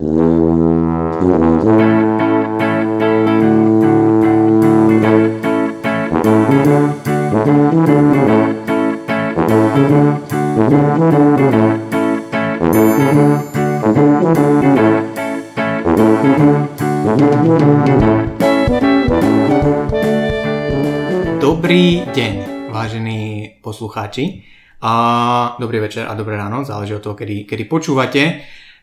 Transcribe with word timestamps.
Dobrý 0.00 0.16
deň, 22.08 22.32
vážení 22.72 23.52
poslucháči. 23.60 24.48
A 24.80 25.56
dobrý 25.60 25.76
večer 25.84 26.08
a 26.08 26.16
dobré 26.16 26.40
ráno, 26.40 26.64
záleží 26.64 26.96
od 26.96 27.04
toho, 27.04 27.12
kedy, 27.12 27.44
kedy 27.44 27.64
počúvate. 27.68 28.40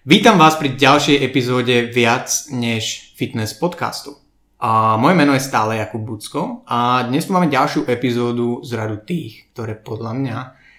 Vítam 0.08 0.40
vás 0.40 0.56
pri 0.56 0.80
ďalšej 0.80 1.20
epizóde 1.20 1.92
Viac 1.92 2.48
než 2.56 3.12
fitness 3.20 3.52
podcastu. 3.52 4.16
A 4.56 4.96
moje 4.96 5.20
meno 5.20 5.36
je 5.36 5.44
stále 5.44 5.84
Jakub 5.84 6.00
Bucko 6.00 6.64
a 6.64 7.04
dnes 7.04 7.28
tu 7.28 7.36
máme 7.36 7.52
ďalšiu 7.52 7.84
epizódu 7.92 8.64
z 8.64 8.72
radu 8.80 9.04
tých, 9.04 9.52
ktoré 9.52 9.76
podľa 9.76 10.14
mňa 10.16 10.38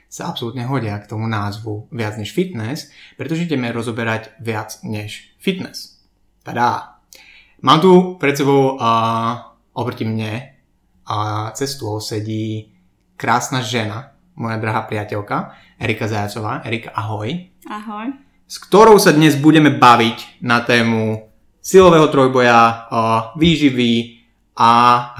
sa 0.08 0.32
absolútne 0.32 0.64
hodia 0.64 0.96
k 0.96 1.12
tomu 1.12 1.28
názvu 1.28 1.92
Viac 1.92 2.16
než 2.16 2.32
fitness, 2.32 2.88
pretože 3.20 3.44
ideme 3.44 3.68
rozoberať 3.68 4.32
viac 4.40 4.80
než 4.80 5.36
fitness. 5.36 6.00
Tadá! 6.40 6.96
Mám 7.60 7.84
tu 7.84 8.16
pred 8.16 8.32
sebou 8.32 8.80
a 8.80 8.90
oproti 9.76 10.08
mne 10.08 10.56
a 11.04 11.52
cez 11.52 11.76
stôl 11.76 12.00
sedí 12.00 12.72
krásna 13.20 13.60
žena, 13.60 14.16
moja 14.40 14.56
drahá 14.56 14.88
priateľka, 14.88 15.52
Erika 15.76 16.08
Zajacová. 16.08 16.64
Erika, 16.64 16.96
ahoj. 16.96 17.28
Ahoj. 17.68 18.27
S 18.48 18.64
ktorou 18.64 18.96
sa 18.96 19.12
dnes 19.12 19.36
budeme 19.36 19.68
baviť 19.68 20.40
na 20.40 20.64
tému 20.64 21.28
silového 21.60 22.08
trojboja, 22.08 22.88
výživy 23.36 24.24
a 24.56 24.70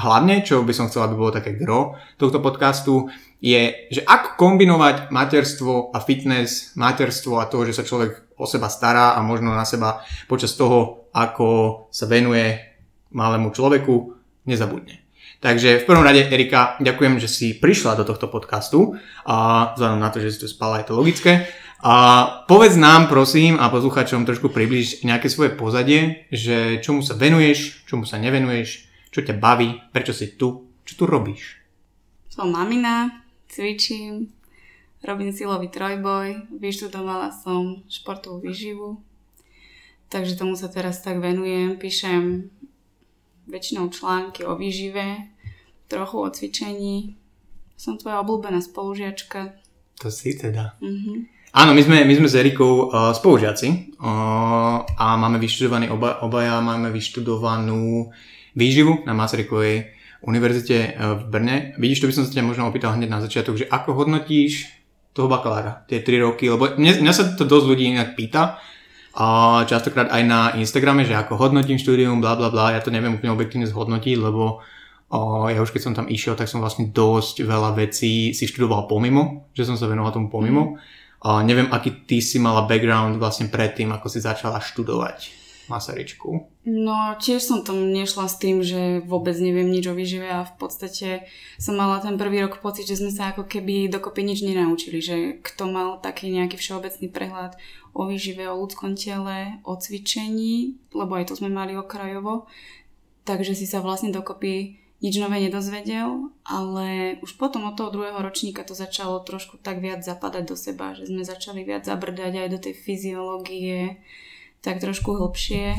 hlavne, 0.01 0.41
čo 0.41 0.65
by 0.65 0.73
som 0.73 0.89
chcel, 0.89 1.05
aby 1.05 1.13
bolo 1.13 1.37
také 1.37 1.53
gro 1.53 2.01
tohto 2.17 2.41
podcastu, 2.41 3.13
je, 3.37 3.93
že 3.93 4.01
ako 4.09 4.33
kombinovať 4.41 5.13
materstvo 5.13 5.93
a 5.93 6.01
fitness, 6.01 6.73
materstvo 6.73 7.37
a 7.37 7.45
to, 7.45 7.69
že 7.69 7.77
sa 7.77 7.85
človek 7.85 8.33
o 8.41 8.49
seba 8.49 8.73
stará 8.73 9.13
a 9.13 9.21
možno 9.21 9.53
na 9.53 9.69
seba 9.69 10.01
počas 10.25 10.57
toho, 10.57 11.13
ako 11.13 11.93
sa 11.93 12.09
venuje 12.09 12.57
malému 13.13 13.53
človeku, 13.53 14.17
nezabudne. 14.49 15.05
Takže 15.45 15.85
v 15.85 15.87
prvom 15.87 16.03
rade, 16.03 16.33
Erika, 16.33 16.81
ďakujem, 16.81 17.21
že 17.21 17.29
si 17.29 17.61
prišla 17.61 18.01
do 18.01 18.09
tohto 18.09 18.33
podcastu 18.33 18.97
a 19.29 19.69
vzhľadom 19.77 20.01
na 20.01 20.09
to, 20.09 20.19
že 20.19 20.33
si 20.33 20.41
tu 20.41 20.49
spala, 20.49 20.81
je 20.81 20.89
to 20.89 20.97
logické. 20.97 21.45
A 21.79 22.27
povedz 22.51 22.75
nám, 22.75 23.07
prosím, 23.07 23.55
a 23.55 23.71
poslucháčom 23.71 24.27
trošku 24.27 24.51
približ 24.51 25.07
nejaké 25.07 25.31
svoje 25.31 25.55
pozadie, 25.55 26.27
že 26.35 26.83
čomu 26.83 27.07
sa 27.07 27.15
venuješ, 27.15 27.87
čomu 27.87 28.03
sa 28.03 28.19
nevenuješ, 28.19 28.91
čo 29.15 29.23
ťa 29.23 29.39
baví, 29.39 29.79
prečo 29.95 30.11
si 30.11 30.35
tu, 30.35 30.67
čo 30.83 30.93
tu 30.99 31.05
robíš. 31.07 31.63
Som 32.27 32.51
mamina, 32.51 33.23
cvičím, 33.47 34.35
robím 35.07 35.31
silový 35.31 35.71
trojboj, 35.71 36.51
vyštudovala 36.59 37.31
som 37.31 37.87
športovú 37.87 38.43
výživu, 38.43 38.99
takže 40.11 40.35
tomu 40.35 40.59
sa 40.59 40.67
teraz 40.67 40.99
tak 40.99 41.23
venujem, 41.23 41.79
píšem 41.79 42.51
väčšinou 43.47 43.95
články 43.95 44.43
o 44.43 44.59
výžive, 44.59 45.31
trochu 45.87 46.17
o 46.21 46.29
cvičení. 46.29 47.15
Som 47.79 47.97
tvoja 47.97 48.21
obľúbená 48.27 48.59
spolužiačka. 48.59 49.55
To 50.03 50.11
si 50.11 50.35
teda. 50.35 50.75
Mm-hmm. 50.83 51.38
Áno, 51.57 51.73
my 51.73 51.81
sme, 51.81 52.05
my 52.05 52.15
sme 52.15 52.29
s 52.29 52.37
Erikou 52.37 52.93
uh, 52.93 53.17
spolužiaci 53.17 53.97
uh, 53.97 54.85
a 54.85 55.07
máme 55.17 55.41
vyštudovaný, 55.41 55.89
oba, 55.89 56.21
obaja 56.21 56.61
máme 56.61 56.93
vyštudovanú 56.93 58.13
výživu 58.53 59.09
na 59.09 59.17
Masarykovej 59.17 59.97
univerzite 60.29 60.77
uh, 60.93 61.17
v 61.17 61.23
Brne. 61.33 61.57
Vidíš, 61.81 62.05
to 62.05 62.09
by 62.13 62.15
som 62.15 62.25
sa 62.29 62.37
ťa 62.37 62.45
možno 62.45 62.69
opýtal 62.69 62.93
hneď 62.93 63.09
na 63.09 63.25
začiatok, 63.25 63.57
že 63.57 63.65
ako 63.65 63.97
hodnotíš 63.97 64.69
toho 65.17 65.27
bakalára, 65.27 65.89
tie 65.89 66.05
3 66.05 66.27
roky, 66.29 66.53
lebo 66.53 66.77
mňa, 66.77 67.01
mňa 67.01 67.13
sa 67.17 67.25
to 67.33 67.49
dosť 67.49 67.67
ľudí 67.67 67.85
inak 67.97 68.13
pýta, 68.13 68.61
a 69.19 69.27
častokrát 69.67 70.15
aj 70.15 70.23
na 70.23 70.55
Instagrame, 70.55 71.03
že 71.03 71.19
ako 71.19 71.35
hodnotím 71.43 71.75
štúdium, 71.75 72.23
bla 72.23 72.39
bla 72.39 72.55
bla, 72.55 72.71
ja 72.71 72.79
to 72.79 72.95
neviem 72.95 73.19
úplne 73.19 73.35
objektívne 73.35 73.67
zhodnotiť, 73.67 74.15
lebo 74.15 74.63
o, 75.11 75.19
ja 75.51 75.59
už 75.59 75.75
keď 75.75 75.83
som 75.83 75.95
tam 75.99 76.07
išiel, 76.07 76.39
tak 76.39 76.47
som 76.47 76.63
vlastne 76.63 76.95
dosť 76.95 77.43
veľa 77.43 77.75
vecí 77.75 78.31
si 78.31 78.45
študoval 78.47 78.87
pomimo, 78.87 79.51
že 79.59 79.67
som 79.67 79.75
sa 79.75 79.91
venoval 79.91 80.15
tomu 80.15 80.31
pomimo. 80.31 80.79
Mm. 80.79 80.99
A 81.19 81.43
neviem, 81.43 81.67
aký 81.75 82.07
ty 82.07 82.23
si 82.23 82.39
mala 82.39 82.63
background 82.63 83.19
vlastne 83.19 83.51
predtým, 83.51 83.91
ako 83.91 84.07
si 84.07 84.23
začala 84.23 84.63
študovať 84.63 85.39
Masaryčku. 85.69 86.49
No, 86.65 86.97
tiež 87.21 87.45
som 87.45 87.61
tam 87.61 87.93
nešla 87.93 88.25
s 88.25 88.41
tým, 88.41 88.65
že 88.65 89.05
vôbec 89.05 89.37
neviem 89.37 89.69
nič 89.69 89.85
o 89.89 89.95
výžive 89.95 90.25
a 90.25 90.49
v 90.49 90.55
podstate 90.57 91.29
som 91.61 91.77
mala 91.77 92.01
ten 92.01 92.17
prvý 92.17 92.41
rok 92.45 92.65
pocit, 92.65 92.89
že 92.89 93.01
sme 93.01 93.13
sa 93.13 93.33
ako 93.33 93.45
keby 93.45 93.93
dokopy 93.93 94.25
nič 94.25 94.41
nenaučili, 94.45 94.99
že 94.99 95.17
kto 95.45 95.69
mal 95.69 96.01
taký 96.01 96.33
nejaký 96.33 96.57
všeobecný 96.57 97.07
prehľad 97.13 97.61
o 97.93 98.09
výžive, 98.09 98.49
o 98.49 98.59
ľudskom 98.65 98.97
tele, 98.97 99.61
o 99.65 99.77
cvičení, 99.77 100.81
lebo 100.97 101.21
aj 101.21 101.33
to 101.33 101.35
sme 101.37 101.53
mali 101.53 101.77
okrajovo, 101.77 102.49
takže 103.29 103.53
si 103.53 103.69
sa 103.69 103.85
vlastne 103.85 104.09
dokopy 104.09 104.88
nič 104.99 105.15
nové 105.23 105.39
nedozvedel, 105.39 106.35
ale 106.43 107.19
už 107.23 107.39
potom 107.39 107.71
od 107.71 107.79
toho 107.79 107.95
druhého 107.95 108.19
ročníka 108.19 108.67
to 108.67 108.75
začalo 108.75 109.23
trošku 109.23 109.63
tak 109.63 109.79
viac 109.79 110.03
zapadať 110.03 110.45
do 110.45 110.57
seba, 110.59 110.95
že 110.99 111.07
sme 111.07 111.23
začali 111.23 111.63
viac 111.63 111.87
zabrdať 111.87 112.33
aj 112.35 112.49
do 112.51 112.59
tej 112.59 112.75
fyziológie, 112.75 114.03
tak 114.59 114.83
trošku 114.83 115.15
hlbšie 115.15 115.75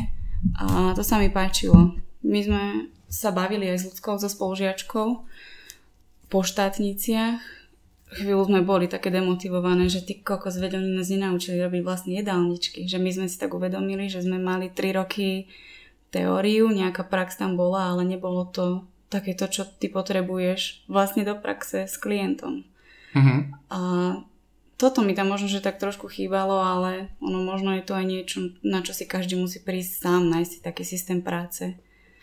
a 0.56 0.96
to 0.96 1.03
sa 1.03 1.19
mi 1.19 1.28
páčilo. 1.28 2.00
My 2.24 2.40
sme 2.40 2.63
sa 3.12 3.35
bavili 3.35 3.68
aj 3.68 3.78
s 3.84 3.88
ľudskou, 3.91 4.16
so 4.16 4.31
spolužiačkou 4.31 5.07
po 6.30 6.40
štátniciach 6.46 7.59
chvíľu 8.09 8.50
sme 8.50 8.66
boli 8.66 8.90
také 8.90 9.13
demotivované, 9.13 9.86
že 9.86 10.01
ty 10.01 10.18
kokos 10.18 10.57
vedeli 10.57 10.97
nás 10.97 11.13
nenaučili 11.13 11.62
robiť 11.62 11.81
vlastne 11.86 12.18
jedálničky. 12.18 12.90
Že 12.90 12.97
my 12.97 13.09
sme 13.13 13.28
si 13.30 13.38
tak 13.38 13.53
uvedomili, 13.53 14.09
že 14.09 14.25
sme 14.25 14.41
mali 14.41 14.74
3 14.74 14.97
roky 14.97 15.46
teóriu, 16.09 16.74
nejaká 16.74 17.06
prax 17.06 17.38
tam 17.38 17.53
bola, 17.53 17.94
ale 17.94 18.01
nebolo 18.01 18.50
to 18.50 18.81
takéto, 19.09 19.49
čo 19.49 19.65
ty 19.65 19.89
potrebuješ 19.89 20.85
vlastne 20.85 21.25
do 21.25 21.33
praxe 21.33 21.89
s 21.89 21.97
klientom. 21.97 22.63
Mm-hmm. 23.17 23.39
A 23.73 23.79
toto 24.79 25.03
mi 25.03 25.11
tam 25.11 25.33
možno, 25.33 25.51
že 25.51 25.59
tak 25.59 25.81
trošku 25.81 26.07
chýbalo, 26.07 26.61
ale 26.61 27.11
ono 27.19 27.43
možno 27.43 27.75
je 27.75 27.83
to 27.83 27.97
aj 27.97 28.05
niečo, 28.05 28.37
na 28.63 28.79
čo 28.79 28.95
si 28.95 29.03
každý 29.03 29.35
musí 29.35 29.59
prísť 29.59 30.07
sám, 30.07 30.29
nájsť 30.31 30.51
si 30.55 30.59
taký 30.63 30.83
systém 30.87 31.19
práce. 31.19 31.75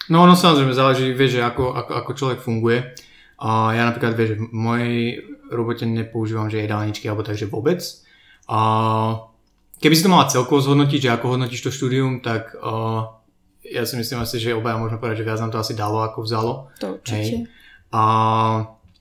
No 0.09 0.23
ono 0.23 0.39
samozrejme 0.39 0.73
záleží, 0.73 1.13
vieš, 1.13 1.43
že 1.43 1.43
ako, 1.43 1.75
ako, 1.75 1.93
ako 2.01 2.11
človek 2.15 2.41
funguje. 2.41 2.79
A 3.37 3.77
ja 3.77 3.85
napríklad, 3.85 4.17
vieš, 4.17 4.41
v 4.41 4.55
mojej 4.57 4.97
robote 5.53 5.85
nepoužívam, 5.85 6.49
že 6.49 6.65
jedálničky 6.65 7.05
alebo 7.11 7.27
takže 7.27 7.51
vôbec. 7.51 7.83
A 8.49 8.59
keby 9.83 9.95
si 9.99 10.05
to 10.07 10.13
mala 10.15 10.31
celkovo 10.31 10.63
zhodnotiť, 10.63 11.11
že 11.11 11.13
ako 11.13 11.37
hodnotíš 11.37 11.69
to 11.69 11.75
štúdium, 11.75 12.25
tak 12.25 12.57
uh, 12.57 13.21
ja 13.73 13.83
si 13.87 13.95
myslím 13.99 14.23
asi, 14.23 14.37
že 14.39 14.57
obaja 14.57 14.79
môžeme 14.79 15.01
povedať, 15.01 15.23
že 15.23 15.27
viac 15.27 15.41
nám 15.43 15.53
to 15.55 15.63
asi 15.63 15.75
dalo 15.75 16.03
ako 16.03 16.23
vzalo. 16.23 16.53
To 16.83 16.99
určite. 16.99 17.51
A, 17.91 18.03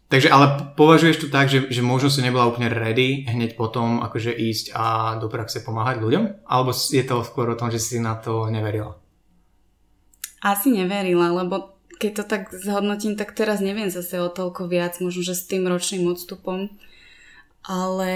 takže 0.10 0.30
ale 0.30 0.76
považuješ 0.78 1.26
to 1.26 1.28
tak, 1.28 1.50
že, 1.50 1.68
že 1.70 1.82
možno 1.82 2.14
si 2.14 2.22
nebola 2.22 2.50
úplne 2.50 2.70
ready 2.70 3.26
hneď 3.26 3.58
potom 3.58 4.02
akože 4.06 4.32
ísť 4.34 4.66
a 4.78 5.18
do 5.18 5.28
praxe 5.28 5.62
pomáhať 5.66 6.02
ľuďom? 6.02 6.48
Alebo 6.48 6.72
je 6.74 7.04
to 7.04 7.26
skôr 7.26 7.50
o 7.52 7.60
tom, 7.60 7.74
že 7.74 7.82
si 7.82 7.98
na 7.98 8.18
to 8.18 8.48
neverila? 8.48 8.98
Asi 10.46 10.70
neverila, 10.70 11.34
lebo 11.34 11.76
keď 11.98 12.12
to 12.22 12.24
tak 12.28 12.42
zhodnotím, 12.52 13.16
tak 13.16 13.34
teraz 13.34 13.64
neviem 13.64 13.90
zase 13.90 14.20
o 14.20 14.30
toľko 14.30 14.68
viac, 14.68 15.00
možno, 15.00 15.24
že 15.24 15.34
s 15.34 15.48
tým 15.48 15.66
ročným 15.66 16.12
odstupom, 16.12 16.70
ale 17.66 18.12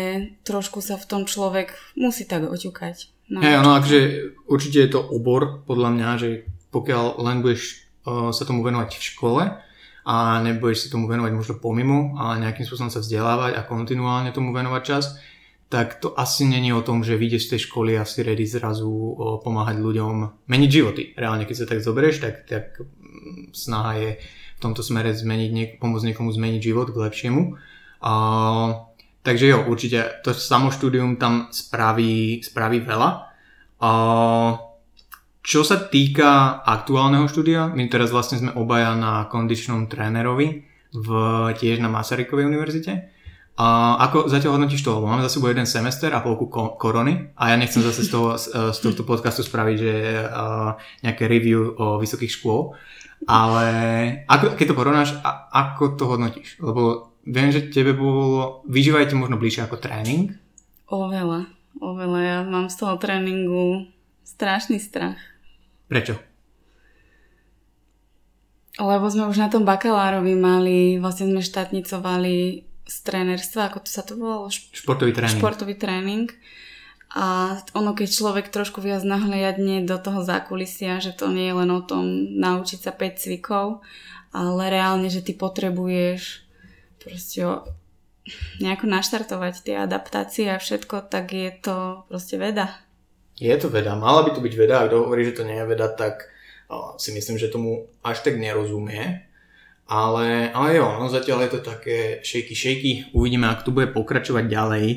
trošku 0.45 0.83
sa 0.83 0.99
v 0.99 1.07
tom 1.09 1.21
človek 1.25 1.73
musí 1.97 2.27
tak 2.27 2.45
oťukať. 2.45 3.09
Hej, 3.29 3.61
no 3.61 3.77
akože 3.77 3.99
určite 4.49 4.77
je 4.81 4.89
to 4.89 5.01
obor, 5.05 5.61
podľa 5.69 5.89
mňa, 5.93 6.09
že 6.17 6.29
pokiaľ 6.73 7.21
len 7.21 7.45
budeš 7.45 7.85
uh, 8.05 8.33
sa 8.33 8.41
tomu 8.45 8.65
venovať 8.65 8.97
v 8.97 9.07
škole 9.13 9.43
a 10.09 10.15
nebudeš 10.41 10.85
si 10.85 10.87
tomu 10.89 11.05
venovať 11.05 11.37
možno 11.37 11.55
pomimo 11.61 12.17
a 12.17 12.41
nejakým 12.41 12.65
spôsobom 12.65 12.89
sa 12.89 13.05
vzdelávať 13.05 13.53
a 13.53 13.67
kontinuálne 13.69 14.33
tomu 14.33 14.49
venovať 14.49 14.81
čas, 14.81 15.21
tak 15.69 16.01
to 16.01 16.17
asi 16.17 16.49
není 16.49 16.73
o 16.73 16.81
tom, 16.81 17.05
že 17.05 17.13
vyjdeš 17.13 17.45
z 17.45 17.49
tej 17.53 17.61
školy 17.69 17.93
a 17.93 18.09
si 18.09 18.25
ready 18.25 18.49
zrazu 18.49 18.89
uh, 18.89 19.37
pomáhať 19.45 19.77
ľuďom 19.77 20.49
meniť 20.49 20.69
životy. 20.73 21.13
Reálne, 21.13 21.45
keď 21.45 21.55
sa 21.61 21.69
tak 21.69 21.85
zoberieš, 21.85 22.25
tak, 22.25 22.49
tak 22.49 22.81
snaha 23.53 23.93
je 24.01 24.09
v 24.57 24.59
tomto 24.59 24.81
smere 24.81 25.13
zmeniť, 25.13 25.77
pomôcť 25.77 26.05
niekomu 26.09 26.33
zmeniť 26.33 26.61
život 26.65 26.89
k 26.89 26.97
lepšiemu. 26.97 27.41
A, 28.01 28.13
takže 29.23 29.45
jo, 29.47 29.65
určite 29.67 30.23
to 30.23 30.31
samoštúdium 30.35 31.19
tam 31.19 31.47
spraví, 31.51 32.43
spraví 32.43 32.79
veľa. 32.83 33.09
Čo 35.39 35.61
sa 35.63 35.77
týka 35.79 36.61
aktuálneho 36.61 37.25
štúdia, 37.25 37.71
my 37.71 37.87
teraz 37.87 38.11
vlastne 38.11 38.37
sme 38.37 38.51
obaja 38.53 38.93
na 38.93 39.25
kondičnom 39.31 39.87
trénerovi 39.87 40.67
v, 40.93 41.09
tiež 41.55 41.79
na 41.79 41.89
Masarykovej 41.89 42.49
univerzite. 42.49 43.17
A 43.59 43.99
ako 44.07 44.31
zatiaľ 44.31 44.55
hodnotíš 44.55 44.87
to? 44.87 45.03
Máme 45.03 45.19
za 45.19 45.27
sebou 45.27 45.51
jeden 45.51 45.67
semester 45.67 46.07
a 46.15 46.23
polku 46.23 46.47
ko- 46.47 46.79
korony 46.79 47.35
a 47.35 47.51
ja 47.51 47.59
nechcem 47.59 47.83
zase 47.83 48.07
z, 48.07 48.09
toho, 48.11 48.39
z, 48.39 48.55
z 48.55 48.79
tohto 48.79 49.03
podcastu 49.03 49.43
spraviť, 49.43 49.75
že 49.75 49.93
uh, 50.15 50.79
nejaké 51.03 51.27
review 51.27 51.75
o 51.75 51.99
vysokých 51.99 52.39
škôl, 52.39 52.71
ale 53.27 53.67
ako, 54.31 54.55
keď 54.55 54.65
to 54.71 54.79
porovnáš, 54.79 55.09
ako 55.51 55.99
to 55.99 56.03
hodnotíš? 56.07 56.55
Lebo 56.63 57.08
viem, 57.25 57.49
že 57.51 57.71
tebe 57.71 57.95
bolo, 57.95 58.63
vyžívajte 58.69 59.15
možno 59.15 59.39
bližšie 59.39 59.65
ako 59.67 59.81
tréning. 59.81 60.35
Oveľa, 60.89 61.49
oveľa. 61.79 62.19
Ja 62.21 62.37
mám 62.45 62.67
z 62.71 62.75
toho 62.79 62.97
tréningu 62.97 63.89
strašný 64.25 64.81
strach. 64.81 65.19
Prečo? 65.89 66.17
Lebo 68.79 69.11
sme 69.11 69.27
už 69.27 69.37
na 69.43 69.51
tom 69.51 69.67
bakalárovi 69.67 70.39
mali, 70.39 70.95
vlastne 71.03 71.27
sme 71.27 71.43
štátnicovali 71.43 72.63
z 72.89 72.97
trénerstva, 73.03 73.69
ako 73.69 73.83
to 73.83 73.89
sa 73.91 74.01
to 74.07 74.15
volalo? 74.15 74.47
Športový 74.49 75.11
tréning. 75.11 75.35
Športový 75.35 75.75
tréning. 75.75 76.27
A 77.09 77.57
ono, 77.73 77.97
keď 77.97 78.07
človek 78.07 78.53
trošku 78.53 78.85
viac 78.85 79.01
nahliadne 79.01 79.81
do 79.83 79.97
toho 79.97 80.21
zákulisia, 80.21 81.01
že 81.01 81.11
to 81.11 81.33
nie 81.33 81.49
je 81.49 81.57
len 81.57 81.69
o 81.73 81.81
tom 81.81 82.05
naučiť 82.37 82.79
sa 82.85 82.93
5 82.93 83.17
cvikov, 83.17 83.81
ale 84.29 84.69
reálne, 84.69 85.09
že 85.09 85.25
ty 85.25 85.33
potrebuješ 85.33 86.45
proste 86.99 87.41
nejako 88.61 88.85
naštartovať 88.85 89.53
tie 89.65 89.75
adaptácie 89.79 90.51
a 90.51 90.61
všetko, 90.61 91.09
tak 91.09 91.33
je 91.33 91.49
to 91.49 92.05
proste 92.11 92.37
veda. 92.37 92.77
Je 93.39 93.55
to 93.55 93.71
veda, 93.71 93.95
mala 93.95 94.27
by 94.27 94.35
to 94.35 94.43
byť 94.43 94.53
veda, 94.59 94.83
ak 94.83 94.91
hovorí, 94.91 95.23
že 95.23 95.39
to 95.39 95.47
nie 95.47 95.55
je 95.55 95.65
veda, 95.65 95.87
tak 95.89 96.27
si 96.99 97.15
myslím, 97.15 97.39
že 97.39 97.49
tomu 97.49 97.87
až 98.03 98.21
tak 98.21 98.35
nerozumie. 98.35 99.25
Ale, 99.89 100.53
ale 100.53 100.77
jo, 100.77 100.85
no 101.01 101.09
zatiaľ 101.09 101.49
je 101.49 101.51
to 101.57 101.61
také 101.65 102.21
shaky 102.21 102.53
shaky, 102.53 102.91
uvidíme, 103.17 103.49
ak 103.49 103.65
to 103.65 103.73
bude 103.73 103.89
pokračovať 103.89 104.45
ďalej. 104.45 104.87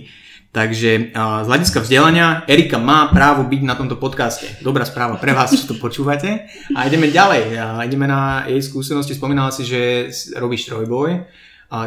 Takže 0.53 1.17
z 1.17 1.49
hľadiska 1.49 1.81
vzdelania 1.81 2.45
Erika 2.45 2.77
má 2.77 3.09
právo 3.09 3.49
byť 3.49 3.63
na 3.65 3.73
tomto 3.73 3.97
podcaste. 3.97 4.61
Dobrá 4.61 4.85
správa 4.85 5.17
pre 5.17 5.33
vás, 5.33 5.49
čo 5.57 5.65
to 5.65 5.81
počúvate. 5.81 6.45
A 6.77 6.85
ideme 6.85 7.09
ďalej. 7.09 7.57
A 7.57 7.81
ideme 7.89 8.05
na 8.05 8.45
jej 8.45 8.61
skúsenosti. 8.61 9.17
Spomínala 9.17 9.49
si, 9.49 9.65
že 9.65 10.13
robíš 10.37 10.69
trojboj, 10.69 11.25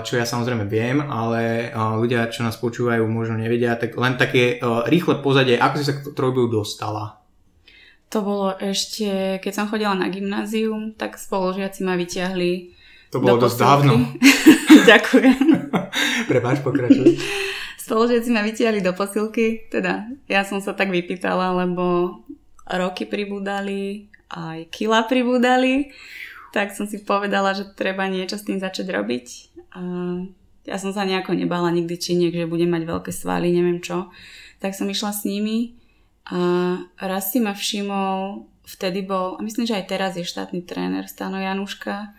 čo 0.01 0.17
ja 0.17 0.25
samozrejme 0.25 0.65
viem, 0.65 0.97
ale 0.97 1.69
ľudia, 1.73 2.33
čo 2.33 2.41
nás 2.41 2.57
počúvajú, 2.57 3.05
možno 3.05 3.37
nevedia. 3.37 3.77
Tak 3.77 3.93
len 3.93 4.17
také 4.17 4.57
rýchle 4.89 5.21
pozadie, 5.21 5.61
ako 5.61 5.75
si 5.77 5.85
sa 5.85 5.93
k 5.93 6.09
trojboju 6.09 6.47
dostala? 6.49 7.21
To 8.09 8.21
bolo 8.25 8.57
ešte, 8.57 9.37
keď 9.41 9.51
som 9.53 9.69
chodila 9.69 9.93
na 9.93 10.09
gymnázium, 10.09 10.97
tak 10.97 11.21
spolužiaci 11.21 11.85
ma 11.85 11.93
vyťahli 11.97 12.75
to 13.15 13.23
bolo 13.23 13.47
dosť 13.47 13.57
dávno. 13.63 13.93
Ďakujem. 14.91 15.39
Prepáč, 16.29 16.59
pokračuj. 16.59 17.15
Spoložiaci 17.79 18.27
ma 18.27 18.43
vytiahli 18.43 18.83
do 18.83 18.91
posilky, 18.91 19.71
teda 19.71 20.03
ja 20.27 20.43
som 20.43 20.59
sa 20.59 20.75
tak 20.75 20.91
vypýtala, 20.91 21.55
lebo 21.63 22.19
roky 22.67 23.07
pribúdali, 23.07 24.11
aj 24.27 24.67
kila 24.67 25.07
pribúdali, 25.07 25.95
tak 26.51 26.75
som 26.75 26.91
si 26.91 27.07
povedala, 27.07 27.55
že 27.55 27.71
treba 27.71 28.03
niečo 28.11 28.35
s 28.35 28.43
tým 28.43 28.59
začať 28.59 28.91
robiť. 28.91 29.54
A 29.75 29.81
ja 30.65 30.77
som 30.81 30.89
sa 30.95 31.05
nejako 31.05 31.37
nebala 31.37 31.69
nikdy 31.69 31.95
činiek, 31.99 32.33
že 32.33 32.49
budem 32.49 32.73
mať 32.73 32.83
veľké 32.89 33.11
svaly, 33.13 33.53
neviem 33.53 33.83
čo. 33.83 34.09
Tak 34.63 34.73
som 34.73 34.89
išla 34.89 35.13
s 35.13 35.27
nimi 35.27 35.77
a 36.25 36.81
raz 36.97 37.29
si 37.29 37.37
ma 37.37 37.53
všimol, 37.53 38.49
vtedy 38.65 39.05
bol, 39.05 39.37
a 39.37 39.45
myslím, 39.45 39.69
že 39.69 39.77
aj 39.77 39.85
teraz 39.85 40.11
je 40.17 40.25
štátny 40.25 40.65
tréner 40.65 41.05
Stano 41.05 41.37
Januška, 41.37 42.17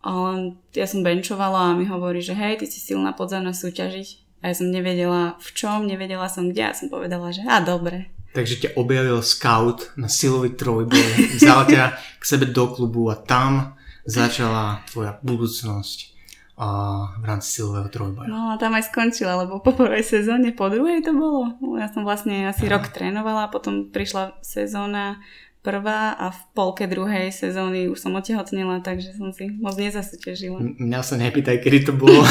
ale 0.00 0.56
ja 0.72 0.88
som 0.88 1.04
benčovala 1.04 1.74
a 1.74 1.76
mi 1.76 1.84
hovorí, 1.84 2.24
že 2.24 2.32
hej, 2.32 2.64
ty 2.64 2.66
si 2.66 2.80
silná 2.80 3.12
podzemná 3.12 3.52
súťažiť. 3.52 4.40
A 4.42 4.50
ja 4.50 4.54
som 4.58 4.72
nevedela 4.72 5.38
v 5.38 5.48
čom, 5.54 5.86
nevedela 5.86 6.26
som 6.26 6.50
kde 6.50 6.72
a 6.72 6.74
som 6.74 6.90
povedala, 6.90 7.30
že 7.30 7.44
a 7.46 7.62
dobre. 7.62 8.10
Takže 8.32 8.54
ťa 8.64 8.70
objavil 8.80 9.20
scout 9.20 9.92
na 10.00 10.08
silový 10.08 10.56
trojboj, 10.56 11.36
vzal 11.36 11.68
ťa 11.68 11.94
k 12.18 12.24
sebe 12.24 12.48
do 12.48 12.72
klubu 12.72 13.12
a 13.12 13.20
tam 13.20 13.76
začala 14.08 14.80
tvoja 14.88 15.20
budúcnosť 15.20 16.21
a 16.56 16.68
v 17.16 17.24
rámci 17.24 17.58
silového 17.58 17.88
trojboja. 17.88 18.28
No 18.28 18.52
a 18.52 18.60
tam 18.60 18.76
aj 18.76 18.92
skončila, 18.92 19.40
lebo 19.40 19.58
po 19.64 19.72
prvej 19.72 20.04
sezóne, 20.04 20.52
po 20.52 20.68
druhej 20.68 21.00
to 21.00 21.16
bolo. 21.16 21.56
Ja 21.80 21.88
som 21.88 22.04
vlastne 22.04 22.52
asi 22.52 22.68
Aha. 22.68 22.76
rok 22.76 22.92
trénovala, 22.92 23.48
potom 23.48 23.88
prišla 23.88 24.36
sezóna 24.44 25.18
prvá 25.62 26.18
a 26.18 26.34
v 26.34 26.40
polke 26.58 26.90
druhej 26.90 27.30
sezóny 27.30 27.86
už 27.86 28.02
som 28.02 28.12
otehotnila, 28.18 28.82
takže 28.82 29.14
som 29.14 29.30
si 29.30 29.46
moc 29.48 29.78
nezasútežila. 29.78 30.58
Mňa 30.58 31.00
sa 31.06 31.14
nepýtaj, 31.16 31.62
kedy 31.62 31.78
to 31.88 31.92
bolo. 31.94 32.26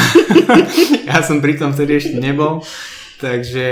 ja 1.08 1.24
som 1.24 1.40
pri 1.40 1.56
tom 1.56 1.72
vtedy 1.72 1.98
ešte 1.98 2.16
nebol. 2.20 2.60
Takže, 3.22 3.66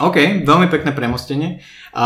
OK, 0.00 0.48
veľmi 0.48 0.72
pekné 0.72 0.96
premostenie. 0.96 1.60
A, 1.92 2.04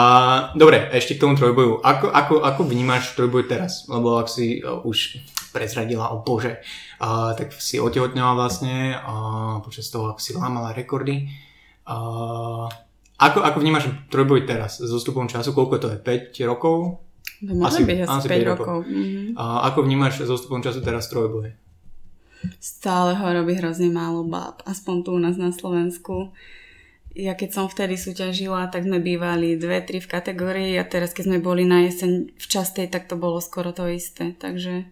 dobre, 0.59 0.91
ešte 0.91 1.15
k 1.15 1.23
tomu 1.23 1.39
trojboju. 1.39 1.79
Ako, 1.79 2.11
ako, 2.11 2.35
ako 2.43 2.67
vnímaš 2.67 3.15
trojboj 3.15 3.47
teraz? 3.47 3.87
Lebo 3.87 4.19
ak 4.19 4.27
si 4.27 4.59
uh, 4.59 4.83
už 4.83 5.23
prezradila, 5.55 6.11
o 6.11 6.27
bože, 6.27 6.59
uh, 7.01 7.33
tak 7.35 7.55
si 7.59 7.81
otehotnila 7.81 8.35
vlastne 8.35 8.99
uh, 8.99 9.63
počas 9.63 9.91
toho, 9.91 10.13
ako 10.13 10.21
si 10.21 10.35
lámala 10.35 10.75
rekordy. 10.75 11.31
Uh, 11.89 12.69
ako, 13.19 13.43
ako 13.43 13.59
vnímaš 13.59 13.91
trojboj 14.15 14.47
teraz 14.47 14.79
s 14.79 14.87
zostupom 14.87 15.27
času? 15.27 15.51
Koľko 15.51 15.75
to 15.83 15.89
je? 15.91 15.99
5 15.99 16.39
rokov? 16.47 17.03
No, 17.43 17.67
asi, 17.67 17.83
byť 17.83 17.99
asi 18.07 18.29
5, 18.31 18.47
5 18.47 18.51
rokov. 18.51 18.67
rokov. 18.67 18.79
Mm-hmm. 18.87 19.35
A 19.35 19.45
ako 19.71 19.79
vnímaš 19.83 20.23
s 20.23 20.31
zostupom 20.31 20.63
času 20.63 20.83
teraz 20.83 21.11
trojboj? 21.11 21.51
Stále 22.63 23.19
ho 23.19 23.27
robí 23.35 23.59
hrozne 23.59 23.91
málo 23.91 24.23
báb. 24.23 24.63
Aspoň 24.63 24.95
tu 25.03 25.11
u 25.15 25.21
nás 25.23 25.35
na 25.35 25.51
Slovensku. 25.51 26.31
Ja 27.19 27.35
keď 27.35 27.51
som 27.51 27.67
vtedy 27.67 27.99
súťažila, 27.99 28.71
tak 28.71 28.87
sme 28.87 29.03
bývali 29.03 29.59
dve, 29.59 29.83
tri 29.83 29.99
v 29.99 30.07
kategórii 30.07 30.79
a 30.79 30.87
teraz 30.87 31.11
keď 31.11 31.35
sme 31.35 31.39
boli 31.43 31.67
na 31.67 31.83
jeseň 31.91 32.31
v 32.31 32.47
častej, 32.47 32.87
tak 32.87 33.11
to 33.11 33.19
bolo 33.19 33.43
skoro 33.43 33.75
to 33.75 33.91
isté. 33.91 34.39
Takže 34.39 34.87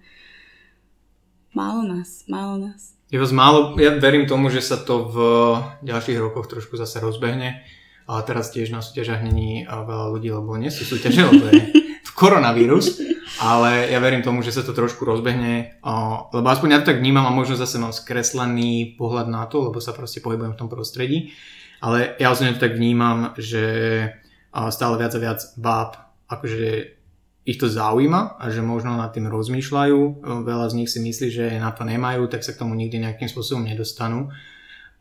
málo 1.57 1.89
nás, 1.89 2.29
málo 2.29 2.61
nás. 2.61 2.93
Je 3.09 3.17
vás 3.17 3.33
málo, 3.33 3.73
ja 3.81 3.97
verím 3.97 4.29
tomu, 4.29 4.53
že 4.53 4.61
sa 4.61 4.77
to 4.77 5.09
v 5.09 5.17
ďalších 5.89 6.21
rokoch 6.21 6.53
trošku 6.53 6.77
zase 6.77 7.01
rozbehne 7.01 7.65
a 8.05 8.21
teraz 8.21 8.53
tiež 8.53 8.69
na 8.69 8.85
súťažách 8.85 9.25
není 9.25 9.65
veľa 9.65 10.13
ľudí, 10.13 10.29
lebo 10.29 10.53
nie 10.61 10.69
sú 10.69 10.85
súťaže, 10.85 11.25
lebo 11.25 11.49
je 11.49 11.63
koronavírus, 12.21 13.01
ale 13.41 13.89
ja 13.93 14.01
verím 14.01 14.25
tomu, 14.25 14.41
že 14.41 14.53
sa 14.53 14.65
to 14.65 14.77
trošku 14.77 15.05
rozbehne, 15.05 15.81
lebo 16.33 16.47
aspoň 16.49 16.69
ja 16.73 16.81
to 16.85 16.93
tak 16.93 17.01
vnímam 17.01 17.29
a 17.29 17.33
možno 17.33 17.57
zase 17.57 17.81
mám 17.81 17.93
skreslený 17.93 18.97
pohľad 18.97 19.29
na 19.29 19.45
to, 19.49 19.69
lebo 19.69 19.81
sa 19.81 19.97
proste 19.97 20.21
pohybujem 20.21 20.57
v 20.57 20.61
tom 20.61 20.69
prostredí, 20.69 21.37
ale 21.81 22.17
ja 22.17 22.33
osobne 22.33 22.57
to 22.57 22.65
tak 22.65 22.77
vnímam, 22.77 23.37
že 23.37 23.65
stále 24.73 24.97
viac 24.97 25.13
a 25.13 25.21
viac 25.21 25.41
báb 25.61 25.91
akože 26.27 26.96
ich 27.47 27.63
to 27.63 27.71
zaujíma 27.71 28.43
a 28.43 28.51
že 28.51 28.59
možno 28.59 28.99
nad 28.99 29.15
tým 29.15 29.31
rozmýšľajú, 29.31 30.27
veľa 30.43 30.67
z 30.67 30.75
nich 30.83 30.91
si 30.91 30.99
myslí, 30.99 31.29
že 31.31 31.47
na 31.63 31.71
to 31.71 31.87
nemajú, 31.87 32.27
tak 32.27 32.43
sa 32.43 32.51
k 32.51 32.59
tomu 32.59 32.75
nikdy 32.75 32.99
nejakým 32.99 33.31
spôsobom 33.31 33.63
nedostanú. 33.63 34.35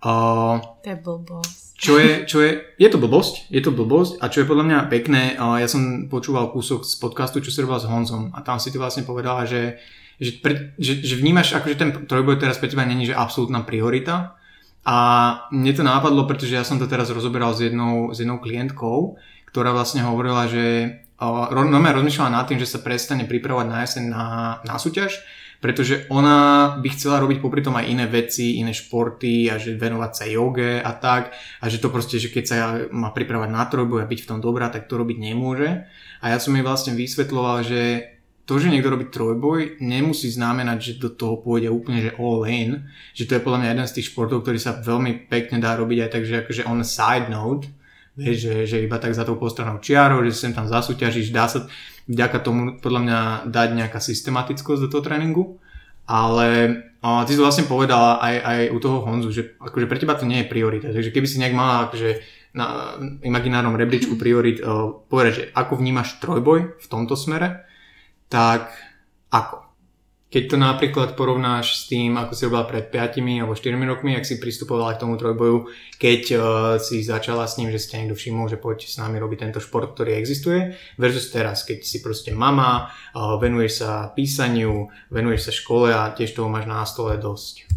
Uh, 0.05 0.61
to 0.85 0.93
je 0.93 0.97
blbosť. 1.01 1.63
Čo 1.75 1.97
je, 1.97 2.11
čo 2.29 2.37
je, 2.45 2.61
je 2.77 2.87
to 2.87 3.01
blbosť, 3.01 3.49
je 3.49 3.61
to 3.65 3.73
blbosť 3.73 4.21
a 4.21 4.29
čo 4.29 4.45
je 4.45 4.47
podľa 4.47 4.65
mňa 4.69 4.79
pekné, 4.93 5.35
ja 5.35 5.67
som 5.67 6.07
počúval 6.07 6.53
kúsok 6.53 6.85
z 6.85 6.95
podcastu, 7.01 7.41
čo 7.41 7.51
si 7.51 7.59
robil 7.59 7.81
s 7.81 7.89
Honzom 7.89 8.31
a 8.31 8.39
tam 8.45 8.61
si 8.61 8.71
ty 8.71 8.77
vlastne 8.79 9.03
povedala, 9.03 9.43
že, 9.43 9.81
že, 10.21 10.39
pre, 10.39 10.77
že, 10.79 11.03
že 11.03 11.19
vnímaš, 11.19 11.57
akože 11.57 11.75
ten 11.75 11.89
trojboj 12.07 12.39
teraz 12.39 12.61
pre 12.61 12.71
teba 12.71 12.87
není, 12.87 13.09
že 13.09 13.17
absolútna 13.17 13.65
priorita 13.67 14.39
a 14.87 14.97
mne 15.51 15.73
to 15.75 15.83
nápadlo, 15.83 16.29
pretože 16.29 16.55
ja 16.55 16.63
som 16.63 16.79
to 16.79 16.87
teraz 16.87 17.11
rozoberal 17.11 17.51
s 17.51 17.59
jednou, 17.65 18.13
s 18.15 18.23
jednou 18.23 18.39
klientkou, 18.39 19.19
ktorá 19.51 19.75
vlastne 19.75 20.05
hovorila, 20.05 20.47
že 20.47 20.95
normálne 21.21 21.95
rozmýšľala 21.95 22.35
nad 22.35 22.45
tým, 22.47 22.59
že 22.59 22.67
sa 22.67 22.83
prestane 22.83 23.23
pripravovať 23.23 23.67
na 23.67 23.77
jeseň 23.83 24.03
na, 24.11 24.25
na 24.67 24.75
súťaž, 24.75 25.23
pretože 25.63 26.05
ona 26.11 26.75
by 26.77 26.89
chcela 26.91 27.23
robiť 27.23 27.39
popri 27.39 27.63
tom 27.63 27.79
aj 27.79 27.87
iné 27.87 28.05
veci, 28.05 28.59
iné 28.59 28.75
športy 28.75 29.47
a 29.47 29.55
že 29.55 29.79
venovať 29.79 30.11
sa 30.11 30.25
joge 30.27 30.83
a 30.83 30.91
tak. 30.93 31.31
A 31.63 31.71
že 31.71 31.79
to 31.79 31.87
proste, 31.87 32.19
že 32.19 32.29
keď 32.29 32.43
sa 32.43 32.57
má 32.91 33.15
pripravať 33.15 33.49
na 33.49 33.63
trojboj 33.65 34.03
a 34.03 34.09
byť 34.09 34.19
v 34.27 34.29
tom 34.29 34.39
dobrá, 34.43 34.67
tak 34.67 34.91
to 34.91 34.99
robiť 34.99 35.17
nemôže. 35.17 35.87
A 36.19 36.25
ja 36.29 36.37
som 36.37 36.53
jej 36.53 36.61
vlastne 36.61 36.93
vysvetloval, 36.93 37.63
že 37.63 38.13
to, 38.45 38.61
že 38.61 38.69
niekto 38.69 38.93
robí 38.93 39.09
trojboj, 39.09 39.81
nemusí 39.81 40.29
znamenať, 40.29 40.77
že 40.77 40.93
do 41.01 41.09
toho 41.09 41.41
pôjde 41.41 41.73
úplne 41.73 41.97
že 41.97 42.13
all 42.21 42.45
in, 42.45 42.85
že 43.17 43.25
to 43.25 43.33
je 43.33 43.41
podľa 43.41 43.65
mňa 43.65 43.69
jeden 43.73 43.87
z 43.89 43.95
tých 43.97 44.09
športov, 44.13 44.45
ktorý 44.45 44.61
sa 44.61 44.77
veľmi 44.77 45.25
pekne 45.25 45.57
dá 45.57 45.73
robiť 45.73 45.97
aj 46.05 46.09
tak, 46.13 46.23
že 46.29 46.45
akože 46.45 46.61
on 46.69 46.85
side 46.85 47.33
note, 47.33 47.65
vieš, 48.15 48.37
že, 48.47 48.55
že 48.65 48.77
iba 48.83 48.95
tak 48.97 49.11
za 49.11 49.27
tou 49.27 49.35
postranou 49.35 49.83
čiarou, 49.83 50.23
že 50.23 50.31
sem 50.31 50.55
tam 50.55 50.65
zasúťažíš, 50.65 51.35
dá 51.35 51.51
sa, 51.51 51.67
vďaka 52.07 52.37
tomu 52.39 52.79
podľa 52.79 53.01
mňa 53.03 53.19
dať 53.51 53.69
nejaká 53.75 53.99
systematickosť 53.99 54.87
do 54.87 54.91
toho 54.91 55.03
tréningu. 55.03 55.59
Ale 56.05 56.81
a 57.01 57.25
ty 57.25 57.33
si 57.33 57.41
vlastne 57.41 57.65
povedala 57.65 58.21
aj, 58.21 58.35
aj 58.41 58.59
u 58.73 58.77
toho 58.77 58.97
Honzu, 59.05 59.29
že 59.33 59.57
akože 59.57 59.89
pre 59.89 59.97
teba 59.97 60.17
to 60.17 60.29
nie 60.29 60.45
je 60.45 60.49
priorita. 60.49 60.93
Takže 60.93 61.09
keby 61.09 61.27
si 61.29 61.41
nejak 61.41 61.57
mala 61.57 61.89
akože 61.89 62.09
na 62.53 62.97
imaginárnom 63.25 63.77
rebríčku 63.77 64.13
priorit 64.21 64.61
uh, 64.61 64.89
povedať, 65.09 65.33
že 65.33 65.43
ako 65.53 65.81
vnímaš 65.81 66.21
trojboj 66.21 66.77
v 66.77 66.87
tomto 66.87 67.17
smere, 67.17 67.65
tak 68.29 68.69
ako? 69.33 69.64
Keď 70.35 70.51
to 70.51 70.57
napríklad 70.59 71.15
porovnáš 71.15 71.79
s 71.79 71.81
tým, 71.87 72.19
ako 72.19 72.35
si 72.35 72.43
robila 72.43 72.67
pred 72.67 72.91
5 72.91 73.23
alebo 73.23 73.55
4 73.55 73.71
rokmi, 73.71 74.19
ak 74.19 74.27
si 74.27 74.35
pristupovala 74.35 74.99
k 74.99 75.07
tomu 75.07 75.15
trojboju, 75.15 75.71
keď 75.95 76.21
uh, 76.35 76.41
si 76.75 76.99
začala 77.07 77.47
s 77.47 77.55
ním, 77.55 77.71
že 77.71 77.79
ste 77.79 78.03
niekto 78.03 78.19
všimol, 78.19 78.51
že 78.51 78.59
poď 78.59 78.83
s 78.83 78.99
nami 78.99 79.15
robiť 79.15 79.47
tento 79.47 79.63
šport, 79.63 79.95
ktorý 79.95 80.19
existuje, 80.19 80.75
versus 80.99 81.31
teraz, 81.31 81.63
keď 81.63 81.87
si 81.87 82.03
proste 82.03 82.35
mama, 82.35 82.91
uh, 83.15 83.39
venuješ 83.39 83.79
sa 83.79 84.11
písaniu, 84.11 84.91
venuješ 85.07 85.47
sa 85.47 85.51
škole 85.55 85.95
a 85.95 86.11
tiež 86.11 86.35
toho 86.35 86.51
máš 86.51 86.67
na 86.67 86.83
stole 86.83 87.15
dosť. 87.15 87.71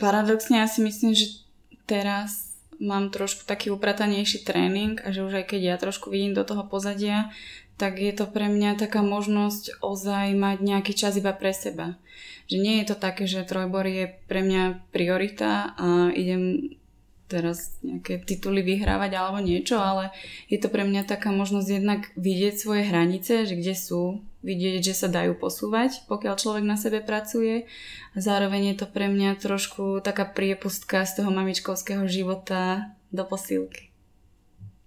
Paradoxne 0.00 0.64
ja 0.64 0.66
si 0.66 0.80
myslím, 0.80 1.12
že 1.12 1.44
teraz 1.84 2.56
mám 2.80 3.12
trošku 3.12 3.44
taký 3.44 3.68
upratanejší 3.68 4.42
tréning 4.48 4.96
a 5.04 5.12
že 5.12 5.22
už 5.22 5.44
aj 5.44 5.54
keď 5.54 5.60
ja 5.60 5.76
trošku 5.76 6.08
vidím 6.08 6.34
do 6.34 6.42
toho 6.42 6.64
pozadia, 6.66 7.30
tak 7.74 7.98
je 7.98 8.14
to 8.14 8.30
pre 8.30 8.46
mňa 8.46 8.78
taká 8.78 9.02
možnosť 9.02 9.82
ozaj 9.82 10.34
mať 10.38 10.58
nejaký 10.62 10.92
čas 10.94 11.18
iba 11.18 11.34
pre 11.34 11.50
seba. 11.50 11.98
Že 12.46 12.56
nie 12.60 12.74
je 12.80 12.86
to 12.92 12.96
také, 12.96 13.26
že 13.26 13.48
trojbor 13.48 13.82
je 13.88 14.14
pre 14.30 14.46
mňa 14.46 14.92
priorita 14.94 15.74
a 15.74 16.14
idem 16.14 16.76
teraz 17.24 17.80
nejaké 17.80 18.20
tituly 18.20 18.60
vyhrávať 18.60 19.16
alebo 19.16 19.40
niečo, 19.40 19.80
ale 19.80 20.12
je 20.52 20.60
to 20.60 20.68
pre 20.68 20.84
mňa 20.84 21.08
taká 21.08 21.32
možnosť 21.32 21.68
jednak 21.72 22.12
vidieť 22.14 22.54
svoje 22.54 22.82
hranice, 22.84 23.48
že 23.48 23.56
kde 23.56 23.74
sú, 23.74 24.20
vidieť, 24.44 24.84
že 24.84 24.94
sa 24.94 25.08
dajú 25.08 25.40
posúvať, 25.40 26.04
pokiaľ 26.04 26.34
človek 26.36 26.64
na 26.68 26.76
sebe 26.76 27.00
pracuje 27.00 27.64
a 28.12 28.16
zároveň 28.20 28.76
je 28.76 28.84
to 28.84 28.86
pre 28.86 29.08
mňa 29.08 29.40
trošku 29.40 30.04
taká 30.04 30.28
priepustka 30.28 31.08
z 31.08 31.24
toho 31.24 31.32
mamičkovského 31.32 32.04
života 32.06 32.92
do 33.08 33.24
posílky. 33.24 33.93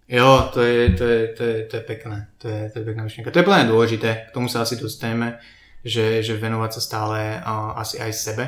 Jo, 0.07 0.47
to 0.53 0.63
je, 0.63 0.95
to 0.95 1.03
je, 1.03 1.27
to 1.27 1.43
je, 1.43 1.57
to 1.67 1.73
je 1.75 1.83
pekné. 1.83 2.31
To 2.39 2.47
je, 2.47 2.71
to 2.71 2.79
je 2.79 2.85
pekná 2.87 3.03
myšlienka. 3.03 3.31
To 3.31 3.39
je 3.43 3.47
plne 3.47 3.67
dôležité. 3.67 4.31
K 4.31 4.33
tomu 4.33 4.47
sa 4.47 4.63
asi 4.63 4.79
dostaneme, 4.79 5.35
že, 5.83 6.23
že 6.23 6.39
venovať 6.39 6.79
sa 6.79 6.81
stále 6.81 7.19
uh, 7.43 7.75
asi 7.75 7.99
aj 7.99 8.11
sebe 8.15 8.45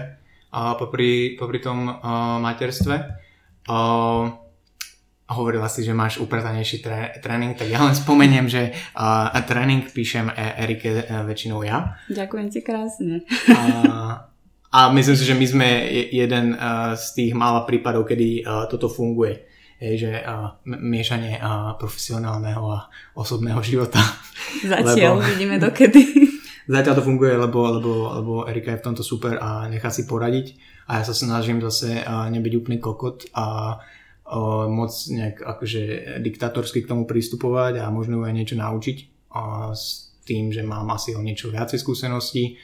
uh, 0.55 0.79
popri, 0.79 1.35
popri 1.35 1.59
tom 1.59 1.91
uh, 1.91 2.39
materstve. 2.39 2.95
Uh, 3.67 4.31
hovorila 5.27 5.67
si, 5.67 5.83
že 5.83 5.91
máš 5.91 6.23
upratanejší 6.23 6.79
tré, 6.79 7.19
tréning, 7.19 7.51
tak 7.59 7.67
ja 7.67 7.83
len 7.83 7.91
spomeniem, 7.91 8.47
že 8.47 8.71
uh, 8.95 9.27
tréning 9.43 9.83
píšem 9.91 10.31
e- 10.31 10.63
Erike 10.63 11.11
uh, 11.11 11.27
väčšinou 11.27 11.67
ja. 11.67 11.99
Ďakujem 12.07 12.47
ti 12.55 12.63
krásne. 12.63 13.27
Uh, 13.51 14.15
a 14.71 14.79
myslím 14.95 15.17
si, 15.19 15.27
že 15.27 15.35
my 15.35 15.45
sme 15.45 15.67
jeden 16.07 16.55
uh, 16.55 16.95
z 16.95 17.05
tých 17.19 17.31
mála 17.35 17.67
prípadov, 17.67 18.07
kedy 18.07 18.47
uh, 18.47 18.63
toto 18.71 18.87
funguje 18.87 19.48
Hej, 19.79 19.93
že 20.03 20.11
uh, 20.19 20.59
miešanie 20.67 21.39
uh, 21.39 21.79
profesionálneho 21.79 22.63
a 22.67 22.91
osobného 23.15 23.63
života. 23.63 24.03
Zatiaľ 24.67 25.23
lebo, 25.23 25.23
vidíme 25.23 25.55
dokedy. 25.55 26.03
Zatiaľ 26.75 26.99
to 26.99 27.07
funguje, 27.07 27.33
lebo, 27.39 27.59
lebo, 27.79 27.91
lebo 28.19 28.33
Erika 28.45 28.75
je 28.75 28.83
v 28.83 28.85
tomto 28.91 29.03
super 29.07 29.39
a 29.39 29.71
nechá 29.71 29.87
si 29.87 30.03
poradiť 30.03 30.59
a 30.91 30.99
ja 30.99 31.03
sa 31.07 31.15
snažím 31.15 31.63
zase 31.63 32.05
nebyť 32.05 32.53
úplný 32.59 32.77
kokot 32.77 33.31
a 33.33 33.79
moc 34.69 34.93
nejak 35.09 35.41
akože 35.41 35.81
diktatorsky 36.21 36.85
k 36.85 36.89
tomu 36.93 37.09
pristupovať 37.09 37.81
a 37.81 37.89
možno 37.89 38.21
aj 38.21 38.35
niečo 38.35 38.59
naučiť 38.59 38.97
uh, 39.33 39.73
s 39.73 40.13
tým, 40.27 40.53
že 40.53 40.61
mám 40.61 40.85
asi 40.93 41.17
o 41.17 41.23
niečo 41.25 41.49
viacej 41.49 41.81
skúseností 41.81 42.59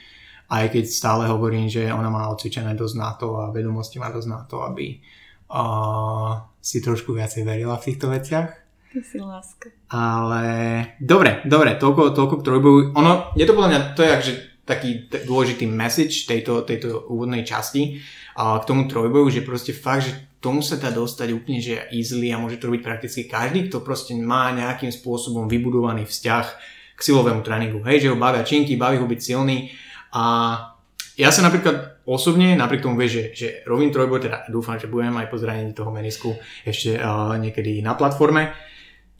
aj 0.46 0.70
keď 0.70 0.84
stále 0.86 1.26
hovorím, 1.26 1.66
že 1.66 1.90
ona 1.90 2.06
má 2.06 2.30
odcvičené 2.30 2.78
dosť 2.78 2.96
na 2.96 3.10
to 3.18 3.34
a 3.42 3.50
vedomosti 3.50 3.98
má 3.98 4.14
dosť 4.14 4.28
na 4.30 4.40
to, 4.46 4.62
aby 4.62 5.02
uh, 5.50 6.46
si 6.60 6.82
trošku 6.82 7.14
viacej 7.14 7.46
verila 7.46 7.78
v 7.78 7.86
týchto 7.92 8.10
veciach. 8.10 8.48
Ty 8.90 9.00
si 9.04 9.18
láska. 9.20 9.70
Ale 9.92 10.44
dobre, 10.98 11.44
dobre, 11.44 11.76
toľko, 11.76 12.16
toľko 12.16 12.34
k 12.40 12.46
trojboju. 12.46 12.78
Ono, 12.96 13.12
je 13.36 13.44
to 13.44 13.54
podľa 13.54 13.70
mňa, 13.70 13.80
to 13.94 14.00
je 14.02 14.10
akže 14.10 14.32
taký 14.66 15.06
t- 15.06 15.22
dôležitý 15.22 15.70
message 15.70 16.26
tejto, 16.26 16.66
tejto 16.66 17.06
úvodnej 17.06 17.46
časti 17.46 18.02
a 18.34 18.58
k 18.58 18.66
tomu 18.66 18.90
trojboju, 18.90 19.30
že 19.30 19.46
proste 19.46 19.70
fakt, 19.70 20.10
že 20.10 20.12
tomu 20.42 20.60
sa 20.60 20.74
dá 20.76 20.90
dostať 20.90 21.28
úplne, 21.32 21.62
že 21.62 21.86
easily 21.94 22.34
a 22.34 22.42
môže 22.42 22.58
to 22.58 22.66
robiť 22.68 22.82
prakticky 22.82 23.30
každý, 23.30 23.70
kto 23.70 23.80
proste 23.82 24.12
má 24.18 24.50
nejakým 24.52 24.90
spôsobom 24.90 25.46
vybudovaný 25.46 26.04
vzťah 26.06 26.46
k 26.96 27.00
silovému 27.00 27.46
tréningu. 27.46 27.78
Hej, 27.86 28.06
že 28.06 28.10
ho 28.10 28.18
bavia 28.18 28.42
činky, 28.42 28.74
baví 28.74 28.98
ho 28.98 29.06
byť 29.06 29.20
silný 29.22 29.70
a 30.12 30.22
ja 31.16 31.30
sa 31.32 31.46
napríklad 31.46 31.95
osobne, 32.06 32.54
napriek 32.54 32.86
tomu 32.86 32.94
vieš, 32.94 33.12
že, 33.12 33.24
že 33.34 33.48
robím 33.66 33.90
trojboj, 33.90 34.30
teda 34.30 34.38
dúfam, 34.46 34.78
že 34.78 34.86
budem 34.86 35.12
aj 35.18 35.26
po 35.26 35.36
zranení 35.36 35.74
toho 35.74 35.90
menisku 35.90 36.38
ešte 36.62 36.96
uh, 36.96 37.34
niekedy 37.36 37.82
na 37.82 37.98
platforme. 37.98 38.54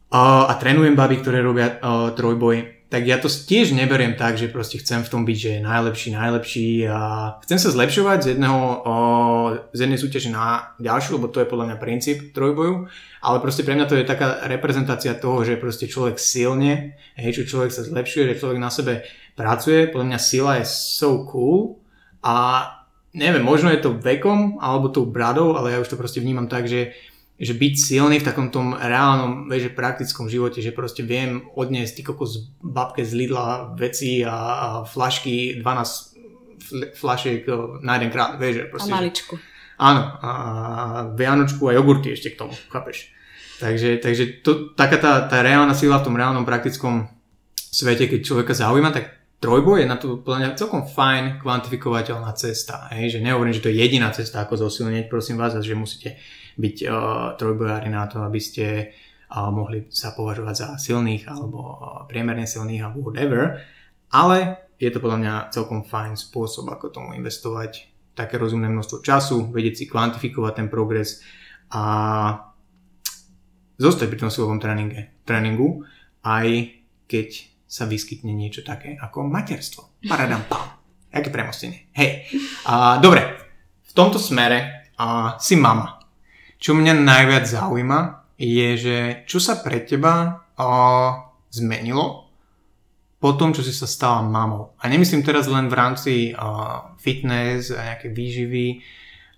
Uh, 0.06 0.46
a 0.46 0.54
trénujem 0.54 0.94
baby, 0.94 1.18
ktoré 1.18 1.42
robia 1.42 1.82
uh, 1.82 2.14
trojboj, 2.14 2.78
tak 2.86 3.02
ja 3.02 3.18
to 3.18 3.26
tiež 3.26 3.74
neberiem 3.74 4.14
tak, 4.14 4.38
že 4.38 4.46
proste 4.46 4.78
chcem 4.78 5.02
v 5.02 5.10
tom 5.10 5.26
byť, 5.26 5.34
že 5.34 5.52
najlepší, 5.58 6.14
najlepší. 6.14 6.86
A 6.86 7.34
chcem 7.42 7.58
sa 7.58 7.74
zlepšovať 7.74 8.18
z 8.22 8.26
jedného, 8.38 8.58
uh, 8.86 9.48
z 9.74 9.78
jednej 9.82 9.98
súťaže 9.98 10.30
na 10.30 10.70
ďalšiu, 10.78 11.18
lebo 11.18 11.26
to 11.26 11.42
je 11.42 11.50
podľa 11.50 11.74
mňa 11.74 11.76
princíp 11.82 12.30
trojboju, 12.30 12.86
ale 13.26 13.42
proste 13.42 13.66
pre 13.66 13.74
mňa 13.74 13.90
to 13.90 13.98
je 13.98 14.06
taká 14.06 14.46
reprezentácia 14.46 15.18
toho, 15.18 15.42
že 15.42 15.58
proste 15.58 15.90
človek 15.90 16.22
silne, 16.22 16.94
hej, 17.18 17.42
čo 17.42 17.50
človek 17.50 17.74
sa 17.74 17.82
zlepšuje, 17.82 18.30
že 18.30 18.38
človek 18.38 18.62
na 18.62 18.70
sebe 18.70 19.02
pracuje, 19.34 19.90
podľa 19.90 20.06
mňa 20.14 20.20
sila 20.22 20.62
je 20.62 20.70
so 20.70 21.26
cool, 21.26 21.82
a 22.26 22.36
neviem, 23.16 23.40
možno 23.40 23.72
je 23.72 23.80
to 23.80 23.96
vekom 23.96 24.60
alebo 24.60 24.92
tou 24.92 25.08
bradou, 25.08 25.56
ale 25.56 25.72
ja 25.72 25.80
už 25.80 25.88
to 25.88 25.96
proste 25.96 26.20
vnímam 26.20 26.46
tak, 26.46 26.68
že, 26.68 26.92
že 27.40 27.56
byť 27.56 27.74
silný 27.80 28.20
v 28.20 28.28
takom 28.28 28.52
tom 28.52 28.76
reálnom, 28.76 29.48
vieš, 29.48 29.72
praktickom 29.72 30.28
živote, 30.28 30.60
že 30.60 30.76
proste 30.76 31.00
viem 31.00 31.48
odniesť 31.56 31.92
ty 31.96 32.02
kokos 32.04 32.52
babke 32.60 33.00
z 33.00 33.16
Lidla 33.16 33.72
veci 33.72 34.20
a, 34.20 34.36
a 34.36 34.66
flašky, 34.84 35.64
12 35.64 36.94
flašiek 36.94 37.46
na 37.80 37.96
jeden 37.96 38.10
krát, 38.12 38.36
vieš, 38.36 38.54
že 38.60 38.64
proste, 38.68 38.92
a 38.92 38.96
maličku. 39.00 39.34
Že, 39.40 39.44
áno, 39.80 40.02
a 40.20 40.30
vianočku 41.16 41.62
a 41.68 41.76
jogurty 41.76 42.12
ešte 42.12 42.36
k 42.36 42.40
tomu, 42.44 42.52
chápeš. 42.68 43.16
Takže, 43.56 44.04
takže 44.04 44.44
to, 44.44 44.76
taká 44.76 45.00
tá, 45.00 45.24
tá 45.24 45.40
reálna 45.40 45.72
sila 45.72 46.04
v 46.04 46.12
tom 46.12 46.18
reálnom 46.18 46.44
praktickom 46.44 47.08
svete, 47.56 48.08
keď 48.08 48.20
človeka 48.20 48.52
zaujíma, 48.52 48.92
tak 48.92 49.15
trojboj 49.40 49.84
je 49.84 49.88
na 49.88 49.96
to 50.00 50.20
podľa 50.20 50.38
mňa 50.40 50.58
celkom 50.58 50.82
fajn 50.88 51.24
kvantifikovateľná 51.44 52.32
cesta. 52.36 52.88
Hej? 52.92 53.18
Že 53.18 53.24
nehovorím, 53.24 53.54
že 53.56 53.64
to 53.64 53.70
je 53.72 53.80
jediná 53.80 54.08
cesta, 54.12 54.42
ako 54.42 54.68
zosilnieť, 54.68 55.12
prosím 55.12 55.36
vás, 55.36 55.56
že 55.56 55.76
musíte 55.76 56.16
byť 56.56 56.76
uh, 56.84 56.92
trojbojári 57.36 57.92
na 57.92 58.08
to, 58.08 58.24
aby 58.24 58.40
ste 58.40 58.96
uh, 59.28 59.52
mohli 59.52 59.84
sa 59.92 60.16
považovať 60.16 60.54
za 60.56 60.68
silných 60.80 61.28
alebo 61.28 61.58
uh, 61.60 61.76
priemerne 62.08 62.48
silných 62.48 62.80
alebo 62.80 63.12
whatever. 63.12 63.60
Ale 64.08 64.66
je 64.80 64.88
to 64.88 65.00
podľa 65.00 65.18
mňa 65.20 65.34
celkom 65.52 65.84
fajn 65.84 66.16
spôsob, 66.16 66.72
ako 66.72 66.92
tomu 66.92 67.12
investovať 67.16 67.92
také 68.16 68.40
rozumné 68.40 68.72
množstvo 68.72 69.04
času, 69.04 69.52
vedieť 69.52 69.74
si 69.76 69.84
kvantifikovať 69.84 70.52
ten 70.64 70.68
progres 70.72 71.20
a 71.68 71.84
zostať 73.76 74.06
pri 74.08 74.18
tom 74.24 74.32
tréninge, 74.56 75.12
tréningu, 75.28 75.84
aj 76.24 76.72
keď 77.04 77.55
sa 77.66 77.84
vyskytne 77.84 78.30
niečo 78.30 78.62
také 78.62 78.94
ako 78.94 79.26
materstvo. 79.26 79.98
Paradam 80.06 80.46
pam. 80.46 80.70
Aké 81.10 81.34
premostenie. 81.34 81.90
Hej. 81.98 82.30
A, 82.70 83.02
dobre, 83.02 83.26
v 83.82 83.92
tomto 83.92 84.22
smere 84.22 84.90
a, 84.94 85.34
si 85.42 85.58
mama. 85.58 85.98
Čo 86.56 86.78
mňa 86.78 86.94
najviac 86.94 87.44
zaujíma 87.44 88.00
je, 88.38 88.68
že 88.78 88.96
čo 89.26 89.42
sa 89.42 89.58
pre 89.58 89.82
teba 89.82 90.46
a, 90.54 90.66
zmenilo 91.50 92.30
po 93.18 93.34
tom, 93.34 93.50
čo 93.50 93.66
si 93.66 93.74
sa 93.74 93.90
stala 93.90 94.22
mamou. 94.22 94.78
A 94.78 94.86
nemyslím 94.86 95.26
teraz 95.26 95.50
len 95.50 95.66
v 95.66 95.74
rámci 95.74 96.14
a, 96.32 96.94
fitness 97.02 97.74
a 97.74 97.92
nejaké 97.92 98.14
výživy 98.14 98.78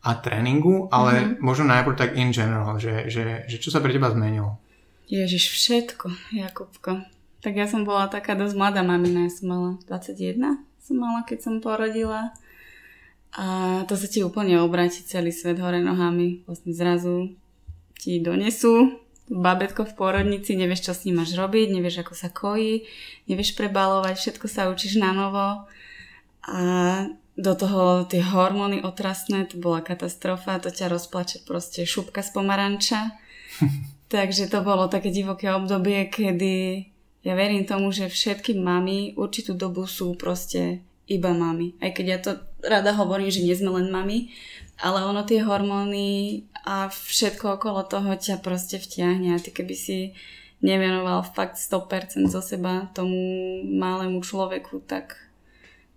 a 0.04 0.14
tréningu, 0.20 0.86
ale 0.92 1.12
mm-hmm. 1.16 1.40
možno 1.42 1.64
najprv 1.72 1.96
tak 1.96 2.10
in 2.14 2.30
general, 2.30 2.76
že, 2.78 3.10
že, 3.10 3.48
že 3.48 3.56
čo 3.56 3.72
sa 3.72 3.82
pre 3.82 3.90
teba 3.90 4.12
zmenilo? 4.12 4.60
Ježiš, 5.08 5.48
všetko, 5.48 6.36
Jakubko. 6.36 7.17
Tak 7.38 7.54
ja 7.54 7.70
som 7.70 7.86
bola 7.86 8.10
taká 8.10 8.34
dosť 8.34 8.54
mladá 8.58 8.82
mamina, 8.82 9.26
ja 9.26 9.32
som 9.32 9.46
mala 9.46 9.70
21, 9.86 10.58
som 10.82 10.96
mala, 10.98 11.22
keď 11.22 11.38
som 11.38 11.54
porodila. 11.62 12.34
A 13.36 13.46
to 13.86 13.94
sa 13.94 14.10
ti 14.10 14.26
úplne 14.26 14.58
obráti 14.58 15.06
celý 15.06 15.30
svet 15.30 15.62
hore 15.62 15.78
nohami. 15.78 16.42
Vlastne 16.48 16.74
zrazu 16.74 17.38
ti 17.94 18.18
donesú 18.18 18.98
babetko 19.28 19.84
v 19.84 19.94
porodnici, 19.94 20.56
nevieš, 20.56 20.88
čo 20.88 20.92
s 20.96 21.04
ním 21.04 21.20
máš 21.20 21.36
robiť, 21.36 21.68
nevieš, 21.68 22.00
ako 22.00 22.14
sa 22.16 22.32
kojí, 22.32 22.88
nevieš 23.28 23.54
prebalovať, 23.54 24.16
všetko 24.16 24.46
sa 24.48 24.72
učíš 24.72 24.96
na 24.96 25.12
novo. 25.12 25.68
A 26.48 26.58
do 27.38 27.52
toho 27.54 28.08
tie 28.08 28.24
hormóny 28.24 28.82
otrasné, 28.82 29.46
to 29.46 29.60
bola 29.60 29.84
katastrofa, 29.84 30.58
to 30.58 30.72
ťa 30.72 30.90
rozplače 30.90 31.44
proste 31.44 31.84
šupka 31.84 32.24
z 32.24 32.34
pomaranča. 32.34 33.14
Takže 34.12 34.48
to 34.48 34.64
bolo 34.64 34.88
také 34.88 35.12
divoké 35.12 35.52
obdobie, 35.52 36.08
kedy 36.08 36.88
ja 37.26 37.34
verím 37.34 37.66
tomu, 37.66 37.90
že 37.90 38.06
všetky 38.06 38.54
mamy 38.54 39.18
určitú 39.18 39.58
dobu 39.58 39.84
sú 39.90 40.14
proste 40.14 40.82
iba 41.08 41.32
mami. 41.32 41.74
Aj 41.82 41.90
keď 41.90 42.06
ja 42.06 42.18
to 42.20 42.30
rada 42.62 42.92
hovorím, 42.94 43.32
že 43.32 43.42
nie 43.42 43.56
sme 43.56 43.80
len 43.80 43.88
mami, 43.90 44.30
ale 44.78 45.02
ono 45.02 45.26
tie 45.26 45.42
hormóny 45.42 46.44
a 46.62 46.86
všetko 46.92 47.58
okolo 47.58 47.82
toho 47.88 48.14
ťa 48.14 48.38
proste 48.44 48.78
vtiahne 48.78 49.34
a 49.34 49.42
ty 49.42 49.50
keby 49.50 49.74
si 49.74 50.12
nevenoval 50.62 51.22
fakt 51.22 51.58
100% 51.58 52.30
zo 52.30 52.42
seba 52.42 52.90
tomu 52.94 53.18
malému 53.66 54.22
človeku, 54.22 54.82
tak 54.86 55.18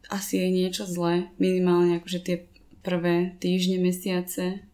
asi 0.10 0.42
je 0.42 0.50
niečo 0.50 0.84
zlé, 0.86 1.30
minimálne 1.38 1.98
akože 2.02 2.20
tie 2.22 2.38
prvé 2.82 3.38
týždne, 3.38 3.82
mesiace. 3.82 4.66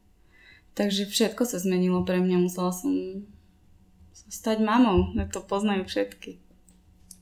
Takže 0.77 1.09
všetko 1.09 1.43
sa 1.43 1.57
zmenilo 1.57 2.05
pre 2.05 2.21
mňa, 2.21 2.37
musela 2.41 2.71
som 2.71 2.93
stať 4.27 4.63
mamou, 4.63 5.15
to 5.31 5.39
poznajú 5.43 5.87
všetky. 5.87 6.39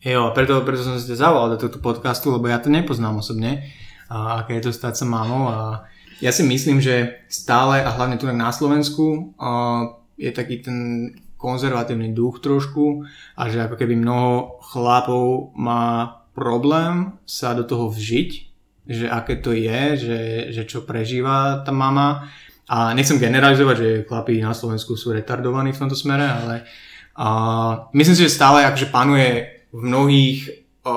Jo, 0.05 0.29
preto, 0.37 0.61
preto 0.61 0.85
som 0.85 1.01
si 1.01 1.09
to 1.09 1.17
zavolal 1.17 1.57
do 1.57 1.61
tohto 1.61 1.81
podcastu, 1.81 2.29
lebo 2.29 2.45
ja 2.45 2.61
to 2.61 2.69
nepoznám 2.69 3.17
osobne, 3.17 3.65
a 4.05 4.45
aké 4.45 4.61
je 4.61 4.69
to 4.69 4.71
stať 4.73 5.01
sa 5.01 5.05
mamou 5.09 5.49
a 5.49 5.89
ja 6.21 6.31
si 6.31 6.45
myslím, 6.45 6.79
že 6.79 7.25
stále 7.27 7.81
a 7.81 7.89
hlavne 7.91 8.15
tu 8.15 8.29
na 8.29 8.53
Slovensku 8.53 9.35
je 10.15 10.31
taký 10.31 10.61
ten 10.63 10.77
konzervatívny 11.35 12.15
duch 12.15 12.39
trošku 12.39 13.03
a 13.35 13.41
že 13.51 13.65
ako 13.65 13.75
keby 13.75 13.99
mnoho 13.99 14.61
chlapov 14.63 15.51
má 15.57 16.23
problém 16.31 17.17
sa 17.27 17.51
do 17.51 17.67
toho 17.67 17.91
vžiť, 17.91 18.31
že 18.85 19.05
aké 19.09 19.41
to 19.41 19.51
je, 19.51 19.81
že, 19.97 20.19
že 20.53 20.63
čo 20.69 20.85
prežíva 20.85 21.65
tá 21.65 21.73
mama 21.73 22.29
a 22.65 22.93
nechcem 22.97 23.21
generalizovať, 23.21 23.75
že 23.77 24.05
chlapí 24.07 24.41
na 24.41 24.55
Slovensku 24.55 24.97
sú 24.97 25.13
retardovaní 25.13 25.73
v 25.73 25.81
tomto 25.85 25.97
smere, 25.97 26.25
ale 26.25 26.65
a 27.15 27.29
myslím 27.95 28.15
si, 28.15 28.23
že 28.27 28.35
stále 28.35 28.67
akože 28.67 28.91
panuje 28.91 29.63
v 29.71 29.79
mnohých 29.79 30.39
o, 30.83 30.95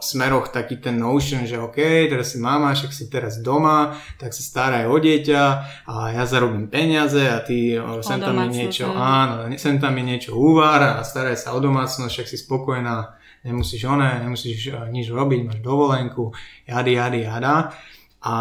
smeroch 0.00 0.48
taký 0.48 0.80
ten 0.80 0.96
notion, 0.96 1.44
že 1.44 1.60
OK, 1.60 1.76
teraz 2.08 2.32
si 2.32 2.38
mama, 2.40 2.72
však 2.72 2.92
si 2.92 3.12
teraz 3.12 3.44
doma, 3.44 3.92
tak 4.16 4.32
sa 4.32 4.40
staraj 4.40 4.88
o 4.88 4.96
dieťa 4.96 5.42
a 5.84 5.94
ja 6.16 6.24
zarobím 6.24 6.72
peniaze 6.72 7.20
a 7.28 7.44
ty 7.44 7.76
o, 7.76 8.00
sem 8.00 8.24
tam 8.24 8.40
mi 8.40 8.48
niečo, 8.48 8.88
áno, 8.88 9.52
sem 9.60 9.76
tam 9.76 9.92
mi 9.92 10.02
niečo 10.02 10.32
uvar 10.32 10.80
a 10.80 11.04
staraj 11.04 11.36
sa 11.36 11.52
o 11.52 11.60
domácnosť, 11.60 12.08
však 12.08 12.28
si 12.28 12.36
spokojná, 12.40 13.20
nemusíš 13.44 13.84
oné, 13.84 14.24
nemusíš 14.24 14.72
nič 14.88 15.12
robiť, 15.12 15.40
máš 15.44 15.60
dovolenku, 15.60 16.32
jady, 16.64 16.96
jady, 16.96 17.20
jada. 17.28 17.76
A 18.24 18.34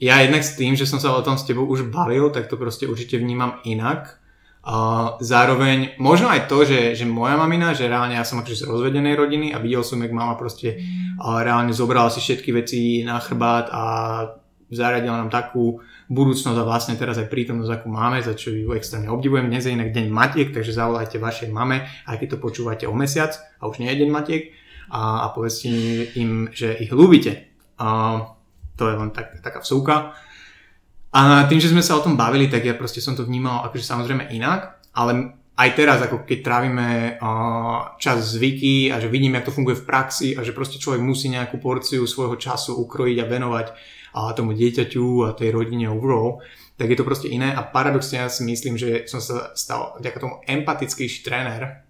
ja 0.00 0.14
jednak 0.22 0.46
s 0.46 0.54
tým, 0.56 0.78
že 0.78 0.86
som 0.86 1.02
sa 1.02 1.10
o 1.10 1.26
tom 1.26 1.36
s 1.36 1.44
tebou 1.44 1.66
už 1.66 1.90
bavil, 1.90 2.30
tak 2.30 2.46
to 2.46 2.54
proste 2.54 2.86
určite 2.86 3.18
vnímam 3.18 3.58
inak 3.66 4.19
a 4.60 4.76
zároveň 5.24 5.96
možno 5.96 6.28
aj 6.28 6.44
to, 6.44 6.68
že, 6.68 6.92
že 6.92 7.08
moja 7.08 7.40
mamina, 7.40 7.72
že 7.72 7.88
reálne 7.88 8.12
ja 8.12 8.28
som 8.28 8.44
akože 8.44 8.60
z 8.60 8.68
rozvedenej 8.68 9.16
rodiny 9.16 9.46
a 9.56 9.58
videl 9.58 9.80
som, 9.80 9.96
jak 10.04 10.12
mama 10.12 10.36
proste 10.36 10.76
reálne 11.16 11.72
zobrala 11.72 12.12
si 12.12 12.20
všetky 12.20 12.52
veci 12.52 13.00
na 13.00 13.16
chrbát 13.24 13.72
a 13.72 13.82
zaradila 14.68 15.16
nám 15.16 15.32
takú 15.32 15.80
budúcnosť 16.12 16.58
a 16.60 16.68
vlastne 16.68 16.94
teraz 17.00 17.16
aj 17.16 17.32
prítomnosť, 17.32 17.72
akú 17.72 17.88
máme, 17.88 18.20
za 18.20 18.36
čo 18.36 18.52
ju 18.52 18.70
extrémne 18.76 19.08
obdivujem. 19.08 19.48
Dnes 19.48 19.64
je 19.64 19.74
inak 19.74 19.96
deň 19.96 20.06
matiek, 20.12 20.48
takže 20.52 20.76
zavolajte 20.76 21.16
vašej 21.16 21.48
mame, 21.50 21.88
aj 22.04 22.16
keď 22.20 22.36
to 22.36 22.42
počúvate 22.42 22.84
o 22.84 22.94
mesiac 22.94 23.32
a 23.58 23.66
už 23.66 23.80
nie 23.80 23.88
je 23.88 24.00
deň 24.04 24.10
matiek 24.12 24.42
a, 24.92 25.24
a 25.24 25.26
povedzte 25.32 25.70
im, 26.20 26.52
že 26.52 26.76
ich 26.76 26.92
ľúbite. 26.92 27.48
A 27.80 27.88
to 28.76 28.84
je 28.90 28.94
len 28.98 29.10
tak, 29.14 29.40
taká 29.40 29.64
vsúka. 29.64 30.12
A 31.10 31.44
tým, 31.50 31.58
že 31.58 31.74
sme 31.74 31.82
sa 31.82 31.98
o 31.98 32.04
tom 32.06 32.14
bavili, 32.14 32.46
tak 32.46 32.62
ja 32.62 32.74
proste 32.78 33.02
som 33.02 33.18
to 33.18 33.26
vnímal 33.26 33.66
akože 33.66 33.82
samozrejme 33.82 34.30
inak, 34.30 34.78
ale 34.94 35.34
aj 35.60 35.70
teraz, 35.76 35.98
ako 36.00 36.24
keď 36.24 36.38
trávime 36.40 37.20
čas 38.00 38.32
zvyky 38.32 38.88
a 38.88 38.96
že 38.96 39.12
vidíme, 39.12 39.42
ako 39.42 39.52
to 39.52 39.56
funguje 39.60 39.76
v 39.76 39.84
praxi 39.84 40.28
a 40.32 40.40
že 40.40 40.56
proste 40.56 40.80
človek 40.80 41.04
musí 41.04 41.28
nejakú 41.28 41.60
porciu 41.60 42.08
svojho 42.08 42.40
času 42.40 42.80
ukrojiť 42.80 43.18
a 43.20 43.28
venovať 43.28 43.66
uh, 43.68 44.32
tomu 44.32 44.56
dieťaťu 44.56 45.28
a 45.28 45.36
tej 45.36 45.52
rodine 45.52 45.92
overall, 45.92 46.40
tak 46.80 46.88
je 46.88 46.96
to 46.96 47.04
proste 47.04 47.28
iné 47.28 47.52
a 47.52 47.60
paradoxne 47.60 48.24
ja 48.24 48.32
si 48.32 48.40
myslím, 48.48 48.80
že 48.80 49.04
som 49.04 49.20
sa 49.20 49.52
stal 49.52 50.00
vďaka 50.00 50.16
tomu 50.16 50.40
empatickejší 50.48 51.20
tréner 51.20 51.84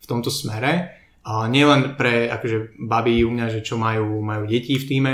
v 0.00 0.06
tomto 0.08 0.32
smere. 0.32 0.96
Uh, 1.20 1.44
nielen 1.44 2.00
pre 2.00 2.32
akože 2.32 2.80
baby 2.80 3.20
u 3.28 3.30
mňa, 3.36 3.46
že 3.52 3.60
čo 3.60 3.76
majú, 3.76 4.24
majú 4.24 4.48
deti 4.48 4.80
v 4.80 4.88
týme, 4.88 5.12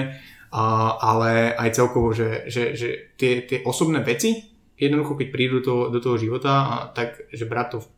a, 0.56 0.96
ale 0.96 1.52
aj 1.52 1.76
celkovo, 1.76 2.16
že, 2.16 2.48
že, 2.48 2.72
že 2.72 3.12
tie, 3.20 3.44
tie 3.44 3.60
osobné 3.60 4.00
veci, 4.00 4.40
jednoducho 4.80 5.20
keď 5.20 5.28
prídu 5.28 5.60
to, 5.60 5.92
do 5.92 6.00
toho 6.00 6.16
života, 6.16 6.52
a 6.64 6.76
tak 6.96 7.28
že 7.28 7.44
brať 7.44 7.76
to 7.76 7.78
v, 7.84 7.88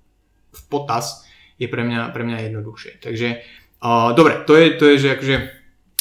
v 0.58 0.60
potaz 0.66 1.22
je 1.54 1.70
pre 1.70 1.86
mňa, 1.86 2.10
pre 2.10 2.26
mňa 2.26 2.50
jednoduchšie. 2.50 2.98
Takže 2.98 3.28
a, 3.78 4.10
dobre, 4.18 4.42
to 4.42 4.58
je, 4.58 4.66
to 4.74 4.84
je, 4.90 4.96
že 4.98 5.08
akože 5.14 5.36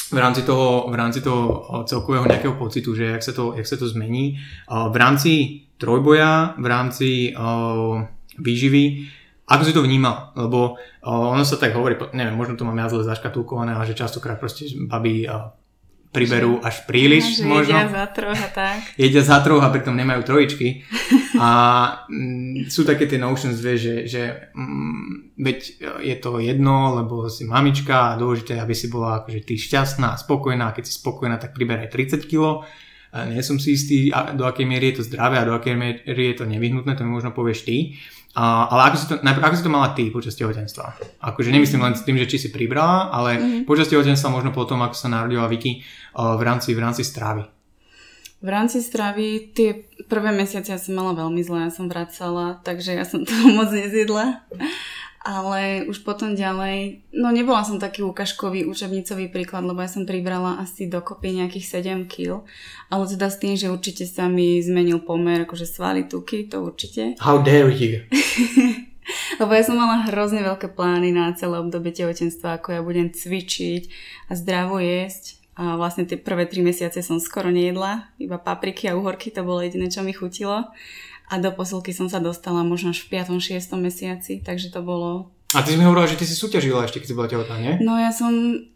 v 0.08 0.18
rámci 0.18 0.42
toho, 0.42 0.90
v 0.90 0.96
rámci 0.98 1.20
toho 1.22 1.44
celkového 1.86 2.26
nejakého 2.26 2.58
pocitu, 2.58 2.90
že 2.90 3.06
jak 3.14 3.22
sa 3.22 3.30
to, 3.30 3.54
jak 3.54 3.66
sa 3.68 3.78
to 3.78 3.86
zmení. 3.86 4.42
A, 4.66 4.90
v 4.90 4.96
rámci 4.98 5.32
trojboja, 5.78 6.58
v 6.58 6.66
rámci 6.66 7.08
a, 7.38 8.02
výživy, 8.34 9.14
ako 9.48 9.62
si 9.64 9.72
to 9.72 9.80
vnímal? 9.86 10.36
Lebo 10.36 10.76
ono 11.06 11.40
sa 11.40 11.56
tak 11.56 11.72
hovorí, 11.72 11.96
neviem, 12.12 12.36
možno 12.36 12.58
to 12.58 12.68
mám 12.68 12.76
ja 12.76 12.92
zle 12.92 13.00
zaškatulkované, 13.06 13.72
ale 13.72 13.88
že 13.88 13.96
častokrát 13.96 14.36
proste 14.36 14.68
babi 14.76 15.24
priberú 16.08 16.64
až 16.64 16.88
príliš 16.88 17.44
no, 17.44 17.60
možno. 17.60 17.76
Jedia 17.76 17.92
za 17.92 18.06
troch 18.08 18.40
a 18.40 18.48
tak. 18.48 18.80
Jedia 19.00 19.22
za 19.22 19.38
troch 19.44 19.60
a 19.60 19.68
pritom 19.68 19.92
nemajú 19.92 20.24
trojičky. 20.24 20.88
A 21.36 21.50
mm, 22.08 22.72
sú 22.72 22.88
také 22.88 23.04
tie 23.04 23.20
notions, 23.20 23.60
vie, 23.60 23.76
že, 23.76 23.94
že 24.08 24.22
mm, 24.56 25.36
veď 25.36 25.58
je 26.00 26.16
to 26.16 26.40
jedno, 26.40 26.96
lebo 26.96 27.28
si 27.28 27.44
mamička 27.44 28.16
a 28.16 28.18
dôležité, 28.18 28.56
aby 28.56 28.72
si 28.72 28.88
bola 28.88 29.20
akože 29.20 29.44
ty 29.44 29.60
šťastná 29.60 30.16
a 30.16 30.20
spokojná. 30.20 30.72
Keď 30.72 30.84
si 30.88 30.96
spokojná, 30.96 31.36
tak 31.36 31.52
priberaj 31.52 31.92
30 31.92 32.24
kg. 32.24 32.64
Nie 33.08 33.40
som 33.40 33.56
si 33.56 33.72
istý, 33.72 34.12
do 34.36 34.44
akej 34.44 34.68
miery 34.68 34.92
je 34.92 35.00
to 35.00 35.08
zdravé 35.08 35.40
a 35.40 35.48
do 35.48 35.56
akej 35.56 35.72
miery 35.76 36.36
je 36.36 36.36
to 36.36 36.44
nevyhnutné, 36.44 36.92
to 36.92 37.08
mi 37.08 37.16
možno 37.16 37.32
povieš 37.32 37.64
ty. 37.64 37.96
A, 38.36 38.68
ale 38.68 38.92
ako 38.92 38.96
si, 38.96 39.06
to, 39.08 39.14
najprv, 39.24 39.44
ako 39.44 39.56
si 39.56 39.64
to 39.64 39.72
mala 39.72 39.88
ty 39.96 40.04
počas 40.12 40.36
tehotenstva? 40.36 40.84
Akože 41.24 41.48
nemyslím 41.48 41.80
len 41.80 41.96
s 41.96 42.04
tým, 42.04 42.20
že 42.20 42.28
či 42.28 42.36
si 42.36 42.48
pribrala, 42.52 43.08
ale 43.08 43.30
mm-hmm. 43.40 43.62
počas 43.64 43.88
tehotenstva 43.88 44.28
možno 44.28 44.52
potom, 44.52 44.78
ako 44.84 44.94
sa 44.94 45.08
narodila 45.08 45.48
Vicky 45.48 45.82
v 46.14 46.42
rámci, 46.44 46.76
v 46.76 46.80
rámci 46.84 47.02
stravy. 47.02 47.48
V 48.38 48.48
rámci 48.48 48.78
stravy 48.78 49.50
tie 49.50 49.90
prvé 50.06 50.30
mesiace 50.30 50.70
ja 50.70 50.78
som 50.78 50.94
mala 50.94 51.18
veľmi 51.18 51.42
zle, 51.42 51.66
ja 51.66 51.72
som 51.74 51.90
vracala, 51.90 52.62
takže 52.62 52.94
ja 52.94 53.02
som 53.02 53.26
to 53.26 53.34
moc 53.58 53.74
nezjedla 53.74 54.46
ale 55.28 55.84
už 55.84 56.08
potom 56.08 56.32
ďalej, 56.32 57.04
no 57.12 57.28
nebola 57.28 57.60
som 57.60 57.76
taký 57.76 58.00
ukažkový 58.00 58.64
učebnicový 58.64 59.28
príklad, 59.28 59.60
lebo 59.68 59.84
ja 59.84 59.90
som 59.92 60.08
pribrala 60.08 60.56
asi 60.56 60.88
dokopy 60.88 61.36
nejakých 61.36 61.84
7 61.84 62.08
kg, 62.08 62.48
ale 62.88 63.04
teda 63.04 63.28
s 63.28 63.36
tým, 63.36 63.52
že 63.52 63.68
určite 63.68 64.08
sa 64.08 64.24
mi 64.32 64.56
zmenil 64.64 65.04
pomer, 65.04 65.44
akože 65.44 65.68
svaly, 65.68 66.08
tuky, 66.08 66.48
to 66.48 66.64
určite. 66.64 67.12
How 67.28 67.44
dare 67.44 67.68
you? 67.68 68.08
lebo 69.36 69.52
ja 69.52 69.60
som 69.60 69.76
mala 69.76 70.08
hrozne 70.08 70.40
veľké 70.40 70.72
plány 70.72 71.12
na 71.12 71.36
celé 71.36 71.60
obdobie 71.60 71.92
tehotenstva, 71.92 72.56
ako 72.56 72.68
ja 72.72 72.80
budem 72.80 73.12
cvičiť 73.12 73.82
a 74.28 74.32
zdravo 74.32 74.80
jesť. 74.80 75.36
A 75.58 75.76
vlastne 75.76 76.08
tie 76.08 76.16
prvé 76.16 76.46
tri 76.46 76.62
mesiace 76.64 77.02
som 77.02 77.18
skoro 77.20 77.50
nejedla, 77.52 78.14
iba 78.16 78.38
papriky 78.38 78.88
a 78.88 78.96
uhorky, 78.96 79.34
to 79.34 79.42
bolo 79.42 79.60
jediné, 79.60 79.90
čo 79.90 80.06
mi 80.06 80.14
chutilo 80.14 80.70
a 81.28 81.34
do 81.38 81.52
posilky 81.52 81.92
som 81.92 82.08
sa 82.08 82.18
dostala 82.18 82.64
možno 82.64 82.96
až 82.96 83.04
v 83.04 83.20
5. 83.20 83.36
6. 83.36 83.76
mesiaci, 83.76 84.40
takže 84.40 84.72
to 84.72 84.80
bolo... 84.80 85.30
A 85.56 85.64
ty 85.64 85.72
si 85.72 85.80
mi 85.80 85.84
hovorila, 85.88 86.04
že 86.04 86.20
ty 86.20 86.28
si 86.28 86.36
súťažila 86.36 86.84
ešte, 86.84 87.00
keď 87.00 87.08
si 87.08 87.16
bola 87.16 87.28
tehotná, 87.28 87.56
nie? 87.56 87.74
No 87.80 87.96
ja 87.96 88.12
som, 88.12 88.32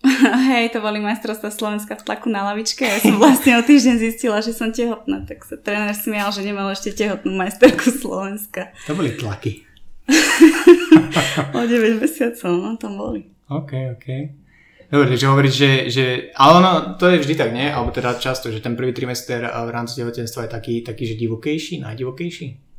hej, 0.53 0.73
to 0.73 0.81
boli 0.81 1.05
majstrovstvá 1.05 1.53
Slovenska 1.53 2.01
v 2.01 2.05
tlaku 2.05 2.33
na 2.33 2.49
lavičke 2.49 2.85
a 2.89 2.97
ja 2.97 3.01
som 3.01 3.21
vlastne 3.21 3.61
o 3.61 3.63
týždeň 3.65 3.97
zistila, 4.01 4.41
že 4.41 4.57
som 4.57 4.73
tehotná, 4.73 5.29
tak 5.29 5.45
sa 5.45 5.61
tréner 5.61 5.93
smial, 5.93 6.33
že 6.33 6.41
nemal 6.45 6.73
ešte 6.73 6.97
tehotnú 6.97 7.37
majsterku 7.37 7.93
Slovenska. 7.93 8.73
To 8.89 8.97
boli 8.97 9.13
tlaky. 9.17 9.69
o 11.57 11.61
9 11.61 12.01
mesiacov, 12.01 12.53
no 12.57 12.77
tam 12.81 12.97
boli. 12.97 13.29
OK, 13.53 13.73
OK. 13.97 14.09
Dobre, 14.93 15.17
že 15.17 15.25
hovoríš, 15.25 15.55
že, 15.57 15.71
že... 15.89 16.05
Ale 16.37 16.61
ono, 16.61 16.73
to 17.01 17.09
je 17.09 17.25
vždy 17.25 17.33
tak, 17.33 17.57
nie? 17.57 17.65
Alebo 17.65 17.89
teda 17.97 18.13
často, 18.21 18.53
že 18.53 18.61
ten 18.61 18.77
prvý 18.77 18.93
trimester 18.93 19.41
v 19.41 19.71
rámci 19.73 19.97
tehotenstva 19.97 20.45
je 20.45 20.51
taký, 20.53 20.75
taký 20.85 21.09
že 21.09 21.17
divokejší, 21.17 21.81
najdivokejší? 21.81 22.73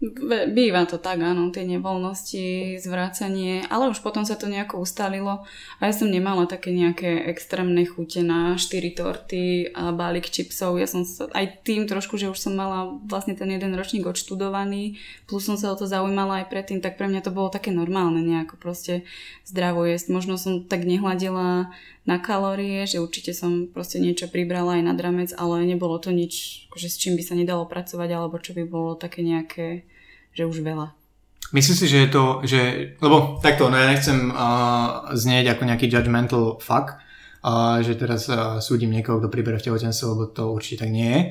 Býva 0.51 0.83
to 0.83 0.99
tak, 0.99 1.23
áno, 1.23 1.47
tie 1.55 1.63
nevoľnosti, 1.63 2.75
zvrácanie, 2.83 3.63
ale 3.71 3.87
už 3.87 4.03
potom 4.03 4.27
sa 4.27 4.35
to 4.35 4.51
nejako 4.51 4.83
ustalilo 4.83 5.47
a 5.79 5.81
ja 5.87 5.93
som 5.95 6.11
nemala 6.11 6.43
také 6.43 6.75
nejaké 6.75 7.23
extrémne 7.31 7.87
chute 7.87 8.19
na 8.19 8.59
4 8.59 8.99
torty 8.99 9.71
a 9.71 9.95
balík 9.95 10.27
čipsov. 10.27 10.75
Ja 10.75 10.91
som 10.91 11.07
sa, 11.07 11.31
aj 11.31 11.63
tým 11.63 11.87
trošku, 11.87 12.19
že 12.19 12.27
už 12.27 12.35
som 12.35 12.51
mala 12.51 12.99
vlastne 13.07 13.31
ten 13.31 13.47
jeden 13.47 13.71
ročník 13.79 14.03
odštudovaný, 14.03 14.99
plus 15.23 15.47
som 15.47 15.55
sa 15.55 15.71
o 15.71 15.79
to 15.79 15.87
zaujímala 15.87 16.43
aj 16.43 16.51
predtým, 16.51 16.83
tak 16.83 16.99
pre 16.99 17.07
mňa 17.07 17.23
to 17.23 17.31
bolo 17.31 17.47
také 17.47 17.71
normálne 17.71 18.19
nejako 18.19 18.59
proste 18.59 19.07
zdravo 19.47 19.87
jesť. 19.87 20.11
Možno 20.11 20.35
som 20.35 20.67
tak 20.67 20.83
nehľadila 20.83 21.71
na 22.03 22.19
kalórie, 22.19 22.83
že 22.83 22.99
určite 22.99 23.31
som 23.31 23.71
proste 23.71 23.99
niečo 23.99 24.27
pribrala 24.27 24.75
aj 24.79 24.83
na 24.83 24.93
dramec, 24.93 25.31
ale 25.39 25.63
nebolo 25.63 25.95
to 26.03 26.11
nič, 26.11 26.65
že 26.75 26.87
s 26.91 26.99
čím 26.99 27.15
by 27.15 27.23
sa 27.23 27.35
nedalo 27.35 27.63
pracovať 27.63 28.09
alebo 28.11 28.35
čo 28.43 28.51
by 28.51 28.63
bolo 28.67 28.99
také 28.99 29.23
nejaké 29.23 29.87
že 30.33 30.49
už 30.49 30.65
veľa. 30.65 30.91
Myslím 31.53 31.77
si, 31.77 31.85
že 31.85 31.97
je 32.01 32.09
to, 32.09 32.23
že, 32.41 32.61
lebo 32.97 33.37
takto, 33.37 33.69
no 33.69 33.77
ja 33.77 33.85
nechcem 33.85 34.33
uh, 34.33 35.13
znieť 35.13 35.53
ako 35.53 35.69
nejaký 35.69 35.85
judgmental 35.85 36.57
fuck, 36.57 36.97
že 37.83 37.99
teraz 37.99 38.31
uh, 38.31 38.63
súdim 38.63 38.87
niekoho, 38.87 39.19
kto 39.19 39.27
pribere 39.27 39.59
v 39.59 39.67
tehotenstve, 39.67 40.05
lebo 40.15 40.23
to 40.31 40.47
určite 40.47 40.87
tak 40.87 40.95
nie 40.95 41.11
je. 41.11 41.21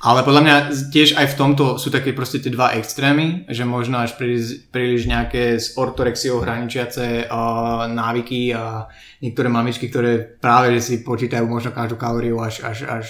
Ale 0.00 0.24
podľa 0.24 0.42
mňa 0.42 0.56
tiež 0.88 1.20
aj 1.20 1.26
v 1.34 1.38
tomto 1.38 1.64
sú 1.76 1.92
také 1.92 2.16
proste 2.16 2.40
tie 2.40 2.48
dva 2.48 2.72
extrémy, 2.80 3.44
že 3.52 3.68
možno 3.68 4.00
až 4.00 4.16
príliš, 4.16 4.64
príliš 4.72 5.04
nejaké 5.04 5.60
s 5.60 5.76
ortorexiou 5.76 6.40
hraničiace 6.40 7.28
uh, 7.28 7.84
návyky 7.84 8.56
a 8.56 8.88
niektoré 9.20 9.52
mamičky, 9.52 9.92
ktoré 9.92 10.40
práve 10.40 10.72
že 10.78 10.80
si 10.80 10.94
počítajú 11.04 11.44
možno 11.44 11.76
každú 11.76 12.00
kalóriu 12.00 12.40
až, 12.40 12.64
až, 12.64 12.88
až 12.88 13.06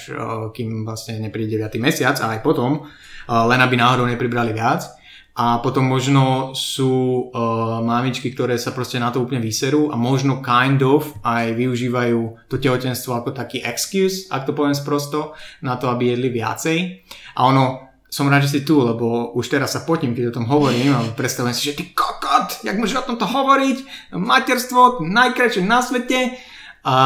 kým 0.50 0.82
vlastne 0.82 1.20
nepríde 1.22 1.60
9. 1.60 1.78
mesiac 1.78 2.18
a 2.24 2.34
aj 2.34 2.40
potom, 2.40 2.88
len 3.28 3.60
aby 3.60 3.76
náhodou 3.76 4.08
nepribrali 4.08 4.56
viac. 4.56 4.97
A 5.38 5.62
potom 5.62 5.86
možno 5.86 6.50
sú 6.50 7.30
uh, 7.30 7.78
mamičky, 7.78 8.34
ktoré 8.34 8.58
sa 8.58 8.74
proste 8.74 8.98
na 8.98 9.14
to 9.14 9.22
úplne 9.22 9.38
vyserú 9.38 9.94
a 9.94 9.94
možno 9.94 10.42
kind 10.42 10.82
of 10.82 11.14
aj 11.22 11.54
využívajú 11.54 12.50
to 12.50 12.58
tehotenstvo 12.58 13.14
ako 13.14 13.30
taký 13.30 13.62
excuse, 13.62 14.26
ak 14.34 14.50
to 14.50 14.52
poviem 14.52 14.74
sprosto, 14.74 15.38
na 15.62 15.78
to, 15.78 15.94
aby 15.94 16.10
jedli 16.10 16.34
viacej. 16.34 17.06
A 17.38 17.46
ono, 17.54 17.86
som 18.10 18.26
rád, 18.26 18.50
že 18.50 18.58
si 18.58 18.60
tu, 18.66 18.82
lebo 18.82 19.30
už 19.38 19.46
teraz 19.46 19.78
sa 19.78 19.86
potím, 19.86 20.10
keď 20.10 20.34
o 20.34 20.36
tom 20.42 20.50
hovorím 20.50 20.90
a 20.90 21.06
predstavujem 21.14 21.54
si, 21.54 21.70
že 21.70 21.78
ty 21.78 21.94
kokot, 21.94 22.66
jak 22.66 22.74
môžeš 22.74 23.06
o 23.06 23.08
tomto 23.14 23.30
hovoriť, 23.30 24.10
materstvo, 24.18 25.06
najkrajšie 25.06 25.62
na 25.62 25.84
svete. 25.84 26.34
A, 26.82 26.96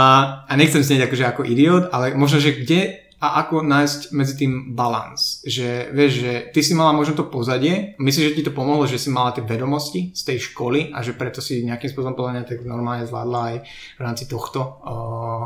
a 0.47 0.53
nechcem 0.55 0.81
snieť 0.81 1.11
akože 1.11 1.25
ako 1.27 1.43
idiot, 1.43 1.91
ale 1.91 2.15
možno, 2.15 2.39
že 2.39 2.55
kde 2.55 3.02
a 3.23 3.47
ako 3.47 3.63
nájsť 3.63 4.01
medzi 4.11 4.35
tým 4.35 4.75
balans. 4.75 5.47
Že 5.47 5.95
vieš, 5.95 6.13
že 6.27 6.33
ty 6.51 6.59
si 6.59 6.75
mala 6.75 6.91
možno 6.91 7.15
to 7.15 7.31
pozadie, 7.31 7.95
myslíš, 8.03 8.35
že 8.35 8.37
ti 8.37 8.43
to 8.43 8.51
pomohlo, 8.51 8.83
že 8.91 8.99
si 8.99 9.15
mala 9.15 9.31
tie 9.31 9.47
vedomosti 9.47 10.11
z 10.11 10.23
tej 10.27 10.51
školy 10.51 10.91
a 10.91 11.07
že 11.07 11.15
preto 11.15 11.39
si 11.39 11.63
nejakým 11.63 11.87
spôsobom 11.87 12.19
podľa 12.19 12.51
tak 12.51 12.67
normálne 12.67 13.07
zvládla 13.07 13.41
aj 13.55 13.57
v 13.95 14.01
rámci 14.03 14.27
tohto 14.27 14.61
uh, 14.83 15.43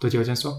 to 0.00 0.08
tehotenstvo? 0.08 0.50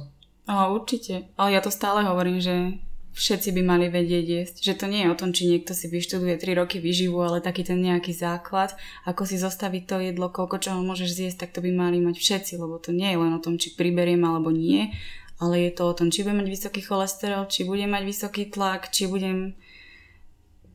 O, 0.46 0.78
určite. 0.78 1.34
Ale 1.42 1.58
ja 1.58 1.62
to 1.66 1.74
stále 1.74 2.06
hovorím, 2.06 2.38
že 2.38 2.78
všetci 3.16 3.50
by 3.56 3.62
mali 3.66 3.86
vedieť 3.90 4.26
jesť. 4.28 4.56
Že 4.62 4.74
to 4.78 4.86
nie 4.86 5.02
je 5.02 5.10
o 5.10 5.18
tom, 5.18 5.34
či 5.34 5.50
niekto 5.50 5.74
si 5.74 5.90
vyštuduje 5.90 6.38
3 6.38 6.62
roky 6.62 6.78
vyživu, 6.78 7.26
ale 7.26 7.42
taký 7.42 7.66
ten 7.66 7.82
nejaký 7.82 8.14
základ, 8.14 8.78
ako 9.10 9.26
si 9.26 9.42
zostaviť 9.42 9.84
to 9.90 9.98
jedlo, 10.04 10.30
koľko 10.30 10.62
čoho 10.62 10.86
môžeš 10.86 11.10
zjesť, 11.10 11.48
tak 11.48 11.58
to 11.58 11.64
by 11.66 11.74
mali 11.74 11.98
mať 12.04 12.22
všetci, 12.22 12.62
lebo 12.62 12.78
to 12.78 12.94
nie 12.94 13.10
je 13.10 13.18
len 13.18 13.34
o 13.34 13.42
tom, 13.42 13.58
či 13.58 13.74
priberiem 13.74 14.22
alebo 14.22 14.54
nie, 14.54 14.94
ale 15.40 15.68
je 15.68 15.72
to 15.76 15.84
o 15.90 15.94
tom, 15.94 16.08
či 16.12 16.24
budem 16.24 16.44
mať 16.44 16.50
vysoký 16.50 16.82
cholesterol, 16.82 17.44
či 17.52 17.68
budem 17.68 17.92
mať 17.92 18.04
vysoký 18.08 18.44
tlak, 18.52 18.92
či 18.92 19.08
budem 19.08 19.54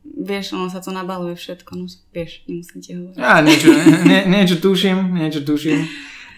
Vieš, 0.01 0.57
ono 0.57 0.65
sa 0.65 0.81
to 0.81 0.89
nabaluje 0.89 1.37
všetko, 1.37 1.77
no 1.77 1.85
vieš, 2.09 2.41
nemusím 2.49 2.81
ti 2.81 2.97
hovoriť. 2.97 3.21
Ja 3.21 3.37
niečo, 3.45 3.69
nie, 4.01 4.25
niečo 4.25 4.57
tuším, 4.57 5.13
niečo 5.13 5.45
tuším. 5.45 5.77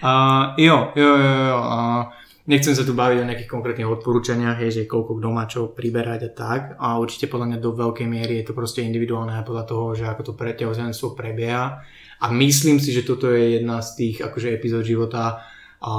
Uh, 0.04 0.52
jo, 0.60 0.92
jo, 1.00 1.12
jo, 1.16 1.34
jo. 1.48 1.60
Uh, 1.64 2.12
nechcem 2.44 2.76
sa 2.76 2.84
tu 2.84 2.92
baviť 2.92 3.24
o 3.24 3.28
nejakých 3.32 3.48
konkrétnych 3.48 3.88
odporúčaniach, 3.88 4.60
je, 4.68 4.84
že 4.84 4.84
koľko 4.84 5.16
kto 5.16 5.28
má 5.32 5.48
čo 5.48 5.72
priberať 5.72 6.28
a 6.28 6.32
tak. 6.36 6.62
A 6.76 7.00
určite 7.00 7.32
podľa 7.32 7.56
mňa 7.56 7.60
do 7.64 7.72
veľkej 7.72 8.04
miery 8.04 8.44
je 8.44 8.52
to 8.52 8.54
proste 8.54 8.84
individuálne 8.84 9.32
aj 9.32 9.48
podľa 9.48 9.64
toho, 9.64 9.96
že 9.96 10.12
ako 10.12 10.22
to 10.28 10.34
pre 10.36 10.52
tehotenstvo 10.52 11.16
prebieha. 11.16 11.88
A 12.20 12.26
myslím 12.36 12.84
si, 12.84 12.92
že 12.92 13.08
toto 13.08 13.32
je 13.32 13.64
jedna 13.64 13.80
z 13.80 13.90
tých 13.96 14.16
akože 14.28 14.52
epizód 14.52 14.84
života, 14.84 15.40
a 15.84 15.94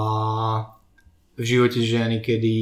v 1.35 1.45
živote 1.45 1.83
ženy, 1.83 2.23
kedy 2.23 2.55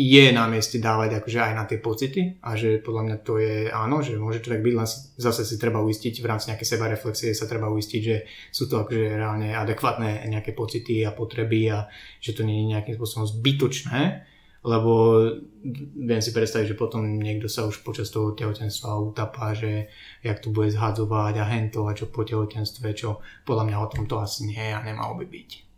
je 0.00 0.32
na 0.32 0.48
mieste 0.48 0.80
dávať 0.80 1.20
akože 1.20 1.38
aj 1.44 1.52
na 1.52 1.64
tie 1.68 1.76
pocity 1.82 2.40
a 2.40 2.56
že 2.56 2.80
podľa 2.80 3.02
mňa 3.04 3.16
to 3.20 3.36
je 3.36 3.68
áno, 3.68 4.00
že 4.00 4.16
môže 4.16 4.40
tak 4.40 4.64
byť, 4.64 4.74
zase 5.20 5.42
si 5.44 5.60
treba 5.60 5.82
uistiť 5.84 6.22
v 6.22 6.28
rámci 6.30 6.48
nejakej 6.48 6.68
sebareflexie 6.72 7.36
sa 7.36 7.50
treba 7.50 7.68
uistiť, 7.68 8.00
že 8.00 8.16
sú 8.48 8.70
to 8.70 8.86
akože 8.86 9.18
reálne 9.18 9.52
adekvátne 9.52 10.24
nejaké 10.30 10.56
pocity 10.56 11.04
a 11.04 11.12
potreby 11.12 11.68
a 11.74 11.78
že 12.22 12.32
to 12.32 12.46
nie 12.46 12.64
je 12.64 12.72
nejakým 12.72 12.96
spôsobom 12.96 13.28
zbytočné, 13.28 14.24
lebo 14.64 15.20
viem 15.96 16.22
si 16.24 16.32
predstaviť, 16.32 16.72
že 16.72 16.80
potom 16.80 17.04
niekto 17.04 17.50
sa 17.50 17.68
už 17.68 17.84
počas 17.84 18.08
toho 18.08 18.32
tehotenstva 18.32 18.94
utapá, 18.94 19.52
že 19.52 19.90
jak 20.24 20.40
to 20.40 20.48
bude 20.48 20.72
zhadzovať 20.72 21.34
a 21.40 21.44
hento 21.44 21.84
a 21.84 21.92
čo 21.92 22.08
po 22.08 22.24
tehotenstve, 22.24 22.94
čo 22.96 23.20
podľa 23.44 23.64
mňa 23.68 23.76
o 23.76 23.90
tom 23.90 24.08
to 24.08 24.16
asi 24.16 24.48
nie 24.48 24.70
a 24.70 24.80
nemalo 24.80 25.18
by 25.18 25.28
byť. 25.28 25.69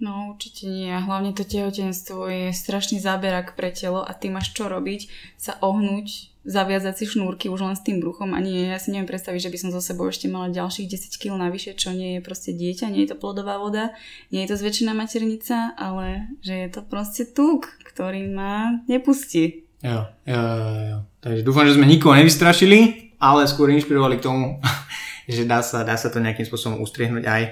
No 0.00 0.32
určite 0.32 0.64
nie 0.64 0.88
a 0.88 1.04
hlavne 1.04 1.36
to 1.36 1.44
tehotenstvo 1.44 2.24
je 2.24 2.56
strašný 2.56 3.04
záberak 3.04 3.52
pre 3.52 3.68
telo 3.68 4.00
a 4.00 4.16
ty 4.16 4.32
máš 4.32 4.56
čo 4.56 4.64
robiť, 4.64 5.12
sa 5.36 5.60
ohnúť, 5.60 6.32
zaviazať 6.48 6.94
si 6.96 7.04
šnúrky 7.04 7.52
už 7.52 7.60
len 7.60 7.76
s 7.76 7.84
tým 7.84 8.00
bruchom 8.00 8.32
a 8.32 8.40
nie, 8.40 8.64
ja 8.64 8.80
si 8.80 8.96
neviem 8.96 9.04
predstaviť, 9.04 9.44
že 9.44 9.52
by 9.52 9.58
som 9.60 9.70
zo 9.76 9.84
sebou 9.84 10.08
ešte 10.08 10.24
mala 10.24 10.48
ďalších 10.48 10.88
10 10.88 11.20
kg 11.20 11.36
navyše, 11.36 11.76
čo 11.76 11.92
nie 11.92 12.16
je 12.16 12.24
proste 12.24 12.56
dieťa, 12.56 12.88
nie 12.88 13.04
je 13.04 13.12
to 13.12 13.20
plodová 13.20 13.60
voda, 13.60 13.92
nie 14.32 14.40
je 14.48 14.56
to 14.56 14.56
zväčšená 14.56 14.96
maternica, 14.96 15.76
ale 15.76 16.32
že 16.40 16.56
je 16.56 16.68
to 16.72 16.80
proste 16.80 17.36
tuk, 17.36 17.68
ktorý 17.84 18.24
ma 18.32 18.80
nepustí. 18.88 19.68
Jo, 19.84 20.08
jo, 20.24 20.40
jo, 20.40 20.80
jo. 20.96 20.98
Takže 21.20 21.44
dúfam, 21.44 21.68
že 21.68 21.76
sme 21.76 21.84
nikoho 21.84 22.16
nevystrašili, 22.16 23.12
ale 23.20 23.44
skôr 23.44 23.68
inšpirovali 23.68 24.16
k 24.16 24.24
tomu, 24.24 24.64
že 25.30 25.46
dá 25.46 25.62
sa, 25.62 25.86
dá 25.86 25.94
sa 25.94 26.10
to 26.10 26.18
nejakým 26.18 26.44
spôsobom 26.44 26.82
ustriehnúť 26.84 27.24
aj 27.24 27.42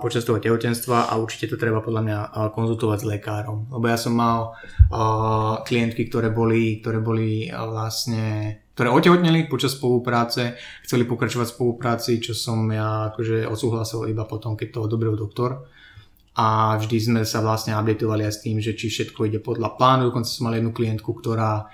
počas 0.00 0.24
toho 0.24 0.40
tehotenstva 0.40 1.12
a 1.12 1.20
určite 1.20 1.52
to 1.52 1.60
treba 1.60 1.84
podľa 1.84 2.02
mňa 2.02 2.18
konzultovať 2.56 2.98
s 3.04 3.08
lekárom. 3.08 3.68
Lebo 3.68 3.84
ja 3.86 4.00
som 4.00 4.16
mal 4.16 4.56
klientky, 5.68 6.08
ktoré 6.08 6.32
boli, 6.32 6.80
ktoré 6.80 6.98
boli 6.98 7.52
vlastne 7.52 8.58
ktoré 8.72 8.88
otehotneli 8.88 9.52
počas 9.52 9.76
spolupráce, 9.76 10.56
chceli 10.80 11.04
pokračovať 11.04 11.44
v 11.44 11.56
spolupráci, 11.60 12.24
čo 12.24 12.32
som 12.32 12.64
ja 12.72 13.12
akože 13.12 13.44
odsúhlasil 13.44 14.08
iba 14.08 14.24
potom, 14.24 14.56
keď 14.56 14.68
to 14.72 14.84
odobril 14.88 15.12
doktor. 15.12 15.68
A 16.32 16.80
vždy 16.80 16.96
sme 16.96 17.20
sa 17.28 17.44
vlastne 17.44 17.76
updateovali 17.76 18.24
aj 18.24 18.32
s 18.32 18.40
tým, 18.40 18.56
že 18.64 18.72
či 18.72 18.88
všetko 18.88 19.28
ide 19.28 19.44
podľa 19.44 19.76
plánu. 19.76 20.08
Dokonca 20.08 20.32
som 20.32 20.48
mal 20.48 20.56
jednu 20.56 20.72
klientku, 20.72 21.12
ktorá 21.12 21.68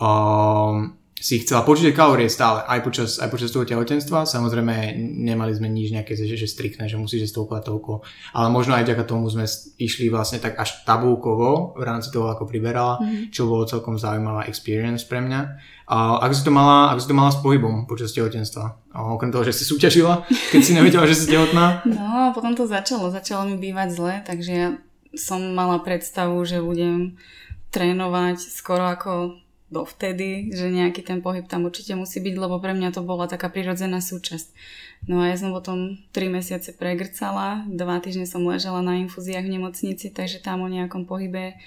um, 0.00 0.96
si 1.18 1.42
chcela 1.42 1.66
počítať 1.66 1.90
kalórie 1.90 2.30
stále, 2.30 2.62
aj 2.62 2.80
počas, 2.86 3.10
aj 3.18 3.26
počas 3.26 3.50
toho 3.50 3.66
tehotenstva. 3.66 4.22
Samozrejme, 4.22 4.94
nemali 4.98 5.50
sme 5.50 5.66
nič 5.66 5.90
nejaké, 5.90 6.14
že, 6.14 6.38
že 6.38 6.46
striktné, 6.46 6.86
že 6.86 6.94
musíte 6.94 7.26
toľko 7.26 7.52
a 7.58 7.62
toľko. 7.66 7.92
Ale 8.38 8.48
možno 8.54 8.78
aj 8.78 8.86
vďaka 8.86 9.04
tomu 9.04 9.26
sme 9.26 9.42
išli 9.82 10.06
vlastne 10.08 10.38
tak 10.38 10.54
až 10.54 10.86
tabulkovo 10.86 11.74
v 11.74 11.82
rámci 11.82 12.14
toho, 12.14 12.30
ako 12.30 12.46
priberala, 12.46 13.02
mm. 13.02 13.34
čo 13.34 13.50
bolo 13.50 13.66
celkom 13.66 13.98
zaujímavá 13.98 14.46
experience 14.46 15.02
pre 15.02 15.18
mňa. 15.18 15.40
A 15.90 16.22
ako 16.22 16.34
si 16.38 16.42
to 16.46 16.52
mala, 16.54 16.94
ako 16.94 17.00
si 17.02 17.08
to 17.10 17.18
mala 17.18 17.30
s 17.34 17.40
pohybom 17.42 17.74
počas 17.90 18.14
tehotenstva? 18.14 18.64
A 18.94 18.96
okrem 19.10 19.34
toho, 19.34 19.42
že 19.42 19.56
si 19.56 19.64
súťažila, 19.66 20.22
keď 20.54 20.60
si 20.62 20.72
nevedela, 20.76 21.08
že 21.08 21.18
si 21.18 21.26
tehotná? 21.26 21.82
No, 21.88 22.30
potom 22.30 22.54
to 22.54 22.68
začalo. 22.68 23.10
Začalo 23.10 23.48
mi 23.48 23.56
bývať 23.58 23.88
zle, 23.90 24.14
takže 24.22 24.52
ja 24.52 24.68
som 25.16 25.40
mala 25.56 25.80
predstavu, 25.80 26.38
že 26.44 26.62
budem 26.62 27.16
trénovať 27.72 28.38
skoro 28.38 28.86
ako 28.88 29.40
dovtedy, 29.68 30.48
že 30.52 30.72
nejaký 30.72 31.04
ten 31.04 31.20
pohyb 31.20 31.44
tam 31.44 31.68
určite 31.68 31.92
musí 31.92 32.24
byť, 32.24 32.34
lebo 32.40 32.56
pre 32.56 32.72
mňa 32.72 32.96
to 32.96 33.04
bola 33.04 33.28
taká 33.28 33.52
prirodzená 33.52 34.00
súčasť. 34.00 34.48
No 35.06 35.20
a 35.20 35.28
ja 35.28 35.36
som 35.36 35.52
potom 35.52 36.00
3 36.16 36.32
mesiace 36.32 36.72
pregrcala, 36.72 37.68
2 37.68 37.76
týždne 38.04 38.24
som 38.24 38.42
ležala 38.48 38.80
na 38.80 38.96
infúziách 39.04 39.44
v 39.44 39.60
nemocnici, 39.60 40.08
takže 40.08 40.40
tam 40.40 40.64
o 40.64 40.68
nejakom 40.72 41.04
pohybe 41.04 41.60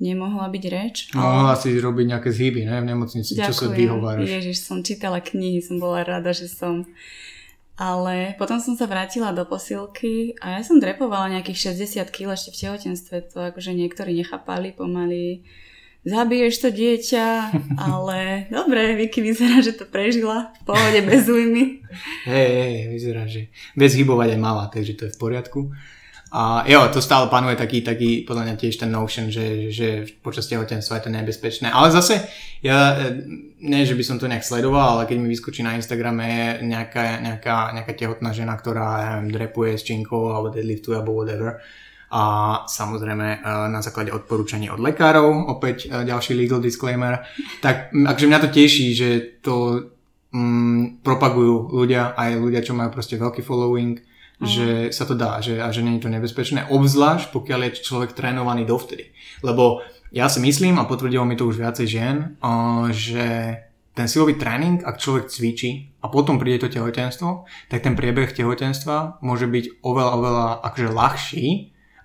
nemohla 0.00 0.48
byť 0.48 0.64
reč. 0.72 0.96
No, 1.12 1.20
mohla 1.20 1.58
si 1.58 1.76
robiť 1.76 2.06
nejaké 2.16 2.30
zhyby, 2.32 2.64
ne, 2.64 2.80
v 2.80 2.88
nemocnici, 2.88 3.36
Ďakujem. 3.36 3.52
čo 3.52 3.52
sa 3.52 3.66
vyhováraš. 3.68 4.24
Ježiš, 4.24 4.56
som 4.64 4.80
čítala 4.80 5.20
knihy, 5.20 5.60
som 5.60 5.76
bola 5.76 6.06
rada, 6.06 6.32
že 6.32 6.48
som... 6.48 6.88
Ale 7.80 8.36
potom 8.36 8.60
som 8.60 8.76
sa 8.76 8.84
vrátila 8.84 9.32
do 9.32 9.40
posilky 9.48 10.36
a 10.44 10.56
ja 10.56 10.60
som 10.60 10.76
drepovala 10.76 11.32
nejakých 11.32 11.72
60 11.80 12.12
kg 12.12 12.36
ešte 12.36 12.52
v 12.52 12.58
tehotenstve. 12.60 13.16
To 13.32 13.48
akože 13.48 13.72
niektorí 13.72 14.12
nechápali 14.20 14.76
pomaly 14.76 15.48
zabiješ 16.04 16.54
to 16.64 16.68
dieťa, 16.72 17.26
ale 17.90 18.48
dobre, 18.48 18.96
Vicky 18.96 19.20
vyzerá, 19.20 19.60
že 19.60 19.76
to 19.76 19.84
prežila 19.84 20.52
v 20.64 20.72
pohode 20.72 21.00
bez 21.04 21.28
újmy. 21.28 21.84
Hej, 22.24 22.50
hej, 22.50 22.74
vyzerá, 22.92 23.24
že 23.28 23.52
bez 23.76 23.96
hybovať 23.96 24.36
aj 24.36 24.40
mala, 24.40 24.64
takže 24.72 24.96
to 24.96 25.02
je 25.08 25.14
v 25.14 25.20
poriadku. 25.20 25.60
A 26.30 26.62
jo, 26.62 26.86
to 26.94 27.02
stále 27.02 27.26
panuje 27.26 27.58
taký, 27.58 27.82
taký 27.82 28.22
podľa 28.22 28.46
mňa 28.46 28.54
tiež 28.54 28.78
ten 28.78 28.86
notion, 28.86 29.34
že, 29.34 29.74
že 29.74 30.06
počas 30.22 30.46
tehotenstva 30.46 31.02
je 31.02 31.10
to 31.10 31.10
nebezpečné. 31.10 31.66
Ale 31.74 31.90
zase, 31.90 32.22
ja, 32.62 32.94
nie, 33.58 33.82
že 33.82 33.98
by 33.98 34.04
som 34.06 34.16
to 34.22 34.30
nejak 34.30 34.46
sledoval, 34.46 34.94
ale 35.02 35.10
keď 35.10 35.18
mi 35.18 35.26
vyskočí 35.26 35.66
na 35.66 35.74
Instagrame 35.74 36.62
nejaká, 36.62 37.18
nejaká, 37.18 37.74
nejaká 37.74 37.92
tehotná 37.98 38.30
žena, 38.30 38.54
ktorá 38.54 38.88
ja 39.02 39.10
neviem, 39.18 39.34
drepuje 39.34 39.74
s 39.74 39.82
činkou 39.82 40.30
alebo 40.30 40.54
deadliftuje 40.54 41.02
alebo 41.02 41.18
whatever, 41.18 41.58
a 42.10 42.22
samozrejme 42.66 43.26
e, 43.26 43.38
na 43.70 43.78
základe 43.78 44.10
odporúčaní 44.10 44.66
od 44.66 44.82
lekárov, 44.82 45.46
opäť 45.46 45.86
e, 45.86 46.02
ďalší 46.02 46.34
legal 46.34 46.58
disclaimer, 46.58 47.22
tak 47.62 47.94
akže 47.94 48.26
mňa 48.26 48.42
to 48.42 48.48
teší, 48.50 48.86
že 48.98 49.08
to 49.38 49.86
mm, 50.34 51.06
propagujú 51.06 51.70
ľudia, 51.70 52.18
aj 52.18 52.30
ľudia, 52.34 52.66
čo 52.66 52.74
majú 52.74 52.90
proste 52.90 53.14
veľký 53.14 53.46
following, 53.46 54.02
mm. 54.02 54.42
že 54.42 54.68
sa 54.90 55.06
to 55.06 55.14
dá, 55.14 55.38
že, 55.38 55.62
a 55.62 55.70
že 55.70 55.86
nie 55.86 56.02
je 56.02 56.04
to 56.06 56.10
nebezpečné, 56.10 56.66
obzvlášť 56.66 57.30
pokiaľ 57.30 57.60
je 57.70 57.86
človek 57.86 58.10
trénovaný 58.18 58.66
dovtedy. 58.66 59.14
Lebo 59.46 59.86
ja 60.10 60.26
si 60.26 60.42
myslím, 60.42 60.82
a 60.82 60.90
potvrdilo 60.90 61.22
mi 61.22 61.38
to 61.38 61.46
už 61.46 61.62
viacej 61.62 61.86
žien, 61.86 62.16
uh, 62.42 62.90
že 62.90 63.54
ten 63.94 64.06
silový 64.06 64.38
tréning, 64.38 64.82
ak 64.82 65.02
človek 65.02 65.30
cvičí 65.30 65.94
a 66.02 66.10
potom 66.10 66.38
príde 66.38 66.66
to 66.66 66.72
tehotenstvo, 66.72 67.46
tak 67.70 67.82
ten 67.82 67.98
priebeh 67.98 68.34
tehotenstva 68.34 69.22
môže 69.22 69.50
byť 69.50 69.82
oveľa, 69.82 70.12
oveľa 70.14 70.46
akože 70.66 70.88
ľahší, 70.88 71.46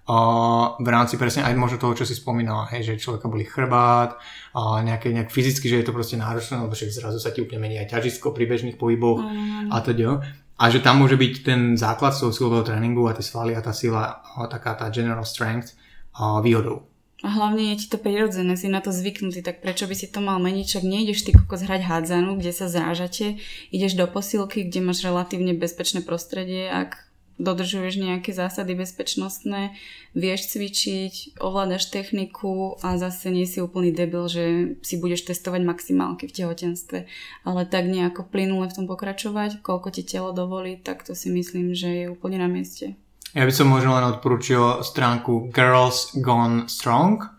uh, 0.05 0.77
v 0.77 0.87
rámci 0.89 1.17
presne 1.17 1.45
aj 1.45 1.53
možno 1.57 1.81
toho, 1.81 1.97
čo 1.97 2.05
si 2.05 2.13
spomínala, 2.13 2.69
hej, 2.73 2.93
že 2.93 3.01
človeka 3.01 3.29
boli 3.29 3.45
chrbát, 3.45 4.17
uh, 4.53 4.81
nejaké, 4.81 5.09
nejak 5.09 5.33
fyzicky, 5.33 5.65
že 5.65 5.81
je 5.81 5.85
to 5.85 5.95
proste 5.95 6.17
náročné, 6.17 6.61
lebo 6.61 6.73
však 6.73 6.93
zrazu 6.93 7.17
sa 7.17 7.33
ti 7.33 7.41
úplne 7.41 7.65
mení 7.65 7.81
aj 7.81 7.93
ťažisko 7.97 8.31
pri 8.31 8.45
bežných 8.45 8.77
pohyboch 8.77 9.25
mm. 9.25 9.73
a 9.73 9.77
teda. 9.81 10.21
A 10.55 10.71
že 10.71 10.79
tam 10.79 11.03
môže 11.03 11.19
byť 11.19 11.33
ten 11.43 11.61
základ 11.75 12.15
z 12.15 12.23
toho 12.23 12.31
silového 12.31 12.63
tréningu 12.63 13.03
a 13.11 13.17
tie 13.17 13.25
svaly 13.25 13.51
a 13.57 13.61
tá 13.65 13.75
sila, 13.75 14.23
uh, 14.23 14.47
taká 14.47 14.77
tá 14.77 14.87
general 14.93 15.25
strength 15.25 15.75
uh, 16.15 16.39
výhodou. 16.39 16.87
A 17.25 17.31
hlavne 17.31 17.73
je 17.73 17.81
ti 17.81 17.87
to 17.89 17.97
prirodzené, 17.97 18.53
si 18.53 18.69
na 18.69 18.85
to 18.85 18.93
zvyknutý, 18.93 19.41
tak 19.41 19.63
prečo 19.63 19.89
by 19.89 19.95
si 19.97 20.11
to 20.11 20.21
mal 20.21 20.37
meniť, 20.37 20.77
čak 20.77 20.83
nejdeš 20.85 21.25
ty 21.25 21.31
kokos 21.33 21.65
hrať 21.65 21.81
hádzanu, 21.87 22.37
kde 22.37 22.51
sa 22.53 22.69
zrážate, 22.69 23.41
ideš 23.73 23.97
do 23.97 24.05
posilky, 24.05 24.67
kde 24.67 24.85
máš 24.85 25.01
relatívne 25.01 25.57
bezpečné 25.57 26.05
prostredie, 26.05 26.69
ak 26.69 27.04
dodržuješ 27.35 27.99
nejaké 27.99 28.31
zásady 28.31 28.79
bezpečnostné, 28.79 29.75
vieš 30.15 30.55
cvičiť, 30.55 31.39
ovládaš 31.43 31.91
techniku 31.91 32.79
a 32.79 32.95
zase 32.95 33.27
nie 33.27 33.43
si 33.43 33.59
úplný 33.59 33.91
debil, 33.91 34.27
že 34.31 34.75
si 34.79 34.95
budeš 34.95 35.27
testovať 35.27 35.61
maximálky 35.67 36.31
v 36.31 36.35
tehotenstve, 36.41 36.99
ale 37.43 37.61
tak 37.67 37.91
nejako 37.91 38.23
plynule 38.23 38.71
v 38.71 38.75
tom 38.75 38.85
pokračovať, 38.87 39.59
koľko 39.59 39.91
ti 39.91 40.07
telo 40.07 40.31
dovolí, 40.31 40.79
tak 40.79 41.03
to 41.03 41.11
si 41.11 41.27
myslím, 41.27 41.75
že 41.75 42.05
je 42.05 42.05
úplne 42.07 42.39
na 42.39 42.47
mieste. 42.47 42.95
Ja 43.35 43.43
by 43.43 43.51
som 43.51 43.67
možno 43.67 43.99
len 43.99 44.15
odporúčil 44.15 44.79
stránku 44.79 45.51
Girls 45.51 46.15
Gone 46.23 46.71
Strong, 46.71 47.34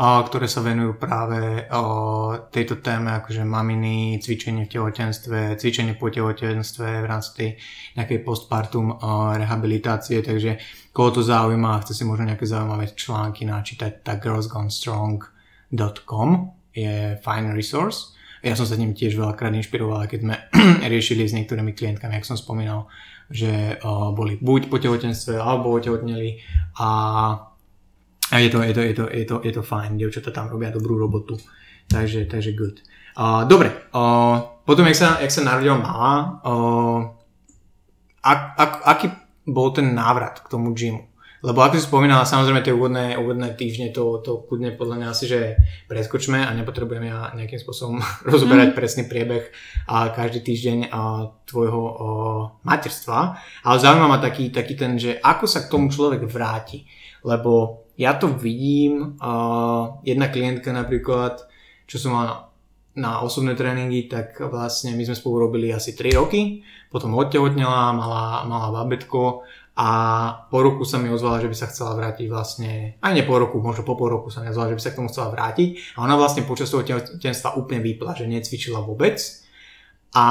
ktoré 0.00 0.48
sa 0.48 0.64
venujú 0.64 0.96
práve 0.96 1.68
tejto 2.48 2.80
téme, 2.80 3.12
akože 3.20 3.44
maminy, 3.44 4.16
cvičenie 4.16 4.64
v 4.64 4.72
tehotenstve, 4.72 5.60
cvičenie 5.60 6.00
po 6.00 6.08
tehotenstve 6.08 7.04
v 7.04 7.06
rámci 7.06 7.30
tej 7.36 7.60
nejakej 8.00 8.24
postpartum 8.24 8.96
rehabilitácie, 9.36 10.24
takže 10.24 10.56
koho 10.96 11.12
to 11.12 11.20
zaujíma 11.20 11.76
a 11.76 11.84
chce 11.84 12.00
si 12.00 12.08
možno 12.08 12.32
nejaké 12.32 12.48
zaujímavé 12.48 12.96
články 12.96 13.44
načítať, 13.44 14.00
tak 14.00 14.24
girlsgonestrong.com 14.24 16.30
je 16.72 17.20
fine 17.20 17.52
resource. 17.52 18.16
Ja 18.40 18.56
som 18.56 18.64
sa 18.64 18.80
ním 18.80 18.96
tiež 18.96 19.20
veľakrát 19.20 19.52
inšpiroval, 19.52 20.08
keď 20.08 20.20
sme 20.24 20.40
riešili 20.96 21.28
s 21.28 21.36
niektorými 21.36 21.76
klientkami, 21.76 22.16
jak 22.16 22.24
som 22.24 22.40
spomínal, 22.40 22.88
že 23.28 23.76
boli 24.16 24.40
buď 24.40 24.72
po 24.72 24.80
tehotenstve 24.80 25.36
alebo 25.36 25.76
otehotneli 25.76 26.40
a, 26.80 27.49
a 28.30 28.38
je, 28.38 28.48
to, 28.50 28.62
je, 28.62 28.72
to, 28.74 28.80
je, 28.80 28.94
to, 28.94 29.04
je, 29.10 29.24
to, 29.26 29.36
je 29.42 29.52
to 29.52 29.62
fajn, 29.62 29.98
dievčatá 29.98 30.30
tam 30.30 30.46
robia 30.46 30.70
dobrú 30.70 30.94
robotu, 30.98 31.34
takže, 31.90 32.30
takže 32.30 32.54
good. 32.54 32.78
Uh, 33.18 33.42
dobre, 33.50 33.74
uh, 33.90 34.62
potom 34.62 34.86
jak 34.86 34.96
sa, 34.96 35.08
jak 35.18 35.34
sa 35.34 35.42
narodila 35.42 35.82
mala, 35.82 36.12
uh, 36.46 36.98
ak, 38.22 38.40
ak, 38.54 38.72
aký 38.86 39.06
bol 39.50 39.74
ten 39.74 39.90
návrat 39.96 40.40
k 40.44 40.50
tomu 40.50 40.70
gymu? 40.76 41.10
Lebo 41.40 41.64
ako 41.64 41.80
si 41.80 41.88
spomínala, 41.88 42.28
samozrejme 42.28 42.60
tie 42.60 42.76
úvodné, 42.76 43.16
úvodné 43.16 43.56
týždne 43.56 43.96
to, 43.96 44.20
to 44.20 44.44
kudne 44.44 44.76
podľa 44.76 44.96
mňa 45.00 45.08
asi, 45.08 45.24
že 45.24 45.40
preskočme 45.88 46.36
a 46.36 46.52
nepotrebujeme 46.52 47.08
ja 47.08 47.32
nejakým 47.32 47.56
spôsobom 47.56 47.96
rozoberať 48.30 48.72
mm. 48.72 48.76
presný 48.76 49.08
priebeh 49.08 49.48
a 49.88 50.12
každý 50.12 50.44
týždeň 50.44 50.92
a 50.92 51.32
tvojho 51.48 51.80
o, 51.80 51.92
materstva. 52.60 53.40
Ale 53.64 53.76
zaujíma 53.80 54.04
ma 54.04 54.20
taký, 54.20 54.52
taký 54.52 54.76
ten, 54.76 55.00
že 55.00 55.16
ako 55.16 55.48
sa 55.48 55.64
k 55.64 55.72
tomu 55.72 55.88
človek 55.88 56.28
vráti. 56.28 56.84
Lebo 57.24 57.88
ja 58.00 58.16
to 58.16 58.32
vidím, 58.32 59.20
uh, 59.20 60.00
jedna 60.00 60.32
klientka 60.32 60.72
napríklad, 60.72 61.44
čo 61.84 62.00
som 62.00 62.16
mal 62.16 62.28
na 62.96 63.20
osobné 63.20 63.52
tréningy, 63.52 64.08
tak 64.08 64.40
vlastne 64.40 64.96
my 64.96 65.04
sme 65.04 65.14
spolu 65.14 65.46
robili 65.46 65.68
asi 65.68 65.92
3 65.92 66.16
roky, 66.16 66.64
potom 66.88 67.12
odtehotnela, 67.14 67.92
mala, 67.92 68.48
mala 68.48 68.68
babetko 68.72 69.44
a 69.76 69.88
po 70.50 70.58
roku 70.64 70.82
sa 70.82 70.98
mi 70.98 71.12
ozvala, 71.12 71.44
že 71.44 71.48
by 71.52 71.56
sa 71.56 71.70
chcela 71.70 71.94
vrátiť 71.94 72.26
vlastne, 72.26 73.00
aj 73.00 73.12
nie 73.14 73.24
po 73.24 73.38
roku, 73.38 73.62
možno 73.62 73.86
po 73.86 73.94
pol 73.94 74.16
roku 74.16 74.32
sa 74.32 74.42
mi 74.42 74.50
ozvala, 74.50 74.74
že 74.74 74.76
by 74.76 74.82
sa 74.82 74.90
k 74.92 74.98
tomu 74.98 75.08
chcela 75.08 75.28
vrátiť. 75.30 75.96
A 75.96 76.04
ona 76.04 76.18
vlastne 76.18 76.42
počas 76.42 76.68
toho 76.68 76.82
tehotenstva 76.82 77.54
úplne 77.56 77.80
vypla, 77.80 78.18
že 78.18 78.26
necvičila 78.26 78.82
vôbec 78.82 79.16
a 80.10 80.26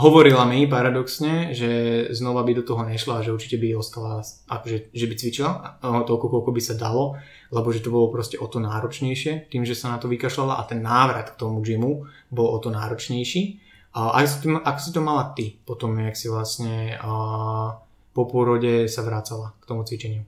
hovorila 0.00 0.48
mi 0.48 0.64
paradoxne, 0.64 1.52
že 1.52 1.70
znova 2.16 2.40
by 2.48 2.52
do 2.56 2.64
toho 2.64 2.80
nešla, 2.80 3.20
že 3.20 3.36
určite 3.36 3.60
by 3.60 3.76
ostala, 3.76 4.24
akože, 4.48 4.88
že 4.88 5.04
by 5.04 5.14
cvičila 5.20 5.50
toľko, 5.84 6.26
koľko 6.32 6.50
by 6.50 6.62
sa 6.64 6.74
dalo, 6.80 7.20
lebo 7.52 7.68
že 7.68 7.84
to 7.84 7.92
bolo 7.92 8.08
proste 8.08 8.40
o 8.40 8.48
to 8.48 8.56
náročnejšie, 8.56 9.52
tým, 9.52 9.68
že 9.68 9.76
sa 9.76 9.92
na 9.92 10.00
to 10.00 10.08
vykašľala 10.08 10.56
a 10.56 10.62
ten 10.64 10.80
návrat 10.80 11.36
k 11.36 11.38
tomu 11.38 11.60
gymu 11.60 12.08
bol 12.32 12.48
o 12.48 12.58
to 12.58 12.72
náročnejší. 12.72 13.60
A 13.92 14.16
ako 14.24 14.28
si 14.32 14.36
to, 14.40 14.48
ako 14.64 14.80
si 14.80 14.90
to 14.96 15.00
mala 15.04 15.24
ty 15.36 15.60
potom, 15.68 15.92
jak 16.00 16.16
si 16.16 16.32
vlastne 16.32 16.96
uh, 16.96 17.76
po 18.16 18.24
pôrode 18.24 18.88
sa 18.88 19.04
vracala 19.04 19.52
k 19.60 19.64
tomu 19.68 19.84
cvičeniu? 19.84 20.24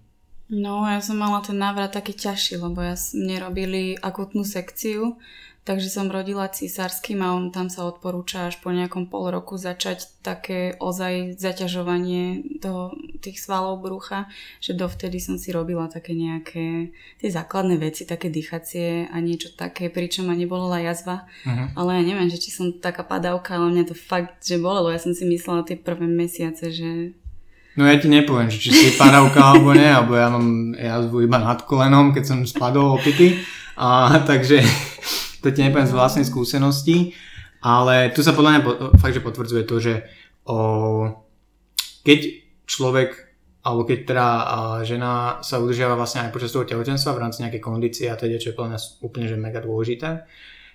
No, 0.53 0.85
ja 0.85 1.01
som 1.01 1.17
mala 1.17 1.41
ten 1.41 1.57
návrat 1.57 1.97
taký 1.97 2.13
ťažší, 2.13 2.61
lebo 2.61 2.85
ja, 2.85 2.93
mne 3.17 3.49
robili 3.49 3.97
akutnú 3.97 4.45
sekciu, 4.45 5.17
takže 5.65 5.89
som 5.89 6.13
rodila 6.13 6.45
císarským 6.53 7.25
a 7.25 7.33
on 7.33 7.49
tam 7.49 7.73
sa 7.73 7.89
odporúča 7.89 8.53
až 8.53 8.61
po 8.61 8.69
nejakom 8.69 9.09
pol 9.09 9.33
roku 9.33 9.57
začať 9.57 10.21
také 10.21 10.77
ozaj 10.77 11.41
zaťažovanie 11.41 12.61
do 12.61 12.93
tých 13.25 13.41
svalov 13.41 13.81
brucha, 13.81 14.29
že 14.61 14.77
dovtedy 14.77 15.17
som 15.17 15.41
si 15.41 15.57
robila 15.57 15.89
také 15.89 16.13
nejaké 16.13 16.93
tie 17.17 17.29
základné 17.33 17.81
veci, 17.81 18.05
také 18.05 18.29
dýchacie 18.29 19.09
a 19.09 19.17
niečo 19.25 19.57
také, 19.57 19.89
pričom 19.89 20.29
ma 20.29 20.37
nebolela 20.37 20.85
jazva, 20.85 21.25
uh-huh. 21.49 21.73
ale 21.73 21.91
ja 21.99 22.03
neviem, 22.05 22.29
že 22.29 22.37
či 22.37 22.53
som 22.53 22.77
taká 22.77 23.01
padavka, 23.01 23.57
ale 23.57 23.73
mňa 23.73 23.85
to 23.89 23.97
fakt, 23.97 24.45
že 24.45 24.61
bolelo. 24.61 24.93
Ja 24.93 25.01
som 25.01 25.17
si 25.17 25.25
myslela 25.25 25.65
tie 25.65 25.81
prvé 25.81 26.05
mesiace, 26.05 26.69
že 26.69 27.17
No 27.75 27.91
ja 27.91 27.99
ti 27.99 28.07
nepoviem, 28.07 28.47
že 28.47 28.63
či 28.63 28.71
si 28.71 28.89
paravka 28.95 29.43
alebo 29.51 29.75
nie, 29.75 29.91
alebo 29.91 30.15
ja 30.15 30.31
mám 30.31 30.79
jazvu 30.79 31.27
iba 31.27 31.43
nad 31.43 31.59
kolenom, 31.67 32.15
keď 32.15 32.23
som 32.23 32.39
spadol 32.47 32.95
opity. 32.95 33.43
A, 33.75 34.23
takže 34.23 34.63
to 35.45 35.53
ti 35.53 35.61
nepoviem 35.61 35.85
z 35.85 35.93
vlastnej 35.93 36.25
skúsenosti. 36.25 37.13
Ale 37.61 38.13
tu 38.13 38.25
sa 38.25 38.33
podľa 38.33 38.51
mňa 38.53 38.61
fakt, 38.97 39.17
že 39.17 39.25
potvrdzuje 39.25 39.63
to, 39.69 39.77
že 39.81 39.95
o, 40.49 41.09
keď 42.05 42.21
človek 42.65 43.25
alebo 43.65 43.89
keď 43.89 43.99
teda 44.05 44.29
žena 44.85 45.41
sa 45.41 45.57
udržiava 45.57 45.97
vlastne 45.97 46.29
aj 46.29 46.37
počas 46.37 46.53
toho 46.53 46.69
tehotenstva 46.69 47.17
v 47.17 47.23
rámci 47.25 47.41
nejakej 47.41 47.65
kondície 47.65 48.13
a 48.13 48.21
teda, 48.21 48.37
čo 48.37 48.53
je 48.53 48.59
mňa 48.61 48.77
úplne 49.01 49.25
že 49.25 49.41
mega 49.41 49.65
dôležité, 49.65 50.29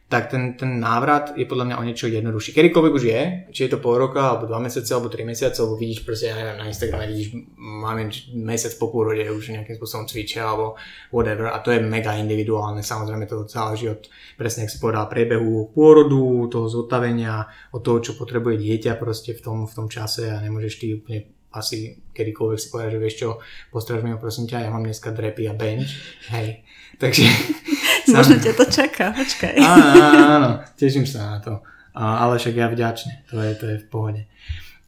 tak 0.09 0.33
ten, 0.33 0.57
ten 0.57 0.81
návrat 0.81 1.37
je 1.37 1.45
podľa 1.45 1.69
mňa 1.69 1.75
o 1.77 1.85
niečo 1.85 2.09
jednoduchší. 2.09 2.57
Kedykoľvek 2.57 2.93
už 2.97 3.03
je, 3.05 3.21
či 3.53 3.69
je 3.69 3.71
to 3.71 3.77
pol 3.77 3.93
roka, 3.93 4.17
alebo 4.17 4.49
dva 4.49 4.57
mesiace, 4.57 4.89
alebo 4.89 5.05
tri 5.05 5.21
mesiace, 5.21 5.61
alebo 5.61 5.77
vidíš 5.77 6.01
proste, 6.01 6.33
ja 6.33 6.35
neviem, 6.35 6.57
na 6.57 6.65
Instagrame 6.65 7.05
vidíš, 7.05 7.37
máme 7.61 8.09
mesiac 8.33 8.73
po 8.81 8.89
pôrode, 8.89 9.21
už 9.29 9.53
nejakým 9.53 9.77
spôsobom 9.77 10.09
cvičia, 10.09 10.49
alebo 10.49 10.73
whatever, 11.13 11.53
a 11.53 11.61
to 11.61 11.69
je 11.69 11.85
mega 11.85 12.17
individuálne, 12.17 12.81
samozrejme 12.81 13.29
to 13.29 13.45
záleží 13.45 13.85
od, 13.85 14.09
presne, 14.33 14.65
ak 14.65 14.73
si 14.73 14.81
povedal, 14.81 15.05
priebehu 15.05 15.77
pôrodu, 15.77 16.49
toho 16.49 16.65
zotavenia, 16.65 17.45
od 17.69 17.85
toho, 17.85 18.01
čo 18.01 18.17
potrebuje 18.17 18.57
dieťa 18.57 18.97
proste 18.97 19.37
v 19.37 19.45
tom, 19.45 19.57
v 19.69 19.73
tom 19.77 19.93
čase 19.93 20.25
a 20.33 20.41
nemôžeš 20.41 20.73
ty 20.81 20.97
úplne 20.97 21.29
asi 21.53 21.97
kedykoľvek 22.13 22.59
si 22.61 22.67
povedať, 22.69 22.89
že 22.93 23.01
vieš 23.01 23.15
čo, 23.25 23.29
postraž 23.73 24.05
mi 24.05 24.13
ho 24.13 24.21
prosím 24.21 24.45
ťa, 24.45 24.65
ja 24.65 24.73
mám 24.73 24.85
dneska 24.85 25.09
drepy 25.09 25.49
a 25.49 25.53
bench, 25.57 25.97
hej. 26.29 26.61
Takže 27.01 27.25
Možno 28.15 28.35
ťa 28.41 28.53
to 28.57 28.65
čaká, 28.65 29.05
počkaj. 29.13 29.55
Áno, 29.59 30.23
áno, 30.39 30.49
teším 30.79 31.05
sa 31.05 31.35
na 31.35 31.39
to. 31.41 31.53
A, 31.93 32.25
ale 32.25 32.39
však 32.39 32.55
ja 32.55 32.67
vďačne, 32.69 33.27
to 33.27 33.41
je, 33.41 33.51
to 33.57 33.65
je 33.65 33.77
v 33.81 33.87
pohode. 33.89 34.21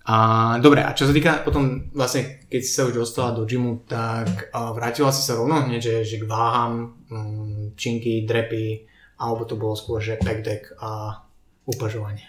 A, 0.05 0.15
dobre, 0.57 0.81
a 0.81 0.97
čo 0.97 1.05
sa 1.05 1.13
týka 1.13 1.45
potom 1.45 1.93
vlastne, 1.93 2.41
keď 2.49 2.61
si 2.65 2.71
sa 2.73 2.89
už 2.89 2.97
dostala 2.97 3.37
do 3.37 3.45
gymu, 3.45 3.85
tak 3.85 4.49
a, 4.49 4.73
vrátila 4.73 5.13
si 5.13 5.21
sa 5.21 5.37
rovno 5.37 5.61
hneď, 5.61 5.81
že, 5.81 5.95
že 6.05 6.17
k 6.21 6.25
váham, 6.25 6.97
mm, 7.09 7.77
činky, 7.77 8.25
drepy, 8.25 8.87
alebo 9.21 9.45
to 9.45 9.53
bolo 9.57 9.77
skôr, 9.77 10.01
že 10.01 10.17
pack 10.17 10.41
deck 10.41 10.73
a 10.81 11.21
upažovanie? 11.69 12.25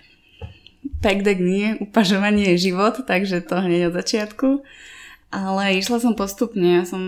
Pack 1.00 1.24
deck 1.24 1.40
nie, 1.40 1.80
upažovanie 1.80 2.52
je 2.54 2.72
život, 2.72 3.00
takže 3.08 3.40
to 3.40 3.62
hneď 3.64 3.88
od 3.88 3.96
začiatku. 3.96 4.48
Ale 5.32 5.80
išla 5.80 5.96
som 5.96 6.12
postupne, 6.12 6.82
ja 6.82 6.84
som 6.84 7.00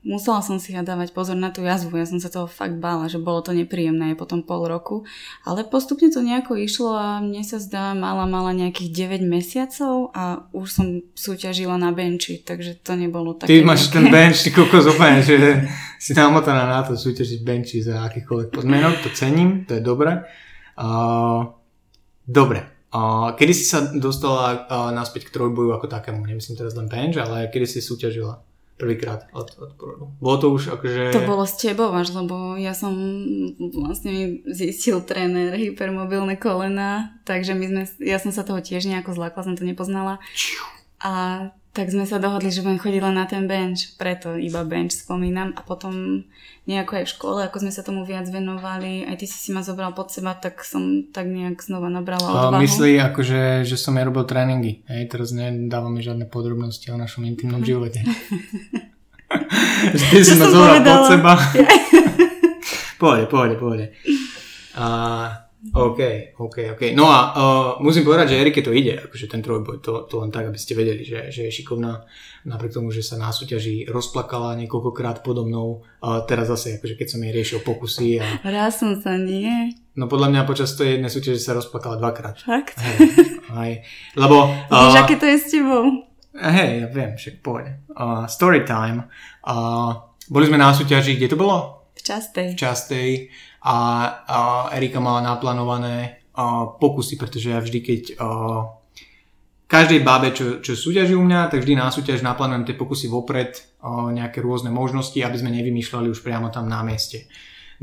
musela 0.00 0.40
som 0.40 0.56
si 0.56 0.72
ja 0.72 0.80
dávať 0.80 1.12
pozor 1.12 1.36
na 1.36 1.52
tú 1.52 1.60
jazvu, 1.60 1.92
ja 2.00 2.08
som 2.08 2.16
sa 2.16 2.32
toho 2.32 2.48
fakt 2.48 2.80
bála, 2.80 3.12
že 3.12 3.20
bolo 3.20 3.44
to 3.44 3.52
nepríjemné 3.52 4.12
aj 4.12 4.16
potom 4.16 4.40
pol 4.40 4.64
roku, 4.64 5.04
ale 5.44 5.68
postupne 5.68 6.08
to 6.08 6.24
nejako 6.24 6.56
išlo 6.56 6.96
a 6.96 7.08
mne 7.20 7.44
sa 7.44 7.60
zdá, 7.60 7.92
mala 7.92 8.24
mala 8.24 8.56
nejakých 8.56 9.20
9 9.20 9.28
mesiacov 9.28 10.08
a 10.16 10.48
už 10.56 10.66
som 10.72 10.86
súťažila 11.12 11.76
na 11.76 11.92
benči, 11.92 12.40
takže 12.40 12.80
to 12.80 12.96
nebolo 12.96 13.36
také... 13.36 13.52
Ty 13.52 13.64
máš 13.64 13.88
nejaké... 13.88 13.94
ten 13.94 14.04
bench, 14.16 14.38
ty 14.40 14.50
kokos 14.50 14.88
úplne, 14.88 15.20
že 15.20 15.36
si 16.00 16.16
namotaná 16.16 16.64
na 16.64 16.80
to 16.80 16.96
súťažiť 16.96 17.40
benči 17.44 17.84
za 17.84 18.00
akýchkoľvek 18.08 18.48
podmienok, 18.56 19.04
to 19.04 19.12
cením, 19.12 19.68
to 19.68 19.76
je 19.76 19.82
dobre. 19.84 20.24
Uh, 20.80 21.52
dobre, 22.24 22.80
Uh, 22.90 23.38
kedy 23.38 23.54
si 23.54 23.70
sa 23.70 23.86
dostala 23.94 24.66
uh, 24.66 24.90
naspäť 24.90 25.30
k 25.30 25.38
trojboju 25.38 25.78
ako 25.78 25.86
takému? 25.86 26.26
Nemyslím 26.26 26.58
teraz 26.58 26.74
len 26.74 26.90
bench, 26.90 27.22
ale 27.22 27.46
kedy 27.46 27.62
si 27.62 27.78
súťažila? 27.78 28.42
Prvýkrát 28.80 29.28
od, 29.36 29.52
od 29.60 29.70
porodu. 29.76 30.04
Bolo 30.16 30.36
to 30.40 30.46
už 30.56 30.80
akože... 30.80 31.12
To 31.12 31.28
bolo 31.28 31.44
s 31.44 31.60
tebou 31.60 31.92
až, 31.92 32.16
lebo 32.16 32.56
ja 32.56 32.72
som 32.72 32.96
vlastne 33.60 34.40
zistil 34.48 35.04
tréner 35.04 35.52
hypermobilné 35.52 36.40
kolena, 36.40 37.20
takže 37.28 37.52
my 37.52 37.64
sme, 37.68 37.82
ja 38.00 38.16
som 38.16 38.32
sa 38.32 38.40
toho 38.40 38.64
tiež 38.64 38.88
nejako 38.88 39.12
zlákla, 39.12 39.44
som 39.44 39.54
to 39.60 39.68
nepoznala. 39.68 40.16
A 41.04 41.44
tak 41.70 41.86
sme 41.86 42.02
sa 42.02 42.18
dohodli, 42.18 42.50
že 42.50 42.66
budem 42.66 42.82
chodiť 42.82 42.98
len 42.98 43.14
na 43.14 43.30
ten 43.30 43.46
bench, 43.46 43.94
preto 43.94 44.34
iba 44.34 44.66
bench 44.66 45.06
spomínam 45.06 45.54
a 45.54 45.62
potom 45.62 46.26
nejako 46.66 46.98
aj 46.98 47.04
v 47.06 47.12
škole, 47.14 47.38
ako 47.46 47.56
sme 47.62 47.70
sa 47.70 47.86
tomu 47.86 48.02
viac 48.02 48.26
venovali, 48.26 49.06
aj 49.06 49.22
ty 49.22 49.26
si 49.30 49.38
si 49.38 49.50
ma 49.54 49.62
zobral 49.62 49.94
pod 49.94 50.10
seba, 50.10 50.34
tak 50.34 50.66
som 50.66 51.06
tak 51.14 51.30
nejak 51.30 51.62
znova 51.62 51.86
nabrala 51.86 52.26
odvahu. 52.26 52.62
Myslí 52.62 52.98
akože, 52.98 53.62
že 53.62 53.76
som 53.78 53.94
ja 53.94 54.02
robil 54.02 54.26
tréningy, 54.26 54.82
hej, 54.90 55.06
teraz 55.06 55.30
nedávame 55.30 56.02
žiadne 56.02 56.26
podrobnosti 56.26 56.90
o 56.90 56.98
našom 56.98 57.22
intimnom 57.22 57.62
živote. 57.62 58.02
Ty 60.10 60.18
si 60.26 60.34
ma 60.34 60.50
zobral 60.50 60.82
pod 60.82 61.02
seba. 61.06 61.32
pohode, 63.00 63.24
pohode, 63.30 63.54
pohode. 63.54 63.86
A 64.74 64.86
OK, 65.60 66.00
OK, 66.40 66.56
OK. 66.72 66.82
No 66.96 67.12
a 67.12 67.18
uh, 67.36 67.70
musím 67.84 68.08
povedať, 68.08 68.32
že 68.32 68.40
Erike 68.40 68.64
to 68.64 68.72
ide, 68.72 68.96
akože 68.96 69.28
ten 69.28 69.44
trojboj, 69.44 69.84
to, 69.84 70.08
to 70.08 70.24
len 70.24 70.32
tak, 70.32 70.48
aby 70.48 70.56
ste 70.56 70.72
vedeli, 70.72 71.04
že, 71.04 71.28
že 71.28 71.46
je 71.46 71.52
šikovná, 71.52 72.00
napriek 72.48 72.80
tomu, 72.80 72.88
že 72.88 73.04
sa 73.04 73.20
na 73.20 73.28
súťaži 73.28 73.84
rozplakala 73.84 74.56
niekoľkokrát 74.56 75.20
podo 75.20 75.44
mnou, 75.44 75.84
a 76.00 76.24
teraz 76.24 76.48
zase, 76.48 76.80
akože 76.80 76.96
keď 76.96 77.08
som 77.12 77.20
jej 77.20 77.32
riešil 77.36 77.60
pokusy 77.60 78.24
a... 78.24 78.40
Raz 78.40 78.80
som 78.80 78.96
sa 79.04 79.20
nie. 79.20 79.76
No 80.00 80.08
podľa 80.08 80.32
mňa 80.32 80.48
počas 80.48 80.72
tej 80.80 80.96
jednej 80.96 81.12
súťaže 81.12 81.44
sa 81.44 81.52
rozplakala 81.52 82.00
dvakrát. 82.00 82.40
Fakt? 82.40 82.80
Hej, 82.80 82.98
hej. 83.52 83.72
Lebo... 84.16 84.48
Víš, 84.72 84.96
uh, 84.96 85.00
aké 85.04 85.20
to 85.20 85.28
je 85.28 85.36
s 85.36 85.46
tebou? 85.52 86.08
Hej, 86.40 86.70
ja 86.72 86.86
viem, 86.88 87.12
však 87.20 87.44
pôjde. 87.44 87.84
Uh, 87.92 88.24
story 88.32 88.64
time. 88.64 89.12
Uh, 89.44 90.08
boli 90.32 90.48
sme 90.48 90.56
na 90.56 90.72
súťaži, 90.72 91.20
kde 91.20 91.34
to 91.34 91.36
bolo? 91.36 91.79
V 92.52 92.60
Častej. 92.60 93.14
A, 93.64 93.76
a 94.24 94.38
Erika 94.72 95.00
mala 95.00 95.20
naplánované 95.20 96.24
a, 96.32 96.68
pokusy, 96.70 97.20
pretože 97.20 97.52
ja 97.52 97.60
vždy, 97.60 97.78
keď 97.84 98.02
a, 98.16 98.26
každej 99.68 100.00
bábe, 100.00 100.32
čo, 100.32 100.64
čo 100.64 100.72
súťaží 100.74 101.12
u 101.12 101.22
mňa, 101.22 101.52
tak 101.52 101.60
vždy 101.62 101.74
na 101.76 101.92
súťaž 101.92 102.24
naplánujem 102.24 102.64
tie 102.66 102.78
pokusy 102.80 103.06
vopred, 103.12 103.60
a, 103.84 104.08
nejaké 104.08 104.40
rôzne 104.40 104.72
možnosti, 104.72 105.18
aby 105.20 105.36
sme 105.36 105.52
nevymýšľali 105.52 106.08
už 106.08 106.24
priamo 106.24 106.48
tam 106.48 106.70
na 106.70 106.80
mieste. 106.80 107.28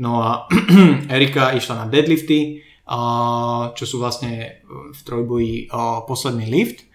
No 0.02 0.18
a 0.22 0.50
Erika 1.14 1.54
išla 1.54 1.84
na 1.84 1.86
deadlifty, 1.86 2.66
a, 2.88 2.98
čo 3.76 3.84
sú 3.86 4.02
vlastne 4.02 4.64
v 4.66 5.00
trojboji 5.06 5.70
a, 5.70 6.02
posledný 6.02 6.50
lift 6.50 6.87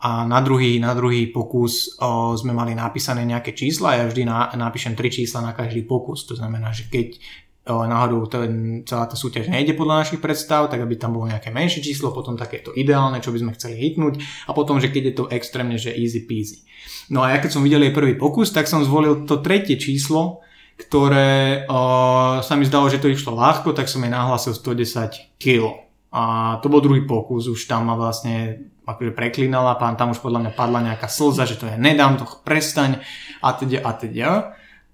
a 0.00 0.24
na 0.24 0.40
druhý, 0.40 0.80
na 0.80 0.96
druhý 0.96 1.28
pokus 1.28 1.96
o, 2.00 2.32
sme 2.32 2.56
mali 2.56 2.72
napísané 2.72 3.28
nejaké 3.28 3.52
čísla 3.52 3.92
a 3.92 3.98
ja 4.00 4.04
vždy 4.08 4.22
na, 4.24 4.48
napíšem 4.56 4.96
tri 4.96 5.12
čísla 5.12 5.44
na 5.44 5.52
každý 5.52 5.84
pokus. 5.84 6.24
To 6.24 6.34
znamená, 6.40 6.72
že 6.72 6.88
keď 6.88 7.20
náhodou 7.68 8.26
ten, 8.26 8.82
celá 8.88 9.04
tá 9.06 9.14
súťaž 9.14 9.52
nejde 9.52 9.76
podľa 9.76 10.02
našich 10.02 10.18
predstav, 10.18 10.72
tak 10.72 10.80
aby 10.80 10.96
tam 10.96 11.12
bolo 11.12 11.28
nejaké 11.28 11.52
menšie 11.52 11.84
číslo, 11.84 12.10
potom 12.10 12.34
takéto 12.34 12.72
ideálne, 12.72 13.20
čo 13.20 13.30
by 13.30 13.38
sme 13.44 13.54
chceli 13.54 13.76
hitnúť 13.76 14.48
a 14.48 14.56
potom, 14.56 14.80
že 14.80 14.88
keď 14.88 15.02
je 15.04 15.14
to 15.14 15.24
extrémne, 15.30 15.76
že 15.76 15.92
easy 15.92 16.24
peasy. 16.24 16.64
No 17.12 17.20
a 17.22 17.36
ja 17.36 17.38
keď 17.38 17.60
som 17.60 17.62
videl 17.62 17.84
jej 17.84 17.94
prvý 17.94 18.16
pokus, 18.16 18.50
tak 18.50 18.66
som 18.66 18.80
zvolil 18.80 19.28
to 19.28 19.44
tretie 19.44 19.76
číslo, 19.76 20.40
ktoré 20.80 21.68
o, 21.68 22.40
sa 22.40 22.56
mi 22.56 22.64
zdalo, 22.64 22.88
že 22.88 22.98
to 22.98 23.12
išlo 23.12 23.36
ľahko, 23.36 23.76
tak 23.76 23.92
som 23.92 24.00
jej 24.00 24.10
nahlásil 24.10 24.56
110 24.56 25.36
kg. 25.36 25.84
A 26.10 26.56
to 26.64 26.66
bol 26.66 26.82
druhý 26.82 27.04
pokus, 27.06 27.46
už 27.46 27.70
tam 27.70 27.86
ma 27.86 27.94
vlastne 27.94 28.66
akože 28.94 29.14
preklinala, 29.14 29.78
pán 29.78 29.94
tam 29.94 30.10
už 30.10 30.20
podľa 30.20 30.46
mňa 30.46 30.52
padla 30.54 30.80
nejaká 30.92 31.06
slza, 31.06 31.46
že 31.46 31.58
to 31.58 31.70
ja 31.70 31.78
nedám, 31.78 32.18
to 32.18 32.26
prestaň 32.42 33.02
a 33.40 33.48
teda 33.54 33.78
a 33.82 33.90
teda. 33.94 34.30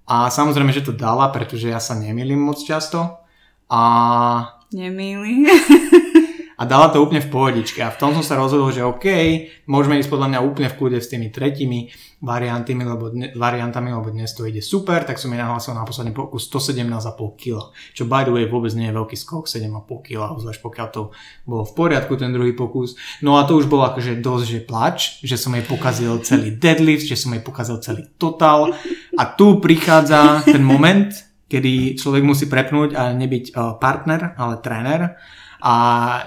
A 0.07 0.31
samozrejme, 0.31 0.71
že 0.71 0.87
to 0.87 0.95
dala, 0.95 1.27
pretože 1.35 1.67
ja 1.67 1.83
sa 1.83 1.97
nemýlim 1.97 2.39
moc 2.39 2.63
často. 2.63 3.19
A... 3.67 3.81
Nemýli. 4.71 5.43
A 6.57 6.65
dala 6.65 6.89
to 6.89 6.97
úplne 7.05 7.21
v 7.21 7.29
pohodičke. 7.29 7.85
A 7.85 7.93
v 7.93 8.01
tom 8.01 8.17
som 8.17 8.25
sa 8.25 8.33
rozhodol, 8.33 8.73
že 8.73 8.81
OK, 8.81 9.05
môžeme 9.69 10.01
ísť 10.01 10.09
podľa 10.09 10.27
mňa 10.33 10.39
úplne 10.41 10.69
v 10.73 10.77
kľude 10.81 10.97
s 10.97 11.13
tými 11.13 11.29
tretimi 11.29 11.93
variantami, 12.17 12.81
lebo, 12.81 13.13
dne, 13.13 13.29
variantami, 13.37 13.93
lebo 13.93 14.09
dnes 14.09 14.33
to 14.33 14.41
ide 14.49 14.65
super, 14.65 15.05
tak 15.05 15.21
som 15.21 15.29
mi 15.29 15.37
nahlásil 15.37 15.77
na 15.77 15.85
posledný 15.85 16.17
pokus 16.17 16.49
117,5 16.49 17.13
kg. 17.37 17.69
Čo 17.93 18.09
by 18.09 18.25
the 18.25 18.33
way 18.33 18.49
vôbec 18.49 18.73
nie 18.73 18.89
je 18.89 18.97
veľký 18.97 19.13
skok, 19.13 19.45
7,5 19.45 19.85
kg, 20.01 20.33
zvlášť 20.33 20.61
pokiaľ 20.65 20.87
to 20.89 21.13
bolo 21.45 21.61
v 21.61 21.73
poriadku 21.77 22.17
ten 22.17 22.33
druhý 22.33 22.57
pokus. 22.57 22.97
No 23.21 23.37
a 23.37 23.45
to 23.45 23.53
už 23.53 23.69
bolo 23.69 23.85
akože 23.93 24.17
dosť, 24.17 24.45
že 24.49 24.59
plač, 24.65 25.21
že 25.21 25.37
som 25.37 25.53
jej 25.53 25.61
pokazil 25.61 26.17
celý 26.25 26.57
deadlift, 26.57 27.05
že 27.05 27.21
som 27.21 27.37
jej 27.37 27.43
pokazil 27.45 27.77
celý 27.85 28.09
total. 28.17 28.73
A 29.13 29.23
tu 29.29 29.61
prichádza 29.61 30.41
ten 30.41 30.65
moment, 30.65 31.13
kedy 31.53 32.01
človek 32.01 32.25
musí 32.25 32.49
prepnúť 32.49 32.97
a 32.97 33.13
nebyť 33.13 33.45
eh, 33.53 33.77
partner, 33.77 34.33
ale 34.41 34.57
tréner 34.65 35.01
a 35.61 35.73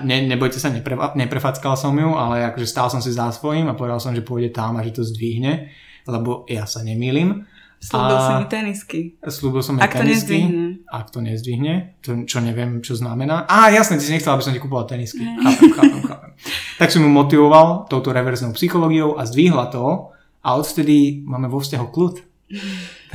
ne, 0.02 0.26
nebojte 0.26 0.58
sa, 0.58 0.70
nepre, 0.74 0.98
neprefackal 1.14 1.78
som 1.78 1.94
ju, 1.94 2.10
ale 2.18 2.50
akože 2.50 2.66
stál 2.66 2.90
som 2.90 2.98
si 2.98 3.14
za 3.14 3.30
svojím 3.30 3.70
a 3.70 3.78
povedal 3.78 4.02
som, 4.02 4.10
že 4.10 4.26
pôjde 4.26 4.50
tam 4.50 4.74
a 4.78 4.82
že 4.82 4.90
to 4.90 5.02
zdvihne, 5.06 5.70
lebo 6.06 6.44
ja 6.50 6.66
sa 6.66 6.82
nemýlim. 6.82 7.46
Slúbil 7.80 8.18
som 8.20 8.34
mi 8.44 8.46
tenisky. 8.50 9.00
Slúbil 9.24 9.62
som 9.64 9.72
mi 9.76 9.80
Ak 9.80 9.96
tenisky. 9.96 10.04
to 10.04 10.12
nezdvihne. 10.12 10.64
Ak 10.84 11.06
to 11.08 11.18
nezdvihne, 11.24 11.74
to, 12.04 12.10
čo 12.28 12.44
neviem, 12.44 12.84
čo 12.84 12.92
znamená. 12.92 13.48
Á, 13.48 13.72
jasne, 13.72 13.96
ty 13.96 14.04
si 14.04 14.12
nechcel, 14.12 14.36
aby 14.36 14.44
som 14.44 14.52
ti 14.52 14.60
kúpoval 14.60 14.84
tenisky. 14.84 15.24
Chápem, 15.24 15.72
chápem, 15.72 16.00
chápem. 16.04 16.30
Tak 16.76 16.92
som 16.92 17.00
ju 17.00 17.08
motivoval 17.08 17.88
touto 17.88 18.12
reverznou 18.12 18.52
psychológiou 18.52 19.16
a 19.16 19.24
zdvihla 19.24 19.72
to 19.72 20.12
a 20.44 20.48
odvtedy 20.60 21.24
máme 21.24 21.48
vo 21.48 21.56
vzťahu 21.56 21.86
kľud. 21.88 22.14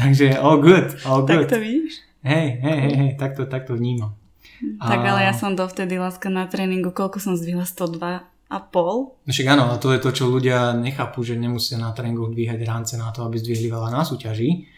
Takže 0.02 0.34
all 0.42 0.58
good, 0.58 0.98
all 1.06 1.22
good. 1.22 1.46
Tak 1.46 1.58
to 1.58 1.62
vidíš? 1.62 2.02
Hej, 2.26 2.48
hej, 2.66 2.78
hej, 2.90 2.94
hej, 2.98 3.12
takto, 3.22 3.46
takto 3.46 3.78
vnímam. 3.78 4.18
Tak 4.62 5.00
ale 5.02 5.28
ja 5.28 5.34
som 5.36 5.58
dovtedy 5.58 6.00
láska 6.00 6.32
na 6.32 6.48
tréningu, 6.48 6.96
koľko 6.96 7.20
som 7.20 7.34
zdvihla? 7.36 7.68
102 7.68 8.24
a 8.46 8.58
pol? 8.62 9.18
No 9.26 9.32
však 9.34 9.48
áno, 9.50 9.74
a 9.74 9.82
to 9.82 9.90
je 9.92 10.00
to, 10.00 10.14
čo 10.14 10.30
ľudia 10.30 10.78
nechápu, 10.78 11.26
že 11.26 11.36
nemusia 11.36 11.82
na 11.82 11.92
tréningu 11.92 12.30
dvíhať 12.30 12.62
ránce 12.62 12.94
na 12.96 13.10
to, 13.10 13.26
aby 13.26 13.42
zdvihli 13.42 13.68
veľa 13.74 13.90
na 13.90 14.06
súťaži. 14.06 14.70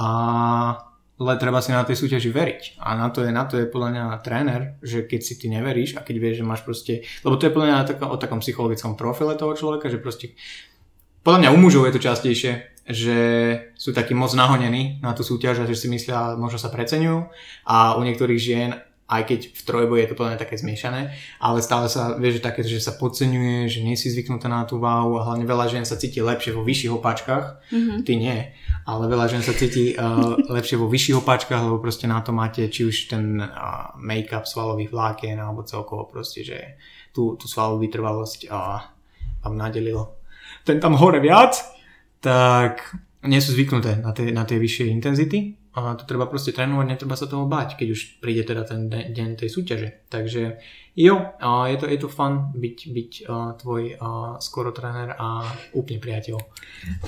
A 0.00 0.08
ale 1.22 1.38
treba 1.38 1.62
si 1.62 1.70
na 1.70 1.86
tej 1.86 1.94
súťaži 1.94 2.34
veriť. 2.34 2.62
A 2.82 2.98
na 2.98 3.06
to 3.14 3.22
je, 3.22 3.30
na 3.30 3.46
to 3.46 3.54
je 3.54 3.70
podľa 3.70 3.88
mňa 3.94 4.04
tréner, 4.26 4.60
že 4.82 5.06
keď 5.06 5.20
si 5.22 5.38
ty 5.38 5.46
neveríš 5.46 5.94
a 5.94 6.02
keď 6.02 6.16
vieš, 6.18 6.36
že 6.42 6.48
máš 6.48 6.66
proste... 6.66 7.06
Lebo 7.22 7.38
to 7.38 7.46
je 7.46 7.54
podľa 7.54 7.68
mňa 7.70 7.78
tak, 7.86 7.98
o 8.02 8.18
takom 8.18 8.42
psychologickom 8.42 8.98
profile 8.98 9.38
toho 9.38 9.54
človeka, 9.54 9.86
že 9.86 10.02
proste... 10.02 10.34
Podľa 11.22 11.38
mňa 11.46 11.50
u 11.54 11.58
mužov 11.62 11.86
je 11.86 11.94
to 11.94 12.02
častejšie, 12.02 12.52
že 12.82 13.18
sú 13.78 13.94
takí 13.94 14.10
moc 14.10 14.34
nahonení 14.34 14.98
na 14.98 15.14
tú 15.14 15.22
súťaž 15.22 15.62
a 15.62 15.68
že 15.70 15.78
si 15.78 15.86
myslia, 15.86 16.34
možno 16.34 16.58
sa 16.58 16.74
preceňujú 16.74 17.30
a 17.70 17.94
u 17.94 18.02
niektorých 18.02 18.40
žien 18.42 18.74
aj 19.12 19.22
keď 19.28 19.40
v 19.52 19.62
trojboji 19.68 20.00
je 20.02 20.08
to 20.08 20.16
podľa 20.16 20.40
také 20.40 20.56
zmiešané, 20.56 21.12
ale 21.36 21.60
stále 21.60 21.84
sa 21.92 22.16
vie, 22.16 22.32
že 22.32 22.40
také, 22.40 22.64
že 22.64 22.80
sa 22.80 22.96
podceňuje, 22.96 23.68
že 23.68 23.84
nie 23.84 23.92
si 23.92 24.08
zvyknutá 24.08 24.48
na 24.48 24.64
tú 24.64 24.80
váhu 24.80 25.20
a 25.20 25.28
hlavne 25.28 25.44
veľa 25.44 25.68
žien 25.68 25.84
sa 25.84 26.00
cíti 26.00 26.24
lepšie 26.24 26.56
vo 26.56 26.64
vyšších 26.64 26.96
opačkách, 26.96 27.44
mm-hmm. 27.68 27.98
ty 28.08 28.12
nie, 28.16 28.38
ale 28.88 29.04
veľa 29.12 29.28
žien 29.28 29.44
sa 29.44 29.52
cíti 29.52 29.92
uh, 29.92 30.40
lepšie 30.56 30.80
vo 30.80 30.88
vyšších 30.88 31.20
opačkách, 31.20 31.60
lebo 31.60 31.76
proste 31.84 32.08
na 32.08 32.24
to 32.24 32.32
máte 32.32 32.64
či 32.72 32.88
už 32.88 33.12
ten 33.12 33.36
uh, 33.36 33.92
make-up 34.00 34.48
svalových 34.48 34.88
vlákien 34.88 35.36
alebo 35.36 35.60
celkovo 35.68 36.08
proste, 36.08 36.40
že 36.40 36.80
tú, 37.12 37.36
tú 37.36 37.44
svalovú 37.44 37.84
vytrvalosť 37.84 38.48
uh, 38.48 38.80
vám 39.44 39.54
nadelilo. 39.60 40.16
Ten 40.64 40.80
tam 40.80 40.96
hore 40.96 41.20
viac, 41.20 41.60
tak 42.24 42.96
nie 43.28 43.44
sú 43.44 43.52
zvyknuté 43.52 44.00
na 44.00 44.16
tie, 44.16 44.32
na 44.32 44.48
tie 44.48 44.56
vyššie 44.56 44.88
intenzity 44.88 45.61
a 45.72 45.96
to 45.96 46.04
treba 46.04 46.28
proste 46.28 46.52
trénovať, 46.52 46.84
netreba 46.84 47.16
sa 47.16 47.24
toho 47.24 47.48
bať, 47.48 47.80
keď 47.80 47.88
už 47.96 48.00
príde 48.20 48.44
teda 48.44 48.68
ten 48.68 48.92
deň 48.92 49.40
tej 49.40 49.48
súťaže. 49.48 50.04
Takže 50.12 50.60
jo, 50.92 51.16
je 51.40 51.76
to, 51.80 51.86
je 51.88 51.98
to 52.00 52.08
fun 52.12 52.52
byť, 52.52 52.78
byť 52.92 53.12
tvoj 53.56 53.82
skoro 54.44 54.68
tréner 54.76 55.16
a 55.16 55.48
úplne 55.72 55.96
priateľ. 55.96 56.36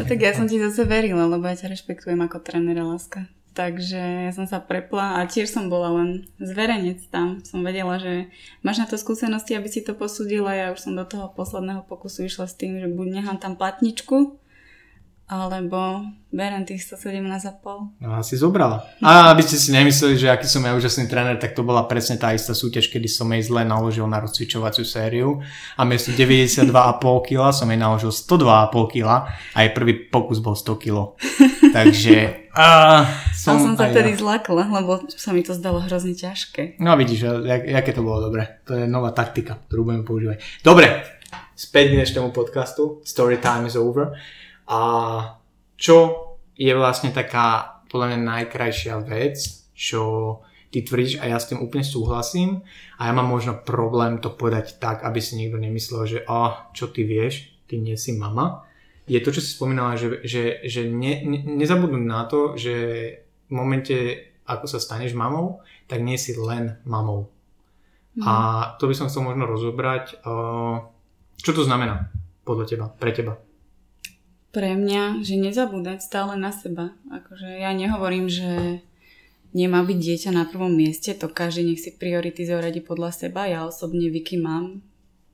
A 0.00 0.02
tak 0.08 0.16
ja 0.24 0.32
som 0.32 0.48
ti 0.48 0.56
zase 0.56 0.88
verila, 0.88 1.28
lebo 1.28 1.44
ja 1.44 1.60
ťa 1.60 1.76
rešpektujem 1.76 2.16
ako 2.24 2.40
trénera 2.40 2.88
láska. 2.88 3.28
Takže 3.54 4.26
ja 4.26 4.32
som 4.34 4.50
sa 4.50 4.58
prepla 4.58 5.22
a 5.22 5.30
tiež 5.30 5.46
som 5.46 5.70
bola 5.70 6.02
len 6.02 6.26
zverejnec 6.42 7.06
tam. 7.06 7.38
Som 7.46 7.62
vedela, 7.62 8.02
že 8.02 8.26
máš 8.66 8.82
na 8.82 8.90
to 8.90 8.98
skúsenosti, 8.98 9.54
aby 9.54 9.70
si 9.70 9.78
to 9.78 9.94
posudila. 9.94 10.50
Ja 10.58 10.74
už 10.74 10.82
som 10.82 10.98
do 10.98 11.06
toho 11.06 11.30
posledného 11.30 11.86
pokusu 11.86 12.26
išla 12.26 12.50
s 12.50 12.58
tým, 12.58 12.82
že 12.82 12.90
buď 12.90 13.22
nechám 13.22 13.38
tam 13.38 13.54
platničku, 13.54 14.42
alebo 15.24 16.04
berem 16.28 16.68
tých 16.68 16.84
117,5. 16.84 18.02
No 18.02 18.08
asi 18.20 18.36
zobrala. 18.36 18.84
A 19.00 19.32
aby 19.32 19.40
ste 19.40 19.56
si 19.56 19.72
nemysleli, 19.72 20.20
že 20.20 20.28
aký 20.28 20.44
som 20.44 20.60
ja 20.60 20.76
úžasný 20.76 21.08
tréner, 21.08 21.40
tak 21.40 21.56
to 21.56 21.64
bola 21.64 21.88
presne 21.88 22.20
tá 22.20 22.36
istá 22.36 22.52
súťaž, 22.52 22.92
kedy 22.92 23.08
som 23.08 23.30
jej 23.32 23.40
zle 23.40 23.64
naložil 23.64 24.04
na 24.04 24.20
rozcvičovaciu 24.20 24.84
sériu 24.84 25.40
a 25.78 25.82
miesto 25.88 26.12
92,5 26.12 26.68
kg 27.24 27.40
som 27.56 27.70
jej 27.70 27.80
naložil 27.80 28.12
102,5 28.12 28.92
kg 28.92 29.06
a 29.32 29.58
jej 29.64 29.70
prvý 29.72 29.94
pokus 30.12 30.44
bol 30.44 30.58
100 30.58 30.82
kg. 30.82 31.16
Takže... 31.72 32.16
A, 32.54 33.02
som, 33.34 33.58
a 33.58 33.66
som 33.66 33.74
sa 33.74 33.90
tedy 33.90 34.14
ja. 34.14 34.22
zlakla, 34.22 34.70
lebo 34.70 35.02
sa 35.10 35.34
mi 35.34 35.42
to 35.42 35.58
zdalo 35.58 35.82
hrozne 35.82 36.14
ťažké. 36.14 36.78
No 36.78 36.94
vidíš, 36.94 37.26
jak, 37.42 37.66
aké 37.66 37.90
to 37.90 38.06
bolo 38.06 38.30
dobre. 38.30 38.62
To 38.70 38.78
je 38.78 38.86
nová 38.86 39.10
taktika, 39.10 39.58
ktorú 39.66 39.90
budeme 39.90 40.06
používať. 40.06 40.62
Dobre, 40.62 41.02
späť 41.58 41.90
k 41.90 41.96
dnešnému 41.98 42.30
podcastu. 42.30 43.02
Story 43.02 43.42
time 43.42 43.66
is 43.66 43.74
over. 43.74 44.14
A 44.70 44.80
čo 45.76 45.96
je 46.56 46.72
vlastne 46.72 47.10
taká 47.10 47.80
podľa 47.90 48.14
mňa 48.14 48.20
najkrajšia 48.22 48.94
vec, 49.04 49.38
čo 49.74 50.02
ty 50.74 50.82
tvrdíš 50.82 51.22
a 51.22 51.30
ja 51.30 51.38
s 51.38 51.46
tým 51.46 51.62
úplne 51.62 51.86
súhlasím 51.86 52.66
a 52.98 53.06
ja 53.06 53.12
mám 53.14 53.30
možno 53.30 53.54
problém 53.62 54.18
to 54.18 54.34
povedať 54.34 54.82
tak, 54.82 55.06
aby 55.06 55.22
si 55.22 55.38
niekto 55.38 55.62
nemyslel, 55.62 56.02
že 56.02 56.18
oh, 56.26 56.74
čo 56.74 56.90
ty 56.90 57.06
vieš, 57.06 57.54
ty 57.70 57.78
nie 57.78 57.94
si 57.94 58.18
mama, 58.18 58.66
je 59.04 59.20
to, 59.20 59.30
čo 59.36 59.44
si 59.44 59.52
spomínala, 59.52 60.00
že, 60.00 60.24
že, 60.24 60.64
že 60.64 60.88
ne, 60.88 61.20
ne, 61.28 61.38
nezabudnúť 61.44 62.04
na 62.08 62.24
to, 62.24 62.56
že 62.56 62.74
v 63.46 63.52
momente, 63.52 63.96
ako 64.48 64.64
sa 64.64 64.80
staneš 64.80 65.12
mamou, 65.12 65.60
tak 65.84 66.00
nie 66.00 66.16
si 66.16 66.32
len 66.32 66.80
mamou. 66.88 67.28
Mm. 68.16 68.24
A 68.24 68.32
to 68.80 68.88
by 68.88 68.94
som 68.96 69.12
chcel 69.12 69.28
možno 69.28 69.44
rozobrať. 69.44 70.24
Čo 71.36 71.50
to 71.52 71.62
znamená 71.68 72.08
podľa 72.48 72.64
teba, 72.64 72.86
pre 72.88 73.12
teba? 73.12 73.36
Pre 74.54 74.70
mňa, 74.78 75.26
že 75.26 75.34
nezabúdať 75.34 75.98
stále 75.98 76.38
na 76.38 76.54
seba. 76.54 76.94
Akože 77.10 77.58
ja 77.58 77.74
nehovorím, 77.74 78.30
že 78.30 78.78
nemá 79.50 79.82
byť 79.82 79.98
dieťa 79.98 80.30
na 80.30 80.46
prvom 80.46 80.70
mieste, 80.70 81.10
to 81.10 81.26
každý 81.26 81.74
nech 81.74 81.82
si 81.82 81.90
priority 81.90 82.46
zoradi 82.46 82.78
podľa 82.78 83.10
seba. 83.10 83.50
Ja 83.50 83.66
osobne 83.66 84.06
Vicky 84.14 84.38
mám, 84.38 84.78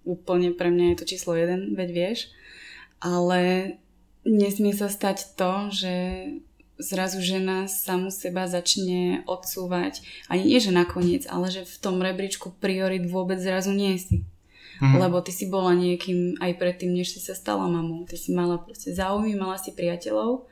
úplne 0.09 0.57
pre 0.57 0.73
mňa 0.73 0.97
je 0.97 0.97
to 0.97 1.09
číslo 1.09 1.37
jeden, 1.37 1.77
veď 1.77 1.89
vieš. 1.93 2.33
Ale 3.01 3.77
nesmie 4.25 4.73
sa 4.73 4.89
stať 4.89 5.37
to, 5.37 5.69
že 5.69 5.95
zrazu 6.81 7.21
žena 7.21 7.69
samu 7.69 8.09
seba 8.09 8.49
začne 8.49 9.21
odsúvať. 9.29 10.01
Ani 10.33 10.49
nie, 10.49 10.61
že 10.65 10.73
nakoniec, 10.73 11.29
ale 11.29 11.53
že 11.53 11.69
v 11.69 11.77
tom 11.77 12.01
rebríčku 12.01 12.57
priorit 12.57 13.05
vôbec 13.05 13.37
zrazu 13.37 13.77
nie 13.77 14.01
si. 14.01 14.25
Mm-hmm. 14.81 14.97
Lebo 14.97 15.21
ty 15.21 15.31
si 15.31 15.47
bola 15.47 15.77
niekým 15.77 16.41
aj 16.41 16.57
predtým, 16.57 16.97
než 16.97 17.13
si 17.13 17.21
sa 17.21 17.37
stala 17.37 17.69
mamou. 17.69 18.09
Ty 18.09 18.17
si 18.17 18.33
mala 18.33 18.57
proste 18.57 18.97
záujmy, 18.97 19.37
mala 19.37 19.61
si 19.61 19.77
priateľov 19.77 20.51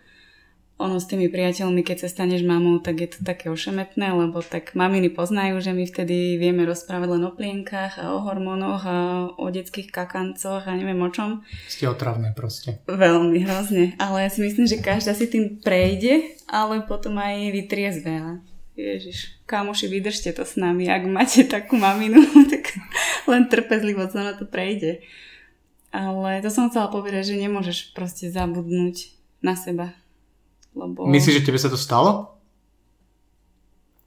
ono 0.78 1.02
s 1.02 1.10
tými 1.10 1.26
priateľmi, 1.26 1.82
keď 1.82 2.06
sa 2.06 2.08
staneš 2.08 2.46
mamou, 2.46 2.78
tak 2.78 3.02
je 3.02 3.10
to 3.10 3.26
také 3.26 3.50
ošemetné, 3.50 4.14
lebo 4.14 4.38
tak 4.46 4.78
maminy 4.78 5.10
poznajú, 5.10 5.58
že 5.58 5.74
my 5.74 5.84
vtedy 5.90 6.38
vieme 6.38 6.62
rozprávať 6.62 7.18
len 7.18 7.22
o 7.26 7.34
plienkach 7.34 7.98
a 7.98 8.14
o 8.14 8.22
hormónoch 8.22 8.82
a 8.86 8.98
o 9.34 9.46
detských 9.50 9.90
kakancoch 9.90 10.70
a 10.70 10.78
neviem 10.78 11.02
o 11.02 11.10
čom. 11.10 11.42
Ste 11.66 11.90
otravné 11.90 12.30
proste. 12.30 12.78
Veľmi 12.86 13.42
hrozne, 13.42 13.98
ale 13.98 14.22
ja 14.26 14.30
si 14.30 14.38
myslím, 14.38 14.70
že 14.70 14.78
každá 14.78 15.18
si 15.18 15.26
tým 15.26 15.58
prejde, 15.58 16.38
ale 16.46 16.86
potom 16.86 17.18
aj 17.18 17.50
vytriezve. 17.50 18.38
Ježiš, 18.78 19.42
kamoši, 19.50 19.90
vydržte 19.90 20.30
to 20.30 20.46
s 20.46 20.54
nami. 20.54 20.86
Ak 20.86 21.02
máte 21.10 21.42
takú 21.42 21.74
maminu, 21.74 22.22
tak 22.54 22.67
len 23.28 23.46
trpezlivo 23.46 24.08
sa 24.08 24.32
na 24.32 24.34
to 24.34 24.48
prejde. 24.48 25.04
Ale 25.92 26.44
to 26.44 26.52
som 26.52 26.68
chcela 26.68 26.92
povedať, 26.92 27.32
že 27.32 27.40
nemôžeš 27.40 27.92
proste 27.96 28.28
zabudnúť 28.28 29.12
na 29.40 29.56
seba 29.56 29.96
lebo... 30.78 31.06
Myslíš, 31.10 31.42
že 31.42 31.46
tebe 31.46 31.58
sa 31.58 31.72
to 31.72 31.78
stalo? 31.78 32.38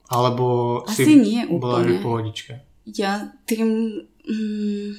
Alebo 0.08 0.80
Asi 0.84 1.08
si 1.08 1.14
nie 1.16 1.40
bola 1.48 1.84
úplne. 1.84 2.00
v 2.00 2.02
pohodičke? 2.04 2.52
Ja 2.88 3.32
tým... 3.48 4.00
Mm, 4.28 4.96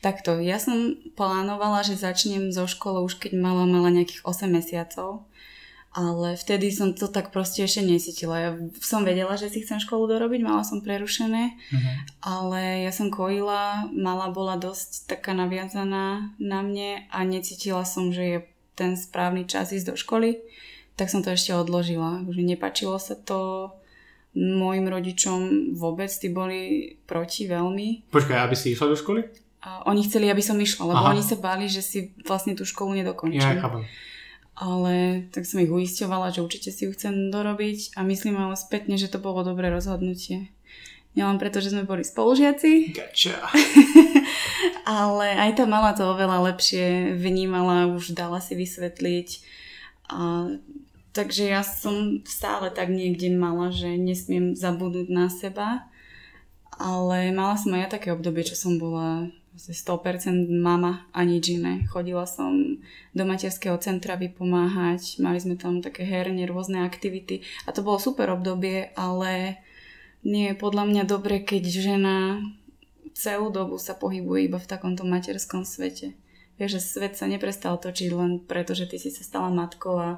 takto, 0.00 0.40
ja 0.40 0.56
som 0.60 0.96
plánovala, 1.16 1.84
že 1.84 2.00
začnem 2.00 2.52
zo 2.52 2.64
školy 2.64 3.04
už 3.04 3.20
keď 3.20 3.36
mala, 3.36 3.68
mala 3.68 3.92
nejakých 3.92 4.24
8 4.24 4.48
mesiacov. 4.48 5.28
Ale 5.90 6.38
vtedy 6.38 6.70
som 6.70 6.94
to 6.94 7.10
tak 7.10 7.34
proste 7.34 7.66
ešte 7.66 7.82
necítila. 7.82 8.36
Ja 8.38 8.50
som 8.78 9.02
vedela, 9.02 9.34
že 9.34 9.50
si 9.50 9.66
chcem 9.66 9.82
školu 9.82 10.06
dorobiť, 10.06 10.38
mala 10.38 10.62
som 10.62 10.78
prerušené, 10.78 11.58
uh-huh. 11.58 11.94
ale 12.22 12.86
ja 12.86 12.94
som 12.94 13.10
kojila, 13.10 13.90
mala 13.90 14.30
bola 14.30 14.54
dosť 14.54 15.10
taká 15.10 15.34
naviazaná 15.34 16.30
na 16.38 16.58
mne 16.62 17.10
a 17.10 17.26
necítila 17.26 17.82
som, 17.82 18.14
že 18.14 18.22
je 18.22 18.38
ten 18.78 18.94
správny 18.94 19.50
čas 19.50 19.74
ísť 19.74 19.86
do 19.90 19.96
školy 19.98 20.38
tak 21.00 21.08
som 21.08 21.24
to 21.24 21.32
ešte 21.32 21.56
odložila. 21.56 22.20
Že 22.28 22.44
nepačilo 22.44 23.00
sa 23.00 23.16
to 23.16 23.72
mojim 24.36 24.84
rodičom 24.84 25.72
vôbec, 25.72 26.12
tí 26.12 26.28
boli 26.28 26.92
proti 27.08 27.48
veľmi. 27.48 28.12
Počkaj, 28.12 28.36
aby 28.44 28.52
si 28.52 28.76
išla 28.76 28.92
do 28.92 29.00
školy? 29.00 29.24
A 29.64 29.88
oni 29.88 30.04
chceli, 30.04 30.28
aby 30.28 30.44
som 30.44 30.60
išla, 30.60 30.92
lebo 30.92 31.00
Aha. 31.00 31.16
oni 31.16 31.24
sa 31.24 31.40
báli, 31.40 31.72
že 31.72 31.80
si 31.80 32.12
vlastne 32.28 32.52
tú 32.52 32.68
školu 32.68 33.00
nedokončím. 33.00 33.40
Ja, 33.40 33.64
chápam. 33.64 33.88
Ale 34.60 35.24
tak 35.32 35.48
som 35.48 35.64
ich 35.64 35.72
uisťovala, 35.72 36.36
že 36.36 36.44
určite 36.44 36.68
si 36.68 36.84
ju 36.84 36.92
chcem 36.92 37.32
dorobiť 37.32 37.96
a 37.96 38.04
myslím 38.04 38.36
ale 38.36 38.60
spätne, 38.60 39.00
že 39.00 39.08
to 39.08 39.16
bolo 39.16 39.40
dobré 39.40 39.72
rozhodnutie. 39.72 40.52
Nielen 41.16 41.40
preto, 41.40 41.64
že 41.64 41.72
sme 41.72 41.88
boli 41.88 42.04
spolužiaci. 42.04 42.92
Gotcha. 42.92 43.40
ale 45.00 45.26
aj 45.32 45.58
tá 45.58 45.64
mala 45.64 45.96
to 45.96 46.04
oveľa 46.12 46.52
lepšie 46.52 47.16
vnímala, 47.16 47.88
už 47.88 48.12
dala 48.12 48.38
si 48.38 48.52
vysvetliť. 48.52 49.28
A 50.12 50.54
Takže 51.10 51.50
ja 51.50 51.66
som 51.66 52.22
stále 52.22 52.70
tak 52.70 52.86
niekde 52.86 53.34
mala, 53.34 53.74
že 53.74 53.98
nesmiem 53.98 54.54
zabudnúť 54.54 55.08
na 55.10 55.26
seba. 55.26 55.90
Ale 56.78 57.34
mala 57.34 57.58
som 57.58 57.74
aj 57.74 57.80
ja 57.82 57.88
také 57.98 58.08
obdobie, 58.14 58.46
čo 58.46 58.54
som 58.54 58.78
bola 58.78 59.28
100% 59.68 60.48
mama 60.48 61.04
a 61.12 61.20
nič 61.28 61.60
iné. 61.60 61.84
Chodila 61.92 62.24
som 62.24 62.80
do 63.12 63.22
materského 63.28 63.76
centra 63.76 64.16
vypomáhať, 64.16 65.20
mali 65.20 65.36
sme 65.36 65.60
tam 65.60 65.84
také 65.84 66.08
herne, 66.08 66.48
rôzne 66.48 66.80
aktivity 66.80 67.44
a 67.68 67.76
to 67.76 67.84
bolo 67.84 68.00
super 68.00 68.32
obdobie, 68.32 68.88
ale 68.96 69.60
nie 70.24 70.52
je 70.52 70.56
podľa 70.56 70.84
mňa 70.88 71.02
dobre, 71.04 71.44
keď 71.44 71.62
žena 71.68 72.16
celú 73.12 73.52
dobu 73.52 73.76
sa 73.76 73.92
pohybuje 73.92 74.48
iba 74.48 74.56
v 74.56 74.70
takomto 74.70 75.04
materskom 75.04 75.68
svete. 75.68 76.16
Vieš, 76.56 76.76
že 76.76 76.80
svet 76.80 77.14
sa 77.16 77.28
neprestal 77.28 77.76
točiť 77.80 78.08
len 78.12 78.40
preto, 78.40 78.76
že 78.76 78.88
ty 78.88 78.96
si 78.96 79.08
sa 79.12 79.24
stala 79.24 79.48
matkou 79.48 79.96
a 79.96 80.10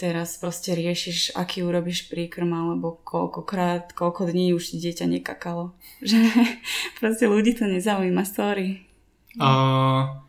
teraz 0.00 0.40
proste 0.40 0.72
riešiš, 0.72 1.36
aký 1.36 1.60
urobíš 1.60 2.08
príkrm 2.08 2.48
alebo 2.56 2.96
koľkokrát, 3.04 3.92
koľko 3.92 4.32
dní 4.32 4.56
už 4.56 4.72
ti 4.72 4.76
dieťa 4.80 5.20
nekakalo. 5.20 5.76
Že 6.08 6.16
proste 6.96 7.28
ľudí 7.28 7.52
to 7.52 7.68
nezaujíma, 7.68 8.24
sorry. 8.24 8.80
Uh, 9.36 10.24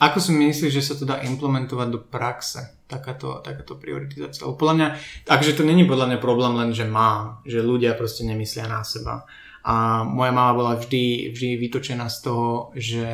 ako 0.00 0.16
si 0.16 0.32
myslíš, 0.32 0.72
že 0.72 0.82
sa 0.82 0.94
to 0.96 1.04
dá 1.04 1.20
implementovať 1.20 1.88
do 1.92 2.00
praxe? 2.00 2.80
Takáto, 2.88 3.44
takáto 3.44 3.76
prioritizácia. 3.76 4.48
Podľa 4.48 4.74
mňa, 4.74 4.88
takže 5.28 5.54
to 5.54 5.62
není 5.62 5.84
podľa 5.84 6.10
mňa 6.10 6.18
problém 6.24 6.56
len, 6.56 6.70
že 6.72 6.88
mám, 6.88 7.44
že 7.44 7.60
ľudia 7.60 7.92
proste 7.94 8.24
nemyslia 8.24 8.66
na 8.66 8.80
seba. 8.82 9.28
A 9.60 10.02
moja 10.08 10.32
mama 10.32 10.56
bola 10.56 10.72
vždy, 10.80 11.36
vždy 11.36 11.60
vytočená 11.60 12.08
z 12.08 12.18
toho, 12.24 12.72
že 12.72 13.06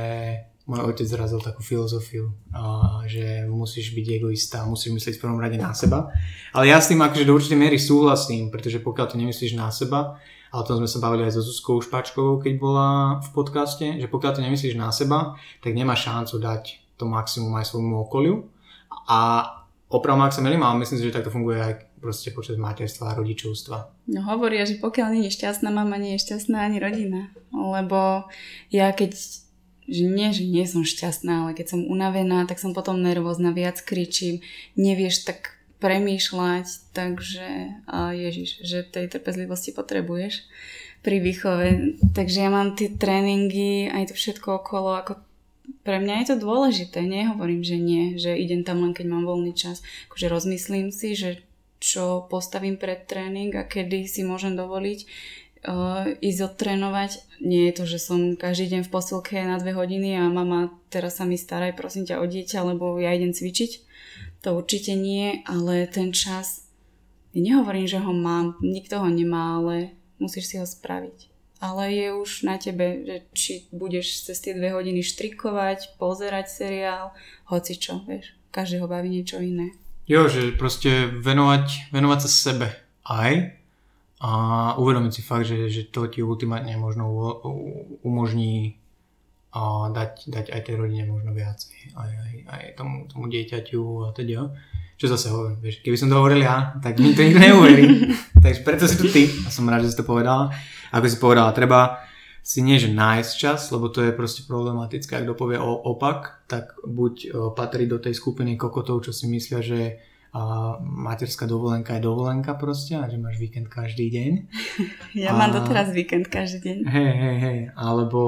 môj 0.66 0.82
otec 0.82 1.06
zrazil 1.06 1.38
takú 1.38 1.62
filozofiu, 1.62 2.34
že 3.06 3.46
musíš 3.46 3.94
byť 3.94 4.06
egoista, 4.18 4.66
musíš 4.66 4.98
myslieť 4.98 5.14
v 5.16 5.22
prvom 5.22 5.38
rade 5.38 5.54
na 5.54 5.70
seba. 5.70 6.10
Ale 6.50 6.66
ja 6.66 6.82
s 6.82 6.90
tým 6.90 6.98
akože 6.98 7.22
do 7.22 7.38
určitej 7.38 7.58
miery 7.58 7.78
súhlasím, 7.78 8.50
pretože 8.50 8.82
pokiaľ 8.82 9.06
ty 9.06 9.16
nemyslíš 9.22 9.54
na 9.54 9.70
seba, 9.70 10.18
ale 10.50 10.60
o 10.62 10.66
tom 10.66 10.82
sme 10.82 10.90
sa 10.90 10.98
bavili 10.98 11.22
aj 11.22 11.38
so 11.38 11.42
Zuzkou 11.46 11.78
Špačkovou, 11.78 12.42
keď 12.42 12.54
bola 12.58 12.88
v 13.22 13.28
podcaste, 13.30 13.86
že 13.94 14.10
pokiaľ 14.10 14.32
ty 14.34 14.40
nemyslíš 14.42 14.74
na 14.74 14.90
seba, 14.90 15.38
tak 15.62 15.70
nemáš 15.70 16.10
šancu 16.10 16.34
dať 16.42 16.62
to 16.98 17.06
maximum 17.06 17.54
aj 17.54 17.70
svojmu 17.70 18.02
okoliu. 18.02 18.50
A 19.06 19.46
opravom, 19.86 20.26
ak 20.26 20.34
sa 20.34 20.42
milím, 20.42 20.66
ale 20.66 20.82
myslím 20.82 20.98
si, 20.98 21.06
že 21.06 21.14
takto 21.14 21.30
funguje 21.30 21.62
aj 21.62 21.74
proste 22.02 22.34
počas 22.34 22.58
materstva 22.58 23.14
a 23.14 23.16
rodičovstva. 23.18 24.10
No 24.10 24.20
hovoria, 24.26 24.66
že 24.66 24.82
pokiaľ 24.82 25.14
nie 25.14 25.30
je 25.30 25.36
šťastná 25.38 25.70
mama, 25.70 25.94
nie 25.94 26.18
je 26.18 26.26
šťastná 26.26 26.66
ani 26.66 26.82
rodina. 26.82 27.30
Lebo 27.54 28.26
ja 28.70 28.90
keď 28.90 29.14
že 29.86 30.04
nie, 30.04 30.34
že 30.34 30.42
nie 30.46 30.66
som 30.66 30.82
šťastná, 30.82 31.46
ale 31.46 31.54
keď 31.54 31.74
som 31.74 31.86
unavená, 31.86 32.46
tak 32.46 32.58
som 32.58 32.74
potom 32.74 32.98
nervózna, 33.00 33.54
viac 33.54 33.78
kričím, 33.82 34.42
nevieš 34.74 35.26
tak 35.26 35.58
premýšľať, 35.78 36.66
takže 36.96 37.46
Ježiš, 38.16 38.64
že 38.64 38.82
tej 38.82 39.12
trpezlivosti 39.12 39.70
potrebuješ 39.76 40.42
pri 41.04 41.22
výchove. 41.22 42.00
Takže 42.16 42.38
ja 42.42 42.50
mám 42.50 42.74
tie 42.74 42.90
tréningy, 42.90 43.92
aj 43.92 44.10
to 44.10 44.14
všetko 44.16 44.64
okolo, 44.64 44.96
ako 44.98 45.22
pre 45.84 46.02
mňa 46.02 46.22
je 46.22 46.26
to 46.34 46.36
dôležité, 46.42 47.04
nehovorím, 47.04 47.62
že 47.62 47.76
nie, 47.78 48.18
že 48.18 48.34
idem 48.34 48.66
tam 48.66 48.82
len 48.82 48.94
keď 48.94 49.06
mám 49.06 49.28
voľný 49.28 49.54
čas. 49.54 49.84
Akože 50.10 50.26
rozmyslím 50.26 50.90
si, 50.90 51.14
že 51.14 51.44
čo 51.76 52.24
postavím 52.26 52.80
pred 52.80 53.04
tréning 53.04 53.52
a 53.54 53.62
kedy 53.68 54.08
si 54.08 54.24
môžem 54.24 54.56
dovoliť 54.56 55.04
uh, 55.66 56.06
ísť 56.22 56.40
odtrénovať. 56.54 57.42
Nie 57.42 57.68
je 57.68 57.76
to, 57.76 57.84
že 57.84 57.98
som 57.98 58.38
každý 58.38 58.72
deň 58.72 58.82
v 58.86 58.92
posilke 58.92 59.36
na 59.42 59.58
dve 59.58 59.74
hodiny 59.74 60.16
a 60.16 60.30
mama 60.30 60.72
teraz 60.88 61.18
sa 61.20 61.28
mi 61.28 61.36
staraj 61.36 61.76
prosím 61.76 62.06
ťa 62.06 62.22
o 62.22 62.24
dieťa, 62.24 62.58
lebo 62.62 62.96
ja 62.96 63.12
idem 63.12 63.34
cvičiť. 63.34 63.84
To 64.46 64.56
určite 64.56 64.94
nie, 64.94 65.42
ale 65.44 65.90
ten 65.90 66.14
čas, 66.14 66.70
ja 67.34 67.42
nehovorím, 67.42 67.90
že 67.90 67.98
ho 67.98 68.12
mám, 68.14 68.56
nikto 68.62 69.02
ho 69.02 69.08
nemá, 69.10 69.58
ale 69.58 69.98
musíš 70.22 70.54
si 70.54 70.56
ho 70.56 70.64
spraviť. 70.64 71.34
Ale 71.56 71.88
je 71.88 72.06
už 72.12 72.44
na 72.44 72.60
tebe, 72.60 73.02
že 73.02 73.16
či 73.32 73.52
budeš 73.72 74.28
cez 74.28 74.38
tie 74.44 74.52
dve 74.52 74.76
hodiny 74.76 75.00
štrikovať, 75.00 75.96
pozerať 75.96 76.52
seriál, 76.52 77.16
hoci 77.48 77.80
čo, 77.80 78.04
vieš. 78.04 78.36
Každého 78.52 78.84
baví 78.84 79.08
niečo 79.08 79.40
iné. 79.40 79.72
Jo, 80.06 80.28
že 80.30 80.54
proste 80.54 81.10
venovať, 81.10 81.90
venovať 81.90 82.18
sa 82.28 82.30
sebe 82.30 82.68
aj 83.08 83.55
a 84.16 84.30
uvedomiť 84.80 85.12
si 85.12 85.22
fakt, 85.22 85.44
že, 85.44 85.68
že 85.68 85.92
to 85.92 86.08
ti 86.08 86.24
ultimátne 86.24 86.72
možno 86.80 87.04
umožní 88.00 88.80
a 89.56 89.88
dať, 89.88 90.28
dať 90.28 90.46
aj 90.52 90.60
tej 90.68 90.76
rodine 90.76 91.04
možno 91.08 91.32
viacej, 91.32 91.96
aj, 91.96 92.10
aj, 92.12 92.32
aj 92.48 92.62
tomu, 92.76 93.08
tomu 93.08 93.24
dieťaťu 93.32 93.80
a 94.04 94.12
teda. 94.12 94.52
Čo 94.96 95.12
zase 95.12 95.28
hovorím, 95.28 95.60
vieš, 95.60 95.84
keby 95.84 95.96
som 96.00 96.08
to 96.08 96.16
hovoril 96.16 96.40
ja, 96.40 96.72
tak 96.80 96.96
mi 96.96 97.12
to 97.12 97.20
nikto 97.20 97.40
neuverí. 97.40 98.16
Takže 98.44 98.60
preto 98.64 98.88
si 98.88 98.96
tu 98.96 99.08
ty 99.12 99.28
a 99.44 99.52
som 99.52 99.68
rád, 99.68 99.84
že 99.84 99.92
si 99.92 100.00
to 100.00 100.08
povedala. 100.08 100.48
Ako 100.88 101.04
si 101.04 101.20
povedala, 101.20 101.52
treba 101.52 102.00
si 102.40 102.64
nie 102.64 102.80
že 102.80 102.88
nájsť 102.94 103.32
čas, 103.36 103.68
lebo 103.74 103.92
to 103.92 104.00
je 104.06 104.16
proste 104.16 104.48
problematické. 104.48 105.18
Ak 105.18 105.28
kto 105.28 105.36
povie 105.36 105.60
o, 105.60 105.68
opak, 105.68 106.48
tak 106.48 106.78
buď 106.80 107.14
o, 107.28 107.28
patrí 107.52 107.84
do 107.84 108.00
tej 108.00 108.16
skupiny 108.16 108.56
kokotov, 108.56 109.04
čo 109.04 109.12
si 109.12 109.28
myslia, 109.28 109.60
že 109.60 110.00
a 110.36 110.40
materská 110.84 111.48
dovolenka 111.48 111.96
je 111.96 112.04
dovolenka 112.04 112.52
proste 112.60 112.92
a 112.92 113.08
že 113.08 113.16
máš 113.16 113.40
víkend 113.40 113.72
každý 113.72 114.12
deň. 114.12 114.32
Ja 115.24 115.32
a... 115.32 115.38
mám 115.40 115.56
doteraz 115.56 115.96
víkend 115.96 116.28
každý 116.28 116.60
deň. 116.60 116.78
Hej, 116.84 117.12
hej, 117.16 117.36
hej. 117.40 117.58
Alebo 117.72 118.20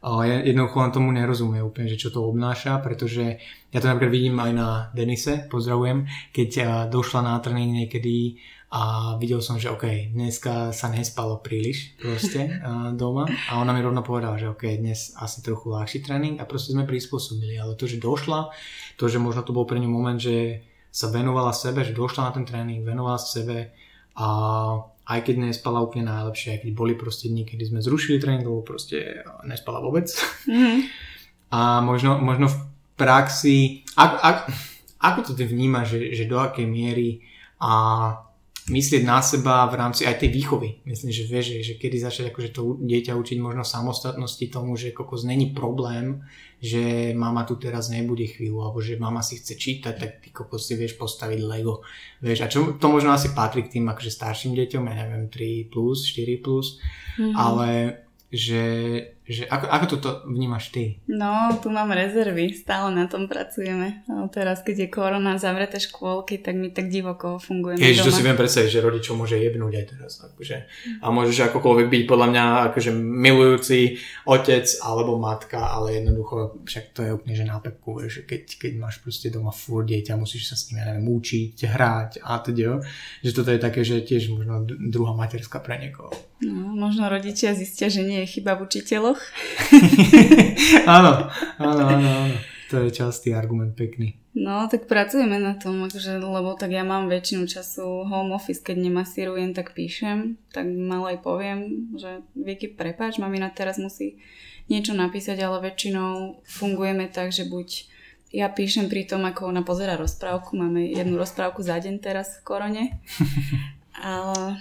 ja 0.00 0.40
jednoducho 0.40 0.80
len 0.80 0.92
tomu 0.92 1.08
nerozumie 1.12 1.60
úplne, 1.60 1.92
že 1.92 2.00
čo 2.00 2.08
to 2.08 2.24
obnáša, 2.24 2.80
pretože 2.80 3.40
ja 3.72 3.78
to 3.80 3.88
napríklad 3.92 4.12
vidím 4.12 4.36
aj 4.40 4.52
na 4.56 4.68
Denise, 4.96 5.44
pozdravujem, 5.52 6.08
keď 6.32 6.50
došla 6.88 7.20
na 7.24 7.34
tréning 7.44 7.72
niekedy 7.72 8.40
a 8.72 9.14
videl 9.20 9.44
som, 9.44 9.60
že 9.60 9.72
OK, 9.72 10.16
dneska 10.16 10.72
sa 10.72 10.88
nespalo 10.88 11.44
príliš 11.44 11.92
proste 12.00 12.60
doma 13.00 13.28
a 13.52 13.60
ona 13.60 13.76
mi 13.76 13.84
rovno 13.84 14.00
povedala, 14.00 14.40
že 14.40 14.48
OK, 14.48 14.80
dnes 14.80 15.12
asi 15.20 15.44
trochu 15.44 15.72
ľahší 15.72 16.00
tréning 16.04 16.40
a 16.40 16.48
proste 16.48 16.72
sme 16.72 16.88
prispôsobili, 16.88 17.56
ale 17.60 17.76
to, 17.76 17.84
že 17.84 18.00
došla, 18.00 18.48
to, 18.96 19.08
že 19.08 19.20
možno 19.20 19.44
to 19.44 19.56
bol 19.56 19.68
pre 19.68 19.80
ňu 19.80 19.88
moment, 19.88 20.20
že 20.20 20.64
sa 20.94 21.10
venovala 21.10 21.50
sebe, 21.50 21.82
že 21.82 21.90
došla 21.90 22.30
na 22.30 22.32
ten 22.38 22.46
tréning, 22.46 22.86
venovala 22.86 23.18
sebe 23.18 23.74
a 24.14 24.26
aj 25.04 25.20
keď 25.26 25.50
nespala 25.50 25.82
úplne 25.82 26.06
najlepšie, 26.06 26.54
aj 26.54 26.60
keď 26.62 26.70
boli 26.70 26.94
proste 26.94 27.26
dní, 27.26 27.42
kedy 27.42 27.74
sme 27.74 27.82
zrušili 27.82 28.22
tréning, 28.22 28.46
lebo 28.46 28.62
proste 28.62 29.26
nespala 29.42 29.82
vôbec. 29.82 30.06
Mm-hmm. 30.46 30.78
A 31.50 31.82
možno, 31.82 32.22
možno 32.22 32.46
v 32.46 32.56
praxi, 32.94 33.82
ak, 33.98 34.12
ak, 34.22 34.38
ako 35.02 35.20
to 35.26 35.32
ty 35.34 35.44
vnímaš, 35.50 35.98
že, 35.98 36.14
že 36.14 36.24
do 36.30 36.38
akej 36.38 36.64
miery 36.64 37.26
a 37.58 37.74
myslieť 38.64 39.04
na 39.04 39.20
seba 39.20 39.68
v 39.68 39.76
rámci 39.76 40.08
aj 40.08 40.24
tej 40.24 40.32
výchovy. 40.32 40.80
Myslím, 40.88 41.12
že 41.12 41.28
vieš, 41.28 41.52
že, 41.52 41.60
že 41.60 41.74
kedy 41.76 41.96
začať 42.00 42.24
akože 42.32 42.50
to 42.56 42.80
dieťa 42.80 43.12
učiť 43.12 43.36
možno 43.36 43.60
samostatnosti 43.60 44.40
tomu, 44.48 44.72
že 44.80 44.96
kokos 44.96 45.28
není 45.28 45.52
problém, 45.52 46.24
že 46.64 47.12
mama 47.12 47.44
tu 47.44 47.60
teraz 47.60 47.92
nebude 47.92 48.24
chvíľu, 48.24 48.64
alebo 48.64 48.80
že 48.80 48.96
mama 48.96 49.20
si 49.20 49.36
chce 49.36 49.60
čítať, 49.60 49.94
tak 50.00 50.10
ty 50.24 50.32
kokos 50.32 50.64
si 50.64 50.80
vieš 50.80 50.96
postaviť 50.96 51.44
Lego. 51.44 51.84
Vieš, 52.24 52.38
a 52.40 52.48
čo, 52.48 52.58
to 52.80 52.86
možno 52.88 53.12
asi 53.12 53.36
patrí 53.36 53.68
k 53.68 53.76
tým 53.76 53.84
akože 53.84 54.08
starším 54.08 54.56
deťom, 54.56 54.82
ja 54.88 54.94
neviem, 54.96 55.28
3 55.28 55.68
plus, 55.68 56.08
4 56.08 56.40
plus, 56.40 56.80
mm-hmm. 57.20 57.36
ale 57.36 57.68
že, 58.32 58.64
že 59.24 59.48
ako, 59.48 59.66
ako 59.72 59.86
toto 59.96 60.10
vnímaš 60.28 60.68
ty? 60.68 61.00
No, 61.08 61.56
tu 61.64 61.72
mám 61.72 61.88
rezervy, 61.88 62.52
stále 62.52 62.92
na 62.92 63.08
tom 63.08 63.24
pracujeme. 63.24 64.04
No, 64.04 64.28
teraz, 64.28 64.60
keď 64.60 64.84
je 64.84 64.88
korona, 64.92 65.40
zavreté 65.40 65.80
škôlky, 65.80 66.44
tak 66.44 66.60
my 66.60 66.68
tak 66.76 66.92
divoko 66.92 67.40
fungujeme 67.40 67.80
Ježiš, 67.80 68.04
to 68.04 68.12
si 68.12 68.20
viem 68.20 68.36
predstaviť, 68.36 68.68
že 68.68 68.84
rodičov 68.84 69.16
môže 69.16 69.40
jebnúť 69.40 69.74
aj 69.80 69.86
teraz. 69.96 70.12
Akože. 70.28 70.56
A 71.00 71.06
môžeš 71.08 71.48
akokoľvek 71.48 71.86
byť 71.88 72.02
podľa 72.04 72.26
mňa 72.36 72.44
akože 72.68 72.90
milujúci 73.00 73.96
otec 74.28 74.66
alebo 74.84 75.16
matka, 75.16 75.72
ale 75.72 76.04
jednoducho 76.04 76.60
však 76.68 76.84
to 76.92 77.00
je 77.08 77.10
úplne 77.16 77.34
že 77.34 77.48
na 77.48 77.56
pepku, 77.64 78.04
že 78.04 78.28
keď, 78.28 78.60
keď 78.60 78.72
máš 78.76 79.00
proste 79.00 79.32
doma 79.32 79.50
furt 79.56 79.88
dieťa, 79.88 80.20
musíš 80.20 80.52
sa 80.52 80.56
s 80.60 80.68
ním, 80.68 80.84
ja 80.84 80.92
neviem, 80.92 81.08
učiť, 81.08 81.56
hrať 81.64 82.10
a 82.20 82.38
teda. 82.44 82.84
Že 83.24 83.30
toto 83.32 83.50
je 83.50 83.60
také, 83.60 83.80
že 83.82 84.04
tiež 84.04 84.36
možno 84.36 84.68
druhá 84.68 85.16
materská 85.16 85.64
pre 85.64 85.80
niekoho. 85.80 86.12
No, 86.44 86.76
možno 86.76 87.08
rodičia 87.08 87.56
zistia, 87.56 87.88
že 87.88 88.04
nie 88.04 88.20
je 88.24 88.38
chyba 88.38 88.58
v 88.58 88.68
učiteľoch. 88.68 89.13
áno, 90.96 91.30
áno, 91.58 91.82
áno, 91.86 92.08
áno. 92.28 92.36
To 92.72 92.80
je 92.80 92.90
častý 92.90 93.36
argument 93.36 93.76
pekný. 93.76 94.18
No, 94.34 94.66
tak 94.66 94.90
pracujeme 94.90 95.38
na 95.38 95.54
tom, 95.54 95.86
akože, 95.86 96.18
lebo 96.18 96.58
tak 96.58 96.74
ja 96.74 96.82
mám 96.82 97.06
väčšinu 97.06 97.46
času 97.46 98.02
home 98.02 98.34
office, 98.34 98.66
keď 98.66 98.82
nemasírujem, 98.82 99.54
tak 99.54 99.78
píšem, 99.78 100.34
tak 100.50 100.66
malej 100.66 101.22
poviem, 101.22 101.90
že 101.94 102.26
Vicky, 102.34 102.66
prepáč, 102.66 103.22
mamina 103.22 103.46
teraz 103.54 103.78
musí 103.78 104.18
niečo 104.66 104.90
napísať, 104.90 105.38
ale 105.38 105.70
väčšinou 105.70 106.42
fungujeme 106.42 107.06
tak, 107.14 107.30
že 107.30 107.46
buď 107.46 107.94
ja 108.34 108.50
píšem 108.50 108.90
pri 108.90 109.06
tom, 109.06 109.22
ako 109.22 109.54
ona 109.54 109.62
pozera 109.62 109.94
rozprávku, 109.94 110.58
máme 110.58 110.82
jednu 110.90 111.14
rozprávku 111.14 111.62
za 111.62 111.78
deň 111.78 112.02
teraz 112.02 112.42
v 112.42 112.42
korone, 112.42 112.84
ale 113.94 114.58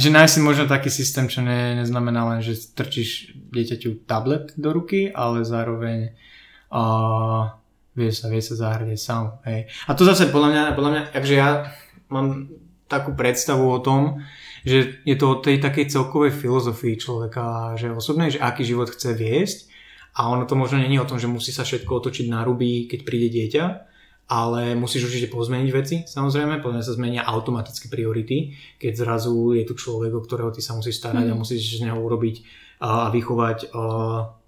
že 0.00 0.08
nájsť 0.08 0.32
si 0.32 0.40
možno 0.40 0.64
taký 0.64 0.88
systém, 0.88 1.28
čo 1.28 1.44
ne, 1.44 1.76
neznamená 1.76 2.24
len, 2.32 2.40
že 2.40 2.56
strčíš 2.56 3.36
dieťaťu 3.36 4.08
tablet 4.08 4.56
do 4.56 4.72
ruky, 4.72 5.12
ale 5.12 5.44
zároveň 5.44 6.16
uh, 6.72 7.52
vie 7.92 8.08
sa, 8.08 8.32
vie 8.32 8.40
sa 8.40 8.56
zahrať 8.56 8.96
sám. 8.96 9.44
Hej. 9.44 9.68
A 9.84 9.92
to 9.92 10.08
zase 10.08 10.32
podľa 10.32 10.48
mňa, 10.48 10.62
podľa 10.72 10.90
mňa, 10.90 11.02
takže 11.12 11.34
ja 11.36 11.68
mám 12.08 12.48
takú 12.88 13.12
predstavu 13.12 13.68
o 13.68 13.78
tom, 13.78 14.24
že 14.64 15.04
je 15.04 15.16
to 15.20 15.36
o 15.36 15.40
tej 15.40 15.60
takej 15.60 15.92
celkovej 15.92 16.32
filozofii 16.32 16.96
človeka, 16.96 17.76
že 17.76 17.92
osobne, 17.92 18.32
že 18.32 18.40
aký 18.40 18.64
život 18.64 18.88
chce 18.88 19.12
viesť 19.12 19.58
a 20.16 20.32
ono 20.32 20.44
to 20.48 20.58
možno 20.58 20.82
není 20.82 20.98
o 20.98 21.06
tom, 21.06 21.20
že 21.20 21.30
musí 21.30 21.54
sa 21.54 21.62
všetko 21.62 22.02
otočiť 22.02 22.26
na 22.28 22.42
ruby, 22.42 22.90
keď 22.90 23.00
príde 23.06 23.28
dieťa, 23.30 23.64
ale 24.30 24.78
musíš 24.78 25.10
určite 25.10 25.26
pozmeniť 25.26 25.70
veci, 25.74 25.96
samozrejme, 26.06 26.62
podľa 26.62 26.86
sa 26.86 26.94
zmenia 26.94 27.26
automaticky 27.26 27.90
priority, 27.90 28.54
keď 28.78 29.02
zrazu 29.02 29.58
je 29.58 29.66
tu 29.66 29.74
človek, 29.74 30.14
o 30.14 30.22
ktorého 30.22 30.54
ty 30.54 30.62
sa 30.62 30.78
musíš 30.78 31.02
starať 31.02 31.26
mm. 31.26 31.32
a 31.34 31.34
musíš 31.34 31.82
z 31.82 31.90
neho 31.90 31.98
urobiť 31.98 32.46
a 32.78 33.10
vychovať 33.10 33.74
a, 33.74 33.82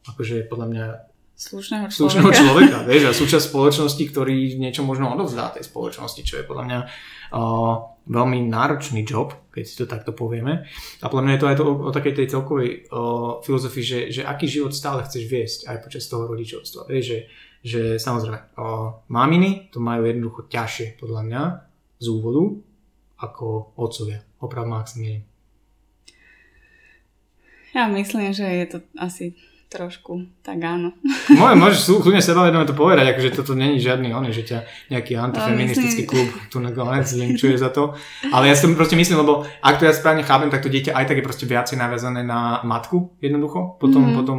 akože 0.06 0.46
podľa 0.46 0.66
mňa 0.70 0.86
slušného 1.34 1.86
človeka. 1.90 1.98
Slušného 1.98 2.30
človeka, 2.30 2.76
vieš, 2.90 3.02
a 3.10 3.12
súčasť 3.12 3.44
spoločnosti, 3.50 4.04
ktorý 4.06 4.54
niečo 4.62 4.86
možno 4.86 5.10
odovzdá 5.10 5.50
tej 5.50 5.66
spoločnosti, 5.66 6.22
čo 6.22 6.38
je 6.38 6.44
podľa 6.46 6.64
mňa 6.70 6.78
uh, 7.34 7.74
veľmi 8.06 8.38
náročný 8.46 9.02
job, 9.02 9.34
keď 9.50 9.64
si 9.66 9.74
to 9.74 9.90
takto 9.90 10.14
povieme. 10.14 10.62
A 11.02 11.10
podľa 11.10 11.24
mňa 11.26 11.34
je 11.34 11.40
to 11.42 11.50
aj 11.50 11.56
to, 11.58 11.64
o, 11.66 11.72
o 11.82 11.90
takej 11.90 12.14
tej 12.22 12.26
celkovej 12.30 12.86
uh, 12.86 13.42
filozofii, 13.42 13.82
že, 13.82 14.00
že 14.14 14.22
aký 14.22 14.46
život 14.46 14.70
stále 14.70 15.02
chceš 15.02 15.26
viesť 15.26 15.58
aj 15.66 15.76
počas 15.82 16.06
toho 16.06 16.30
rodičovstva. 16.30 16.86
Vieš, 16.86 17.04
že 17.10 17.18
že 17.62 17.96
samozrejme, 17.96 18.58
o, 18.58 19.00
maminy 19.06 19.70
to 19.70 19.78
majú 19.78 20.02
jednoducho 20.06 20.50
ťažšie 20.50 20.98
podľa 20.98 21.22
mňa 21.22 21.42
z 22.02 22.06
úvodu 22.10 22.42
ako 23.22 23.72
otcovia. 23.78 24.26
Opravdu 24.42 24.74
Maximilian. 24.74 25.22
Ja 27.72 27.86
myslím, 27.88 28.34
že 28.34 28.44
je 28.44 28.66
to 28.66 28.78
asi 28.98 29.38
trošku, 29.72 30.28
tak 30.44 30.60
áno. 30.60 30.92
Môže, 31.40 31.56
môžeš 31.56 31.80
kľudne 32.04 32.20
sebavedome 32.20 32.68
to 32.68 32.76
povedať, 32.76 33.16
akože 33.16 33.32
toto 33.32 33.56
není 33.56 33.80
žiadny 33.80 34.12
on, 34.12 34.28
že 34.28 34.44
ťa 34.44 34.58
nejaký 34.92 35.16
antifeministický 35.16 36.04
myslím... 36.04 36.12
klub 36.12 36.28
tu 36.52 36.60
na 36.60 36.76
konec 36.76 37.08
linčuje 37.08 37.56
za 37.56 37.72
to. 37.72 37.96
Ale 38.28 38.52
ja 38.52 38.54
si 38.54 38.68
to 38.68 38.76
proste 38.76 39.00
myslím, 39.00 39.24
lebo 39.24 39.48
ak 39.64 39.80
to 39.80 39.88
ja 39.88 39.96
správne 39.96 40.28
chápem, 40.28 40.52
tak 40.52 40.60
to 40.60 40.68
dieťa 40.68 40.92
aj 40.92 41.08
tak 41.08 41.16
je 41.16 41.24
proste 41.24 41.48
viacej 41.48 41.80
naviazané 41.80 42.20
na 42.20 42.60
matku 42.68 43.16
jednoducho. 43.24 43.80
Potom, 43.80 44.12
mm-hmm. 44.12 44.18
potom 44.20 44.38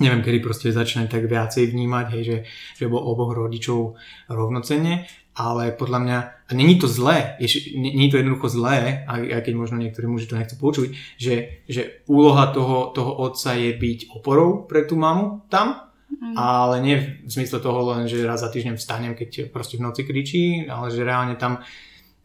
neviem, 0.00 0.22
kedy 0.22 0.38
proste 0.42 0.74
začne 0.74 1.06
tak 1.06 1.26
viacej 1.26 1.70
vnímať, 1.70 2.06
hej, 2.18 2.22
že, 2.22 2.36
že 2.78 2.90
bol 2.90 3.02
oboch 3.02 3.34
rodičov 3.34 3.94
rovnocenne, 4.26 5.06
ale 5.34 5.74
podľa 5.74 5.98
mňa, 5.98 6.18
a 6.46 6.52
není 6.54 6.78
to 6.78 6.86
zlé, 6.86 7.34
není 7.74 8.06
to 8.10 8.18
jednoducho 8.18 8.48
zlé, 8.54 9.02
aj, 9.10 9.22
aj 9.34 9.40
keď 9.42 9.54
možno 9.58 9.76
niektorí 9.82 10.06
muži 10.06 10.30
to 10.30 10.38
nechcú 10.38 10.56
počuť, 10.58 10.88
že, 11.18 11.66
že 11.66 12.06
úloha 12.06 12.54
toho, 12.54 12.94
toho 12.94 13.12
otca 13.18 13.58
je 13.58 13.74
byť 13.74 14.14
oporou 14.14 14.62
pre 14.66 14.86
tú 14.86 14.94
mamu 14.94 15.42
tam, 15.50 15.90
mm. 16.06 16.38
ale 16.38 16.78
nie 16.82 16.96
v 17.26 17.30
zmysle 17.30 17.58
toho 17.58 17.82
len, 17.94 18.06
že 18.06 18.22
raz 18.22 18.46
za 18.46 18.50
týždeň 18.50 18.78
vstanem, 18.78 19.18
keď 19.18 19.50
proste 19.50 19.74
v 19.78 19.90
noci 19.90 20.06
kričí, 20.06 20.70
ale 20.70 20.94
že 20.94 21.02
reálne 21.02 21.34
tam 21.34 21.66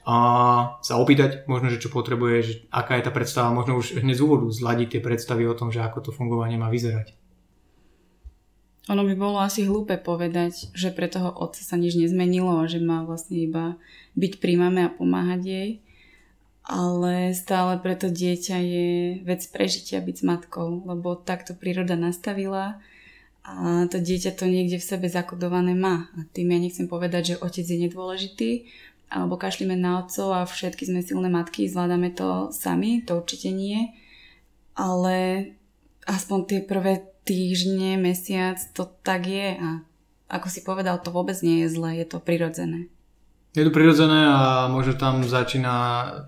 a 0.09 0.15
sa 0.81 0.97
opýtať 0.97 1.45
možno, 1.45 1.69
že 1.69 1.77
čo 1.77 1.93
potrebuje, 1.93 2.35
že 2.41 2.53
aká 2.73 2.97
je 2.97 3.05
tá 3.05 3.11
predstava, 3.13 3.53
možno 3.53 3.77
už 3.77 4.01
hneď 4.01 4.17
z 4.17 4.23
úvodu 4.25 4.49
zladiť 4.49 4.97
tie 4.97 5.01
predstavy 5.05 5.45
o 5.45 5.53
tom, 5.53 5.69
že 5.69 5.85
ako 5.85 6.09
to 6.09 6.11
fungovanie 6.15 6.57
má 6.57 6.65
vyzerať. 6.71 7.18
Ono 8.89 9.05
by 9.05 9.13
bolo 9.13 9.37
asi 9.37 9.69
hlúpe 9.69 10.01
povedať, 10.01 10.73
že 10.73 10.89
pre 10.89 11.05
toho 11.05 11.29
otca 11.29 11.61
sa 11.61 11.77
nič 11.77 11.93
nezmenilo 11.93 12.57
a 12.57 12.65
že 12.65 12.81
má 12.81 13.05
vlastne 13.05 13.37
iba 13.37 13.77
byť 14.17 14.41
pri 14.41 14.53
mame 14.57 14.81
a 14.81 14.89
pomáhať 14.89 15.41
jej. 15.45 15.69
Ale 16.65 17.33
stále 17.37 17.77
pre 17.81 17.93
to 17.93 18.09
dieťa 18.09 18.57
je 18.61 18.89
vec 19.21 19.41
prežitia 19.53 20.01
byť 20.01 20.15
s 20.21 20.23
matkou, 20.25 20.85
lebo 20.89 21.17
takto 21.17 21.53
príroda 21.53 21.93
nastavila 21.93 22.81
a 23.45 23.85
to 23.89 23.97
dieťa 23.97 24.37
to 24.37 24.45
niekde 24.45 24.77
v 24.77 24.89
sebe 24.89 25.09
zakodované 25.09 25.73
má. 25.73 26.09
A 26.17 26.25
tým 26.29 26.53
ja 26.53 26.59
nechcem 26.61 26.85
povedať, 26.85 27.33
že 27.33 27.41
otec 27.41 27.65
je 27.65 27.77
nedôležitý, 27.89 28.51
alebo 29.09 29.41
kašlíme 29.41 29.73
na 29.73 30.05
otcov 30.05 30.29
a 30.33 30.45
všetky 30.45 30.85
sme 30.85 31.01
silné 31.01 31.33
matky, 31.33 31.65
zvládame 31.65 32.13
to 32.13 32.53
sami, 32.53 33.01
to 33.01 33.17
určite 33.17 33.49
nie. 33.49 33.89
Ale 34.77 35.49
aspoň 36.05 36.37
tie 36.45 36.59
prvé 36.61 37.09
týždne, 37.29 38.01
mesiac, 38.01 38.57
to 38.73 38.89
tak 39.05 39.29
je 39.29 39.53
a 39.53 39.85
ako 40.29 40.49
si 40.49 40.65
povedal, 40.65 40.97
to 40.97 41.13
vôbec 41.13 41.37
nie 41.45 41.65
je 41.65 41.73
zlé, 41.77 42.01
je 42.01 42.07
to 42.09 42.17
prirodzené. 42.17 42.89
Je 43.53 43.65
to 43.65 43.73
prirodzené 43.73 44.29
a 44.29 44.69
možno 44.69 44.97
tam 44.97 45.25
začína 45.25 45.73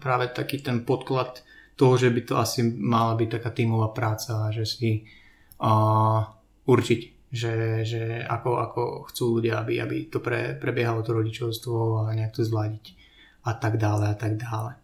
práve 0.01 0.29
taký 0.29 0.61
ten 0.61 0.85
podklad 0.85 1.41
toho, 1.77 1.97
že 1.97 2.09
by 2.09 2.21
to 2.25 2.33
asi 2.37 2.65
mala 2.65 3.13
byť 3.17 3.29
taká 3.41 3.49
tímová 3.53 3.93
práca, 3.93 4.49
že 4.49 4.65
si 4.65 5.05
uh, 5.61 6.21
určiť, 6.65 7.01
že, 7.29 7.85
že 7.85 8.01
ako, 8.25 8.49
ako 8.57 8.81
chcú 9.13 9.37
ľudia, 9.37 9.61
aby, 9.61 9.81
aby 9.81 9.97
to 10.09 10.17
pre, 10.17 10.57
prebiehalo 10.57 11.05
to 11.05 11.13
rodičovstvo 11.13 12.05
a 12.05 12.13
nejak 12.17 12.33
to 12.33 12.45
zladiť 12.45 12.97
a 13.45 13.53
tak 13.53 13.77
dále 13.77 14.09
a 14.09 14.15
tak 14.17 14.37
dále. 14.37 14.77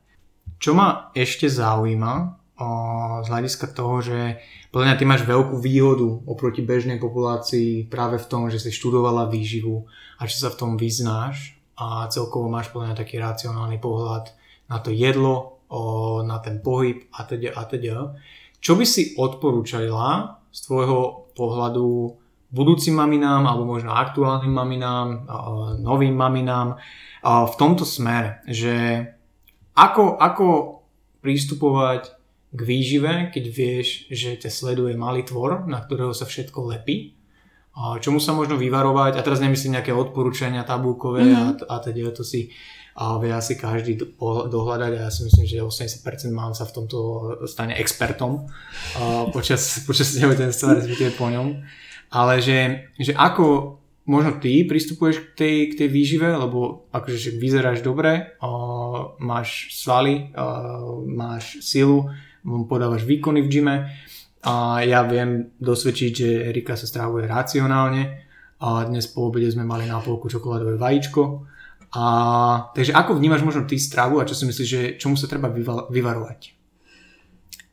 Čo 0.57 0.73
ma 0.73 1.13
ešte 1.13 1.49
zaujíma, 1.49 2.37
z 2.57 3.27
hľadiska 3.29 3.69
toho, 3.69 4.01
že 4.01 4.41
podľa 4.73 4.85
mňa 4.89 4.97
ty 4.97 5.05
máš 5.05 5.23
veľkú 5.29 5.61
výhodu 5.61 6.25
oproti 6.25 6.65
bežnej 6.65 6.97
populácii 6.97 7.85
práve 7.85 8.17
v 8.17 8.25
tom, 8.25 8.49
že 8.49 8.57
si 8.57 8.73
študovala 8.73 9.29
výživu 9.29 9.85
a 10.17 10.25
že 10.25 10.41
sa 10.41 10.49
v 10.49 10.57
tom 10.57 10.71
vyznáš 10.73 11.53
a 11.77 12.09
celkovo 12.09 12.49
máš 12.49 12.73
podľa 12.73 12.91
mňa 12.91 12.97
taký 12.97 13.21
racionálny 13.21 13.77
pohľad 13.77 14.33
na 14.73 14.81
to 14.81 14.89
jedlo, 14.89 15.61
na 16.25 16.41
ten 16.41 16.57
pohyb 16.65 17.05
a 17.13 17.29
teda 17.29 17.53
a 17.53 17.61
teda. 17.69 18.17
Čo 18.57 18.73
by 18.73 18.85
si 18.89 19.13
odporúčala 19.13 20.41
z 20.49 20.59
tvojho 20.65 21.29
pohľadu 21.37 22.17
budúcim 22.49 22.97
maminám 22.97 23.45
alebo 23.45 23.69
možno 23.69 23.93
aktuálnym 23.93 24.49
maminám, 24.49 25.29
novým 25.77 26.17
maminám 26.17 26.81
v 27.21 27.53
tomto 27.53 27.85
smere, 27.85 28.41
že 28.49 29.05
ako, 29.77 30.17
ako 30.17 30.45
pristupovať 31.21 32.16
k 32.51 32.59
výžive, 32.63 33.29
keď 33.33 33.45
vieš, 33.51 34.07
že 34.07 34.39
ťa 34.39 34.51
sleduje 34.51 34.95
malý 34.95 35.27
tvor, 35.27 35.67
na 35.67 35.83
ktorého 35.83 36.15
sa 36.15 36.23
všetko 36.23 36.71
lepí. 36.71 37.17
Čomu 37.77 38.17
sa 38.17 38.33
možno 38.33 38.57
vyvarovať, 38.57 39.19
a 39.19 39.21
teraz 39.21 39.37
nemyslím 39.37 39.77
nejaké 39.77 39.93
odporúčania 39.93 40.65
tabulkové 40.65 41.29
mm-hmm. 41.29 41.69
a, 41.69 41.77
a 41.77 41.83
teda 41.83 42.09
to 42.09 42.25
si 42.25 42.49
a 42.97 43.21
vie 43.21 43.29
asi 43.29 43.53
každý 43.53 44.17
dohľadať 44.49 44.91
a 44.97 44.99
ja 45.05 45.11
si 45.13 45.21
myslím, 45.29 45.45
že 45.45 45.61
80% 45.61 46.33
mám 46.33 46.57
sa 46.57 46.65
v 46.65 46.81
tomto 46.81 46.97
stane 47.45 47.77
expertom 47.77 48.49
a 48.97 49.29
počas, 49.29 49.61
počas 49.89 50.17
tehotenstva, 50.17 50.81
respektíve 50.81 51.13
po 51.13 51.29
ňom. 51.29 51.61
Ale 52.09 52.41
že, 52.41 52.89
že 52.97 53.13
ako 53.13 53.77
možno 54.09 54.41
ty 54.41 54.65
pristupuješ 54.65 55.21
k 55.21 55.27
tej, 55.37 55.55
k 55.69 55.73
tej 55.77 55.89
výžive, 55.93 56.25
lebo 56.25 56.89
akože 56.89 57.37
vyzeráš 57.37 57.85
dobre, 57.85 58.33
máš 59.21 59.77
svaly, 59.77 60.33
máš 61.05 61.61
silu, 61.61 62.09
podávaš 62.67 63.03
výkony 63.03 63.43
v 63.43 63.51
gyme 63.51 63.75
a 64.47 64.79
ja 64.85 65.03
viem 65.03 65.51
dosvedčiť, 65.59 66.11
že 66.15 66.29
Erika 66.47 66.79
sa 66.79 66.87
strávuje 66.87 67.27
racionálne 67.27 68.27
a 68.63 68.87
dnes 68.87 69.11
po 69.11 69.27
obede 69.27 69.51
sme 69.51 69.67
mali 69.67 69.85
na 69.85 69.99
polku 69.99 70.31
čokoládové 70.31 70.79
vajíčko. 70.79 71.45
A, 71.93 72.03
takže 72.75 72.95
ako 72.95 73.15
vnímaš 73.19 73.43
možno 73.43 73.63
ty 73.67 73.79
stravu 73.79 74.19
a 74.19 74.27
čo 74.27 74.35
si 74.35 74.47
myslíš, 74.47 74.67
že 74.67 74.81
čomu 74.99 75.15
sa 75.15 75.27
treba 75.27 75.47
vyvarovať? 75.87 76.57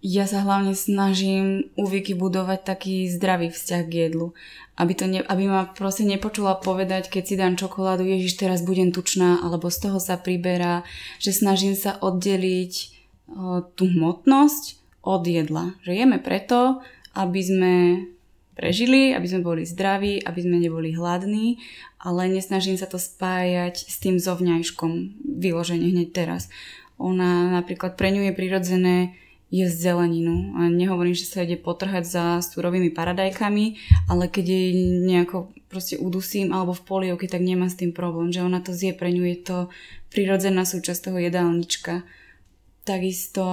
Ja 0.05 0.29
sa 0.29 0.45
hlavne 0.45 0.77
snažím 0.77 1.73
u 1.81 1.89
Vicky 1.89 2.13
budovať 2.13 2.61
taký 2.61 3.09
zdravý 3.09 3.49
vzťah 3.49 3.83
k 3.89 3.93
jedlu. 4.09 4.37
Aby, 4.77 4.93
to 4.93 5.09
ne, 5.09 5.25
aby 5.25 5.49
ma 5.49 5.65
proste 5.73 6.05
nepočula 6.05 6.61
povedať, 6.61 7.09
keď 7.09 7.23
si 7.25 7.35
dám 7.41 7.57
čokoládu, 7.57 8.05
ježiš, 8.05 8.37
teraz 8.37 8.61
budem 8.61 8.93
tučná, 8.93 9.41
alebo 9.41 9.73
z 9.73 9.89
toho 9.89 9.97
sa 9.97 10.21
priberá, 10.21 10.85
že 11.17 11.33
snažím 11.33 11.73
sa 11.73 11.97
oddeliť 11.97 12.94
tú 13.75 13.85
hmotnosť 13.89 14.81
od 15.05 15.23
jedla. 15.25 15.77
Že 15.85 15.93
jeme 15.93 16.19
preto, 16.21 16.81
aby 17.17 17.41
sme 17.41 17.75
prežili, 18.55 19.13
aby 19.13 19.27
sme 19.27 19.43
boli 19.43 19.63
zdraví, 19.67 20.23
aby 20.23 20.41
sme 20.41 20.63
neboli 20.63 20.95
hladní, 20.95 21.59
ale 21.99 22.31
nesnažím 22.31 22.79
sa 22.79 22.87
to 22.87 23.03
spájať 23.03 23.75
s 23.75 23.97
tým 23.99 24.23
zovňajškom 24.23 25.23
vyloženie 25.43 25.91
hneď 25.91 26.09
teraz. 26.15 26.49
Ona 26.97 27.51
napríklad 27.51 27.99
pre 27.99 28.15
ňu 28.15 28.31
je 28.31 28.39
prirodzené 28.39 28.97
jesť 29.55 29.95
zeleninu. 29.95 30.55
A 30.59 30.67
nehovorím, 30.67 31.15
že 31.15 31.31
sa 31.31 31.47
ide 31.47 31.55
potrhať 31.55 32.05
za 32.07 32.25
surovými 32.43 32.91
paradajkami, 32.91 33.79
ale 34.11 34.27
keď 34.27 34.45
jej 34.47 34.71
nejako 35.07 35.55
proste 35.71 35.99
udusím 35.99 36.51
alebo 36.51 36.75
v 36.75 36.87
polievke, 36.87 37.27
tak 37.27 37.43
nemá 37.43 37.71
s 37.71 37.79
tým 37.79 37.95
problém, 37.95 38.31
že 38.35 38.43
ona 38.43 38.63
to 38.63 38.75
zje, 38.75 38.95
pre 38.95 39.11
ňu 39.11 39.27
je 39.35 39.39
to 39.43 39.59
prirodzená 40.11 40.63
súčasť 40.67 41.11
toho 41.11 41.19
jedálnička. 41.19 42.07
Takisto 42.85 43.45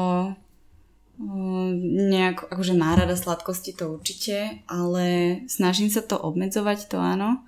nejak, 2.11 2.49
akože 2.49 2.73
má 2.73 2.97
rada 2.97 3.13
sladkosti, 3.13 3.77
to 3.77 3.93
určite, 3.93 4.65
ale 4.65 5.38
snažím 5.45 5.88
sa 5.88 6.01
to 6.01 6.17
obmedzovať, 6.17 6.89
to 6.89 6.97
áno 6.97 7.45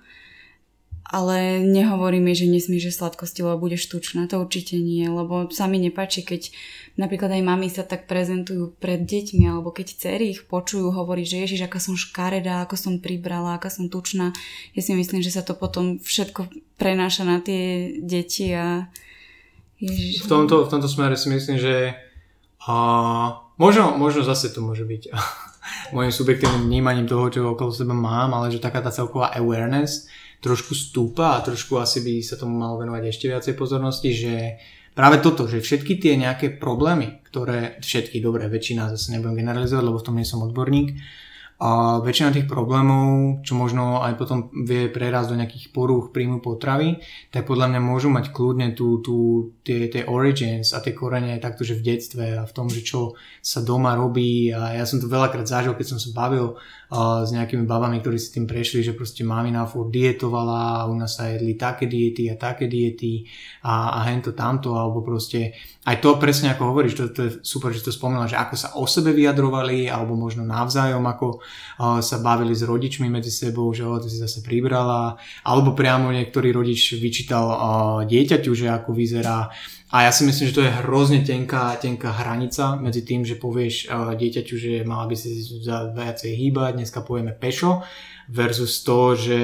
ale 1.14 1.60
nehovoríme, 1.62 2.32
že 2.32 2.50
nesmieš 2.50 2.90
že 2.90 2.96
sladkosti, 2.98 3.44
lebo 3.44 3.68
budeš 3.68 3.92
tučná. 3.92 4.24
To 4.32 4.40
určite 4.40 4.80
nie, 4.80 5.04
lebo 5.04 5.52
sa 5.52 5.68
mi 5.68 5.76
nepáči, 5.78 6.24
keď 6.26 6.48
napríklad 6.96 7.28
aj 7.28 7.42
mami 7.44 7.68
sa 7.68 7.84
tak 7.84 8.08
prezentujú 8.08 8.74
pred 8.80 9.04
deťmi, 9.04 9.44
alebo 9.46 9.68
keď 9.70 9.94
cery 10.00 10.32
ich 10.34 10.48
počujú 10.48 10.90
hovoriť, 10.90 11.26
že 11.28 11.40
ježiš, 11.44 11.60
aká 11.68 11.78
som 11.78 11.94
škaredá, 11.94 12.64
ako 12.64 12.74
som 12.74 12.94
pribrala, 12.98 13.54
aká 13.54 13.68
som 13.68 13.92
tučná. 13.92 14.32
Ja 14.74 14.80
si 14.80 14.96
myslím, 14.96 15.20
že 15.20 15.30
sa 15.30 15.44
to 15.44 15.52
potom 15.52 16.00
všetko 16.00 16.48
prenáša 16.80 17.28
na 17.28 17.38
tie 17.38 17.94
deti 18.00 18.50
a 18.50 18.90
V 19.82 20.26
tomto, 20.26 20.64
v 20.66 20.70
tomto 20.70 20.88
smere 20.88 21.18
si 21.18 21.28
myslím, 21.28 21.58
že 21.58 21.98
a 22.64 22.74
možno, 23.60 23.98
možno 24.00 24.24
zase 24.24 24.48
to 24.48 24.64
môže 24.64 24.88
byť 24.88 25.02
môjim 25.94 26.12
subjektívnym 26.12 26.64
vnímaním 26.68 27.06
toho, 27.08 27.28
čo 27.28 27.52
okolo 27.52 27.72
seba 27.72 27.92
mám, 27.92 28.32
ale 28.32 28.48
že 28.48 28.62
taká 28.62 28.80
tá 28.80 28.88
celková 28.88 29.36
awareness, 29.36 30.08
trošku 30.40 30.76
stúpa 30.76 31.36
a 31.36 31.44
trošku 31.44 31.76
asi 31.80 32.04
by 32.04 32.20
sa 32.20 32.36
tomu 32.36 32.56
malo 32.56 32.80
venovať 32.80 33.02
ešte 33.08 33.26
viacej 33.28 33.54
pozornosti, 33.56 34.10
že 34.12 34.34
práve 34.92 35.20
toto, 35.20 35.48
že 35.48 35.64
všetky 35.64 36.00
tie 36.00 36.20
nejaké 36.20 36.56
problémy, 36.56 37.24
ktoré, 37.28 37.80
všetky, 37.80 38.20
dobré, 38.20 38.48
väčšina, 38.48 38.92
zase 38.92 39.12
nebudem 39.16 39.44
generalizovať, 39.44 39.84
lebo 39.84 39.98
v 40.00 40.06
tom 40.06 40.16
nie 40.20 40.28
som 40.28 40.44
odborník, 40.44 40.96
a 41.54 42.02
väčšina 42.02 42.34
tých 42.34 42.50
problémov, 42.50 43.40
čo 43.46 43.54
možno 43.54 44.02
aj 44.02 44.18
potom 44.18 44.50
vie 44.66 44.90
prerásť 44.90 45.30
do 45.30 45.38
nejakých 45.38 45.70
porúch 45.70 46.10
príjmu 46.10 46.42
potravy, 46.42 46.98
tak 47.30 47.46
podľa 47.46 47.70
mňa 47.70 47.80
môžu 47.80 48.10
mať 48.10 48.34
kľudne 48.34 48.74
tú, 48.74 48.98
tú, 48.98 49.50
tie, 49.62 49.86
tie 49.86 50.02
origins 50.10 50.74
a 50.74 50.82
tie 50.82 50.90
korene 50.90 51.38
takto, 51.38 51.62
že 51.62 51.78
v 51.78 51.94
detstve 51.94 52.26
a 52.36 52.42
v 52.42 52.52
tom, 52.52 52.66
že 52.66 52.82
čo 52.82 53.14
sa 53.38 53.62
doma 53.62 53.94
robí. 53.94 54.50
A 54.50 54.74
ja 54.74 54.84
som 54.84 54.98
to 54.98 55.06
veľakrát 55.06 55.46
zažil, 55.46 55.78
keď 55.78 55.94
som 55.94 55.98
sa 56.02 56.10
bavil 56.10 56.58
s 56.94 57.30
nejakými 57.34 57.66
babami, 57.66 57.98
ktorí 57.98 58.16
si 58.22 58.38
tým 58.38 58.46
prešli, 58.46 58.86
že 58.86 58.94
proste 58.94 59.26
mamina 59.26 59.66
furt 59.66 59.90
dietovala 59.90 60.84
a 60.84 60.86
u 60.86 60.94
nás 60.94 61.18
sa 61.18 61.26
jedli 61.26 61.58
také 61.58 61.90
diety 61.90 62.30
a 62.30 62.38
také 62.38 62.70
diety 62.70 63.26
a, 63.66 63.98
a 63.98 64.06
hento 64.06 64.30
tamto 64.30 64.78
alebo 64.78 65.02
proste 65.02 65.58
aj 65.84 66.00
to 66.00 66.16
presne 66.16 66.48
ako 66.48 66.72
hovoríš, 66.72 66.96
to, 66.96 67.04
to 67.12 67.20
je 67.28 67.30
super, 67.44 67.68
že 67.68 67.84
to 67.84 67.92
spomínala, 67.92 68.24
že 68.24 68.40
ako 68.40 68.54
sa 68.56 68.72
o 68.80 68.88
sebe 68.88 69.12
vyjadrovali, 69.12 69.84
alebo 69.92 70.16
možno 70.16 70.40
navzájom, 70.40 71.04
ako 71.04 71.26
uh, 71.36 72.00
sa 72.00 72.24
bavili 72.24 72.56
s 72.56 72.64
rodičmi 72.64 73.12
medzi 73.12 73.28
sebou, 73.28 73.68
že 73.76 73.84
oh, 73.84 74.00
ty 74.00 74.08
si 74.08 74.16
zase 74.16 74.40
pribrala, 74.40 75.20
alebo 75.44 75.76
priamo 75.76 76.08
niektorý 76.08 76.56
rodič 76.56 76.96
vyčítal 76.96 77.44
uh, 77.44 77.58
dieťaťu, 78.08 78.50
že 78.56 78.72
ako 78.72 78.96
vyzerá. 78.96 79.52
A 79.94 80.10
ja 80.10 80.10
si 80.10 80.26
myslím, 80.26 80.50
že 80.50 80.56
to 80.58 80.66
je 80.66 80.76
hrozne 80.82 81.22
tenká, 81.22 81.78
tenká 81.78 82.10
hranica 82.10 82.74
medzi 82.82 83.06
tým, 83.06 83.22
že 83.22 83.38
povieš 83.38 83.86
uh, 83.86 84.10
dieťaťu, 84.18 84.54
že 84.58 84.72
mala 84.82 85.06
by 85.06 85.14
si 85.14 85.38
viacej 85.94 86.34
hýbať, 86.34 86.82
dneska 86.82 87.06
povieme 87.06 87.30
pešo, 87.30 87.86
versus 88.26 88.82
to, 88.82 89.14
že 89.14 89.38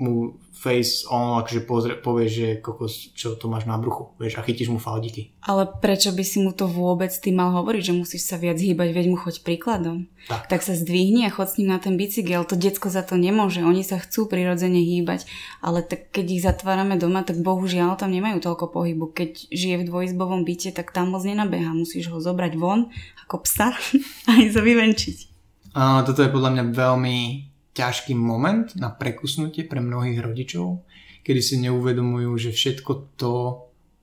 mu 0.00 0.40
face 0.62 1.02
on, 1.10 1.42
akože 1.42 1.60
pozrie, 1.66 1.94
povie, 1.98 2.30
že 2.30 2.46
kokos, 2.62 3.10
čo 3.18 3.34
to 3.34 3.50
máš 3.50 3.66
na 3.66 3.74
bruchu, 3.82 4.14
vieš, 4.22 4.38
a 4.38 4.46
chytíš 4.46 4.70
mu 4.70 4.78
faldiky. 4.78 5.34
Ale 5.42 5.66
prečo 5.66 6.14
by 6.14 6.22
si 6.22 6.38
mu 6.38 6.54
to 6.54 6.70
vôbec 6.70 7.10
ty 7.10 7.34
mal 7.34 7.50
hovoriť, 7.50 7.90
že 7.90 7.98
musíš 7.98 8.30
sa 8.30 8.38
viac 8.38 8.62
hýbať, 8.62 8.94
veď 8.94 9.06
mu 9.10 9.18
choď 9.18 9.42
príkladom. 9.42 10.06
Tak. 10.30 10.46
tak 10.46 10.62
sa 10.62 10.78
zdvihni 10.78 11.26
a 11.26 11.34
chod 11.34 11.50
s 11.50 11.58
ním 11.58 11.74
na 11.74 11.82
ten 11.82 11.98
bicykel, 11.98 12.46
to 12.46 12.54
decko 12.54 12.86
za 12.94 13.02
to 13.02 13.18
nemôže, 13.18 13.58
oni 13.58 13.82
sa 13.82 13.98
chcú 13.98 14.30
prirodzene 14.30 14.78
hýbať, 14.78 15.26
ale 15.58 15.82
tak 15.82 16.14
keď 16.14 16.26
ich 16.30 16.46
zatvárame 16.46 16.94
doma, 16.94 17.26
tak 17.26 17.42
bohužiaľ 17.42 17.98
tam 17.98 18.14
nemajú 18.14 18.38
toľko 18.38 18.70
pohybu. 18.70 19.10
Keď 19.10 19.50
žije 19.50 19.82
v 19.82 19.88
dvojizbovom 19.90 20.46
byte, 20.46 20.70
tak 20.78 20.94
tam 20.94 21.10
moc 21.10 21.26
nenabeha, 21.26 21.74
musíš 21.74 22.14
ho 22.14 22.22
zobrať 22.22 22.54
von 22.54 22.94
ako 23.26 23.42
psa 23.42 23.74
a 24.30 24.30
ísť 24.38 24.54
ho 24.54 24.62
vyvenčiť. 24.62 25.18
A 25.74 26.06
toto 26.06 26.22
je 26.22 26.30
podľa 26.30 26.54
mňa 26.54 26.64
veľmi 26.70 27.18
ťažký 27.72 28.12
moment 28.12 28.68
na 28.76 28.92
prekusnutie 28.92 29.64
pre 29.64 29.80
mnohých 29.80 30.20
rodičov, 30.20 30.84
kedy 31.24 31.40
si 31.40 31.54
neuvedomujú, 31.64 32.30
že 32.36 32.50
všetko 32.52 33.16
to, 33.16 33.34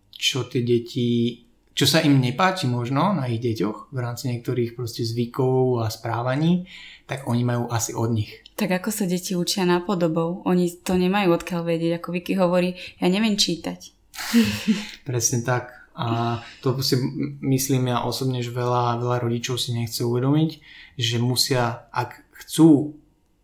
čo 0.09 0.49
tie 0.49 0.65
deti, 0.65 1.43
čo 1.78 1.86
sa 1.88 2.03
im 2.03 2.20
nepáči 2.20 2.67
možno 2.67 3.15
na 3.15 3.30
ich 3.30 3.39
deťoch 3.39 3.93
v 3.93 3.97
rámci 4.01 4.28
niektorých 4.34 4.76
proste 4.76 5.05
zvykov 5.05 5.86
a 5.86 5.88
správaní, 5.88 6.67
tak 7.05 7.30
oni 7.30 7.45
majú 7.45 7.72
asi 7.72 7.95
od 7.95 8.09
nich. 8.11 8.43
Tak 8.59 8.84
ako 8.84 8.89
sa 8.91 9.07
deti 9.07 9.38
učia 9.38 9.63
nápodobou, 9.63 10.43
oni 10.43 10.67
to 10.84 10.99
nemajú 10.99 11.32
odkiaľ 11.32 11.61
vedieť, 11.63 12.03
ako 12.03 12.07
Vicky 12.11 12.34
hovorí, 12.36 12.76
ja 12.99 13.07
neviem 13.07 13.39
čítať. 13.39 13.95
Presne 15.07 15.45
tak. 15.45 15.80
A 15.99 16.39
to 16.63 16.80
si 16.80 16.95
myslím 17.43 17.91
ja 17.91 18.07
osobne, 18.07 18.39
že 18.39 18.55
veľa, 18.55 19.03
veľa 19.03 19.20
rodičov 19.20 19.59
si 19.59 19.76
nechce 19.76 19.99
uvedomiť, 19.99 20.49
že 20.95 21.20
musia, 21.20 21.91
ak 21.91 22.24
chcú 22.39 22.99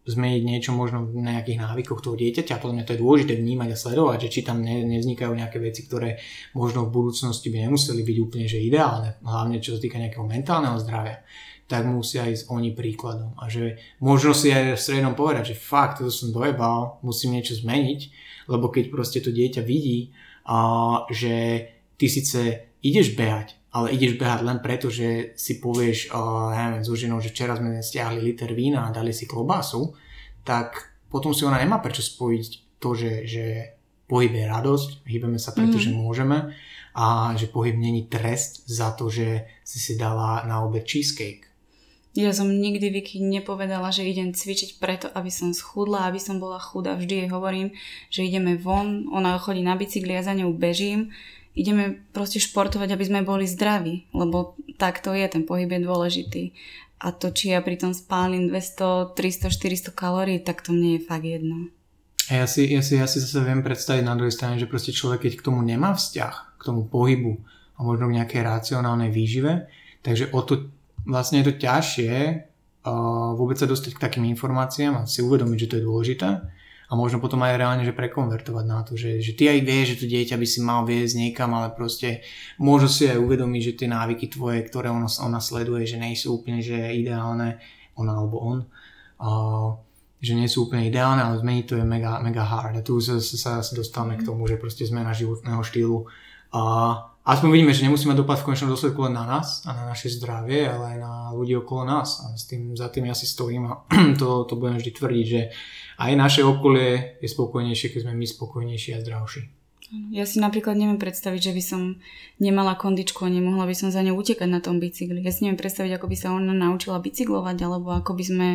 zmeniť 0.06 0.42
niečo 0.46 0.72
možno 0.72 1.06
v 1.10 1.26
nejakých 1.26 1.66
návykoch 1.66 2.06
toho 2.06 2.14
dieťaťa 2.14 2.62
podľa 2.62 2.76
mňa 2.78 2.86
to 2.86 2.94
je 2.94 3.02
dôležité 3.02 3.34
vnímať 3.42 3.70
a 3.74 3.82
sledovať, 3.82 4.18
že 4.30 4.30
či 4.30 4.40
tam 4.46 4.62
ne, 4.62 4.86
nevznikajú 4.86 5.34
nejaké 5.34 5.58
veci, 5.58 5.82
ktoré 5.90 6.22
možno 6.54 6.86
v 6.86 6.94
budúcnosti 6.94 7.50
by 7.50 7.66
nemuseli 7.66 8.06
byť 8.06 8.18
úplne 8.22 8.46
že 8.46 8.62
ideálne, 8.62 9.18
hlavne 9.26 9.58
čo 9.58 9.76
sa 9.76 9.82
týka 9.82 9.98
nejakého 9.98 10.26
mentálneho 10.26 10.78
zdravia, 10.78 11.26
tak 11.66 11.90
musia 11.90 12.30
ísť 12.30 12.54
oni 12.54 12.78
príkladom. 12.78 13.34
A 13.42 13.50
že 13.50 13.82
možno 13.98 14.38
si 14.38 14.54
aj 14.54 14.78
v 14.78 14.82
strednom 14.82 15.18
povedať, 15.18 15.54
že 15.54 15.56
fakt, 15.58 15.98
toto 15.98 16.14
som 16.14 16.30
dojebal, 16.30 17.02
musím 17.02 17.34
niečo 17.34 17.58
zmeniť, 17.58 18.00
lebo 18.54 18.70
keď 18.70 18.94
proste 18.94 19.20
to 19.26 19.34
dieťa 19.34 19.66
vidí, 19.66 20.14
a, 20.46 21.02
že 21.10 21.66
ty 21.98 22.06
síce 22.06 22.70
ideš 22.86 23.18
behať, 23.18 23.58
ale 23.76 23.92
ideš 23.92 24.16
behať 24.16 24.48
len 24.48 24.64
preto, 24.64 24.88
že 24.88 25.36
si 25.36 25.60
povieš, 25.60 26.16
uh, 26.16 26.56
neviem, 26.56 26.88
so 26.88 26.96
ženou, 26.96 27.20
že 27.20 27.36
včera 27.36 27.60
sme 27.60 27.84
stiahli 27.84 28.24
liter 28.24 28.56
vína 28.56 28.88
a 28.88 28.96
dali 28.96 29.12
si 29.12 29.28
klobásu, 29.28 29.92
tak 30.48 30.96
potom 31.12 31.36
si 31.36 31.44
ona 31.44 31.60
nemá 31.60 31.84
prečo 31.84 32.00
spojiť 32.00 32.80
to, 32.80 32.90
že, 32.96 33.14
že 33.28 33.44
pohyb 34.08 34.32
je 34.32 34.46
radosť, 34.48 34.90
hýbeme 35.04 35.36
sa 35.36 35.52
preto, 35.52 35.76
mm. 35.76 35.84
že 35.84 35.92
môžeme 35.92 36.56
a 36.96 37.36
že 37.36 37.52
pohyb 37.52 37.76
není 37.76 38.08
trest 38.08 38.64
za 38.72 38.96
to, 38.96 39.12
že 39.12 39.44
si 39.68 39.84
si 39.84 40.00
dala 40.00 40.48
na 40.48 40.64
obed 40.64 40.88
cheesecake. 40.88 41.52
Ja 42.16 42.32
som 42.32 42.48
nikdy 42.48 42.96
Vicky 42.96 43.20
nepovedala, 43.20 43.92
že 43.92 44.08
idem 44.08 44.32
cvičiť 44.32 44.80
preto, 44.80 45.12
aby 45.12 45.28
som 45.28 45.52
schudla, 45.52 46.08
aby 46.08 46.16
som 46.16 46.40
bola 46.40 46.64
chudá. 46.64 46.96
Vždy 46.96 47.28
jej 47.28 47.30
hovorím, 47.30 47.76
že 48.08 48.24
ideme 48.24 48.56
von, 48.56 49.12
ona 49.12 49.36
chodí 49.36 49.60
na 49.60 49.76
bicykli, 49.76 50.16
ja 50.16 50.24
za 50.24 50.32
ňou 50.32 50.56
bežím. 50.56 51.12
Ideme 51.56 52.04
proste 52.12 52.44
športovať, 52.44 52.92
aby 52.92 53.06
sme 53.08 53.24
boli 53.24 53.48
zdraví, 53.48 54.12
lebo 54.12 54.60
tak 54.76 55.00
to 55.00 55.16
je, 55.16 55.24
ten 55.32 55.48
pohyb 55.48 55.72
je 55.72 55.88
dôležitý. 55.88 56.44
A 57.00 57.16
to, 57.16 57.32
či 57.32 57.56
ja 57.56 57.64
pri 57.64 57.80
tom 57.80 57.96
spálim 57.96 58.52
200, 58.52 59.16
300, 59.16 59.52
400 59.52 59.96
kalórií, 59.96 60.44
tak 60.44 60.64
to 60.64 60.76
mne 60.76 61.00
je 61.00 61.02
fakt 61.08 61.24
jedno. 61.24 61.72
A 62.28 62.44
ja 62.44 62.46
si, 62.50 62.68
ja, 62.68 62.82
si, 62.82 63.00
ja 63.00 63.08
si 63.08 63.22
zase 63.22 63.40
viem 63.46 63.62
predstaviť 63.62 64.04
na 64.04 64.18
druhej 64.18 64.34
strane, 64.34 64.60
že 64.60 64.68
proste 64.68 64.92
človek, 64.92 65.30
keď 65.30 65.34
k 65.40 65.46
tomu 65.46 65.62
nemá 65.62 65.94
vzťah, 65.96 66.60
k 66.60 66.62
tomu 66.66 66.90
pohybu 66.90 67.40
a 67.78 67.80
možno 67.86 68.10
k 68.10 68.18
nejakej 68.20 68.42
racionálnej 68.42 69.14
výžive, 69.14 69.70
takže 70.02 70.34
o 70.34 70.42
to 70.42 70.74
vlastne 71.06 71.40
je 71.40 71.54
to 71.54 71.60
ťažšie 71.62 72.12
uh, 72.86 73.38
vôbec 73.38 73.62
sa 73.62 73.70
dostať 73.70 73.96
k 73.96 74.04
takým 74.04 74.26
informáciám 74.26 75.06
a 75.06 75.08
si 75.10 75.22
uvedomiť, 75.22 75.58
že 75.60 75.70
to 75.70 75.78
je 75.78 75.88
dôležité 75.88 76.30
a 76.96 76.98
možno 76.98 77.20
potom 77.20 77.44
aj 77.44 77.60
reálne, 77.60 77.84
že 77.84 77.92
prekonvertovať 77.92 78.66
na 78.66 78.80
to, 78.88 78.96
že, 78.96 79.20
že 79.20 79.36
ty 79.36 79.52
aj 79.52 79.60
vieš, 79.68 79.86
že 79.92 80.00
to 80.00 80.06
dieťa 80.08 80.40
by 80.40 80.48
si 80.48 80.60
mal 80.64 80.88
viesť 80.88 81.20
niekam, 81.20 81.52
ale 81.52 81.76
proste 81.76 82.24
môžu 82.56 82.88
si 82.88 83.04
aj 83.12 83.20
uvedomiť, 83.20 83.62
že 83.68 83.78
tie 83.84 83.88
návyky 83.92 84.32
tvoje, 84.32 84.64
ktoré 84.64 84.88
ono, 84.88 85.12
ona 85.12 85.44
sleduje, 85.44 85.84
že 85.84 86.00
nie 86.00 86.16
sú 86.16 86.40
úplne 86.40 86.64
že 86.64 86.80
ideálne, 86.96 87.60
ona 88.00 88.16
alebo 88.16 88.38
on, 88.40 88.58
uh, 89.20 89.76
že 90.24 90.40
nie 90.40 90.48
sú 90.48 90.72
úplne 90.72 90.88
ideálne, 90.88 91.20
ale 91.20 91.44
zmeniť 91.44 91.66
to 91.68 91.76
je 91.76 91.84
mega, 91.84 92.24
mega 92.24 92.48
hard. 92.48 92.80
A 92.80 92.86
tu 92.86 93.04
sa, 93.04 93.20
sa, 93.20 93.60
sa 93.60 93.74
dostávame 93.76 94.16
k 94.16 94.24
tomu, 94.24 94.48
že 94.48 94.56
proste 94.56 94.88
zmena 94.88 95.12
životného 95.12 95.60
štýlu 95.60 96.08
uh, 96.56 97.15
aspoň 97.26 97.50
vidíme, 97.52 97.74
že 97.74 97.84
nemusíme 97.84 98.14
dopad 98.14 98.40
v 98.40 98.54
konečnom 98.54 98.70
dôsledku 98.72 99.02
len 99.10 99.18
na 99.18 99.26
nás 99.26 99.66
a 99.66 99.74
na 99.74 99.90
naše 99.90 100.14
zdravie, 100.14 100.70
ale 100.70 100.96
aj 100.96 100.98
na 101.02 101.14
ľudí 101.34 101.58
okolo 101.58 101.84
nás. 101.84 102.22
A 102.24 102.38
s 102.38 102.46
tým, 102.46 102.78
za 102.78 102.88
tým 102.94 103.10
ja 103.10 103.18
si 103.18 103.26
stojím 103.26 103.66
a 103.68 103.84
to, 104.22 104.46
to 104.46 104.54
budem 104.56 104.78
vždy 104.78 104.92
tvrdiť, 104.94 105.26
že 105.26 105.42
aj 105.98 106.12
naše 106.14 106.42
okolie 106.46 107.18
je 107.20 107.28
spokojnejšie, 107.28 107.92
keď 107.92 108.00
sme 108.06 108.14
my 108.14 108.26
spokojnejší 108.30 108.96
a 108.96 109.02
zdravší. 109.02 109.42
Ja 110.10 110.26
si 110.26 110.42
napríklad 110.42 110.74
neviem 110.74 110.98
predstaviť, 110.98 111.52
že 111.52 111.54
by 111.54 111.64
som 111.64 111.82
nemala 112.42 112.74
kondičku 112.74 113.22
a 113.22 113.30
nemohla 113.30 113.70
by 113.70 113.76
som 113.78 113.94
za 113.94 114.02
ňou 114.02 114.18
utekať 114.18 114.50
na 114.50 114.58
tom 114.58 114.82
bicykli. 114.82 115.22
Ja 115.22 115.30
si 115.30 115.46
neviem 115.46 115.62
predstaviť, 115.62 116.02
ako 116.02 116.10
by 116.10 116.18
sa 116.18 116.34
ona 116.34 116.58
naučila 116.58 116.98
bicyklovať, 116.98 117.58
alebo 117.62 117.94
ako 117.94 118.18
by 118.18 118.24
sme 118.26 118.48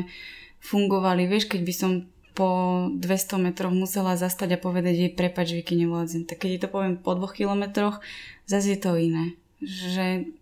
fungovali, 0.61 1.31
vieš, 1.31 1.47
keď 1.47 1.61
by 1.63 1.75
som 1.75 1.91
po 2.41 2.89
200 2.97 3.37
metroch 3.37 3.69
musela 3.77 4.17
zastať 4.17 4.57
a 4.57 4.63
povedať 4.65 4.97
jej 4.97 5.13
prepač, 5.13 5.53
Vicky, 5.53 5.77
nevládzem. 5.77 6.25
Tak 6.25 6.41
keď 6.41 6.65
to 6.65 6.69
poviem 6.73 6.97
po 6.97 7.13
dvoch 7.13 7.37
kilometroch, 7.37 8.01
zase 8.49 8.73
je 8.73 8.79
to 8.81 8.97
iné. 8.97 9.37
Že 9.61 10.33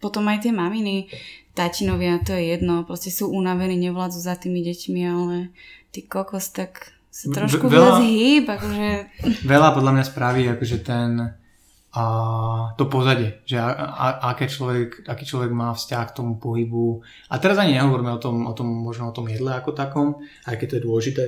potom 0.00 0.24
aj 0.24 0.48
tie 0.48 0.56
maminy, 0.56 1.12
tatinovia, 1.52 2.24
to 2.24 2.32
je 2.32 2.56
jedno, 2.56 2.88
proste 2.88 3.12
sú 3.12 3.28
unavení, 3.28 3.76
nevládzu 3.76 4.24
za 4.24 4.40
tými 4.40 4.64
deťmi, 4.64 5.00
ale 5.04 5.52
ty 5.92 6.00
kokos, 6.00 6.48
tak 6.48 6.96
sa 7.12 7.28
trošku 7.28 7.68
veľa, 7.68 7.76
viac 7.76 8.00
hýb, 8.08 8.44
akože... 8.48 8.88
Veľa 9.44 9.76
podľa 9.76 9.92
mňa 10.00 10.04
spraví, 10.08 10.48
akože 10.48 10.80
ten 10.80 11.36
a 11.98 12.04
to 12.78 12.86
pozadie, 12.86 13.42
že 13.42 13.58
a, 13.58 13.74
a, 13.74 14.06
aké 14.30 14.46
človek, 14.46 15.02
aký 15.02 15.26
človek 15.26 15.50
má 15.50 15.74
vzťah 15.74 16.04
k 16.06 16.16
tomu 16.22 16.38
pohybu. 16.38 17.02
A 17.26 17.42
teraz 17.42 17.58
ani 17.58 17.74
nehovoríme 17.74 18.14
o 18.14 18.22
tom, 18.22 18.46
o 18.46 18.54
tom 18.54 18.70
možno 18.70 19.10
o 19.10 19.16
tom 19.16 19.26
jedle 19.26 19.50
ako 19.58 19.74
takom, 19.74 20.22
aj 20.46 20.54
keď 20.62 20.66
to 20.70 20.76
je 20.78 20.86
dôležité, 20.86 21.24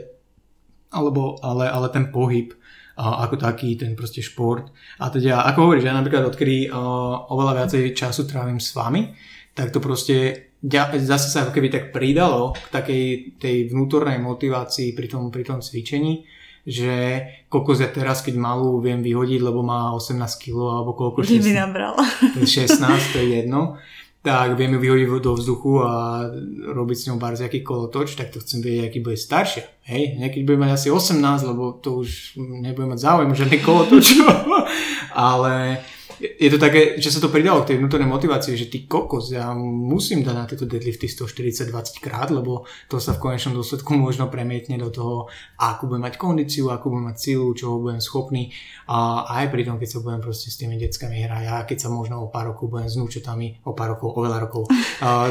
alebo, 0.94 1.42
ale, 1.42 1.66
ale 1.66 1.90
ten 1.90 2.14
pohyb 2.14 2.54
a 2.94 3.26
ako 3.26 3.42
taký, 3.42 3.74
ten 3.74 3.98
proste 3.98 4.22
šport. 4.22 4.70
A 5.02 5.10
teda, 5.10 5.42
ako 5.50 5.58
hovoríš, 5.66 5.90
ja 5.90 5.96
napríklad 5.96 6.30
odkedy 6.30 6.70
uh, 6.70 7.26
oveľa 7.34 7.66
viacej 7.66 7.90
času 7.90 8.30
trávim 8.30 8.62
s 8.62 8.70
vami, 8.70 9.10
tak 9.50 9.74
to 9.74 9.82
proste 9.82 10.46
zase 11.02 11.32
sa 11.32 11.48
ako 11.48 11.56
keby 11.56 11.68
tak 11.72 11.84
pridalo 11.90 12.54
k 12.54 12.68
takej 12.70 13.04
tej 13.42 13.56
vnútornej 13.74 14.22
motivácii 14.22 14.94
pri 14.94 15.08
tom, 15.10 15.34
pri 15.34 15.42
tom 15.42 15.58
cvičení 15.58 16.22
že 16.66 17.24
kokos 17.48 17.80
ja 17.80 17.88
teraz, 17.88 18.20
keď 18.24 18.36
malú 18.36 18.80
viem 18.80 19.00
vyhodiť, 19.00 19.40
lebo 19.40 19.64
má 19.64 19.92
18 19.96 20.20
kg 20.36 20.80
alebo 20.80 20.92
koľko 20.96 21.24
16. 21.24 21.40
by 21.40 21.52
nabral. 21.56 21.94
16, 22.44 23.12
to 23.12 23.16
je 23.20 23.26
jedno 23.40 23.80
tak 24.20 24.52
viem 24.52 24.76
ju 24.76 24.80
vyhodiť 24.84 25.24
do 25.24 25.32
vzduchu 25.32 25.80
a 25.80 26.28
robiť 26.76 26.96
s 26.96 27.06
ňou 27.08 27.16
barziaký 27.16 27.64
kolotoč, 27.64 28.20
tak 28.20 28.28
to 28.28 28.44
chcem 28.44 28.60
vedieť, 28.60 28.92
aký 28.92 28.98
bude 29.00 29.16
staršia. 29.16 29.64
Hej, 29.88 30.20
niekedy 30.20 30.44
bude 30.44 30.60
mať 30.60 30.76
asi 30.76 30.88
18, 30.92 31.24
lebo 31.48 31.72
to 31.80 32.04
už 32.04 32.36
nebude 32.36 32.84
mať 32.84 33.00
záujem 33.00 33.32
žiadny 33.32 33.58
kolotoč. 33.64 34.20
Ale 35.16 35.80
je 36.20 36.48
to 36.52 36.60
také, 36.60 37.00
že 37.00 37.16
sa 37.16 37.20
to 37.24 37.32
pridalo 37.32 37.64
k 37.64 37.72
tej 37.72 37.76
vnútornej 37.80 38.04
motivácii, 38.04 38.52
že 38.52 38.68
ty 38.68 38.84
kokos, 38.84 39.32
ja 39.32 39.56
musím 39.56 40.20
dať 40.20 40.34
na 40.36 40.44
tieto 40.44 40.68
deadlifty 40.68 41.08
140-20 41.08 42.04
krát, 42.04 42.28
lebo 42.28 42.68
to 42.92 43.00
sa 43.00 43.16
v 43.16 43.24
konečnom 43.24 43.56
dôsledku 43.56 43.96
možno 43.96 44.28
premietne 44.28 44.76
do 44.76 44.92
toho, 44.92 45.32
akú 45.56 45.88
budem 45.88 46.04
mať 46.04 46.20
kondíciu, 46.20 46.68
akú 46.68 46.92
budem 46.92 47.08
mať 47.08 47.16
silu, 47.16 47.56
čo 47.56 47.80
budem 47.80 48.04
schopný. 48.04 48.52
A 48.84 49.24
aj 49.40 49.48
pri 49.48 49.64
tom, 49.64 49.80
keď 49.80 49.88
sa 49.88 49.98
budem 50.04 50.20
proste 50.20 50.52
s 50.52 50.60
tými 50.60 50.76
deckami 50.76 51.24
hrať 51.24 51.44
a 51.48 51.54
keď 51.64 51.78
sa 51.80 51.88
možno 51.88 52.20
o 52.20 52.28
pár 52.28 52.52
rokov 52.52 52.68
budem 52.68 52.92
s 52.92 53.00
núčatami, 53.00 53.64
o 53.64 53.72
pár 53.72 53.96
rokov, 53.96 54.12
oveľa 54.12 54.38
rokov, 54.44 54.68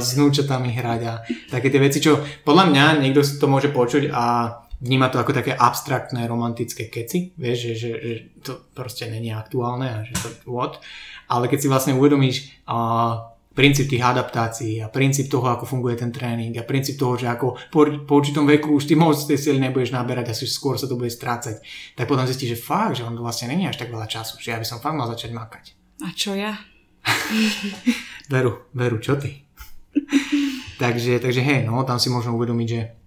s 0.01 0.17
núčatami 0.17 0.73
hrať 0.73 1.01
a 1.05 1.13
také 1.53 1.69
tie 1.69 1.77
veci, 1.77 2.01
čo 2.01 2.17
podľa 2.41 2.65
mňa 2.65 2.85
niekto 3.05 3.21
to 3.21 3.45
môže 3.45 3.69
počuť 3.69 4.09
a 4.09 4.25
vníma 4.79 5.11
to 5.11 5.19
ako 5.19 5.35
také 5.35 5.51
abstraktné 5.51 6.25
romantické 6.25 6.87
keci, 6.87 7.35
vieš, 7.35 7.57
že, 7.59 7.73
že, 7.75 7.91
že 7.99 8.13
to 8.43 8.53
proste 8.71 9.11
není 9.11 9.31
aktuálne 9.35 9.87
a 9.91 9.97
že 10.07 10.15
to 10.15 10.29
what. 10.47 10.79
Ale 11.27 11.51
keď 11.51 11.59
si 11.59 11.67
vlastne 11.67 11.93
uvedomíš 11.99 12.65
uh, 12.65 13.29
princíp 13.59 13.91
tých 13.91 13.99
adaptácií 13.99 14.79
a 14.79 14.87
princíp 14.87 15.27
toho, 15.27 15.43
ako 15.51 15.67
funguje 15.67 15.99
ten 15.99 16.15
tréning 16.15 16.55
a 16.55 16.63
princíp 16.63 16.95
toho, 16.95 17.19
že 17.19 17.27
ako 17.27 17.59
po, 17.67 17.83
po 18.07 18.13
určitom 18.15 18.47
veku 18.47 18.71
už 18.71 18.87
ty 18.87 18.95
moc 18.95 19.19
tej 19.19 19.35
sily 19.35 19.59
nebudeš 19.59 19.91
naberať 19.91 20.31
a 20.31 20.33
skôr 20.33 20.79
sa 20.79 20.87
to 20.87 20.95
bude 20.95 21.11
strácať, 21.11 21.59
tak 21.99 22.07
potom 22.07 22.23
zistíš, 22.23 22.55
že 22.55 22.63
fakt, 22.63 23.01
že 23.01 23.03
on 23.03 23.19
vlastne 23.19 23.51
není 23.51 23.67
až 23.67 23.83
tak 23.83 23.91
veľa 23.91 24.07
času, 24.07 24.39
že 24.39 24.55
ja 24.55 24.57
by 24.61 24.65
som 24.65 24.79
fakt 24.79 24.95
mal 24.95 25.11
začať 25.11 25.35
makať. 25.35 25.75
A 26.07 26.15
čo 26.15 26.31
ja? 26.39 26.55
veru, 28.33 28.63
veru, 28.71 28.95
čo 29.03 29.19
ty? 29.19 29.43
takže, 30.81 31.19
takže 31.19 31.43
hej, 31.43 31.67
no, 31.67 31.83
tam 31.83 31.99
si 31.99 32.07
možno 32.07 32.39
uvedomiť, 32.39 32.67
že 32.71 32.98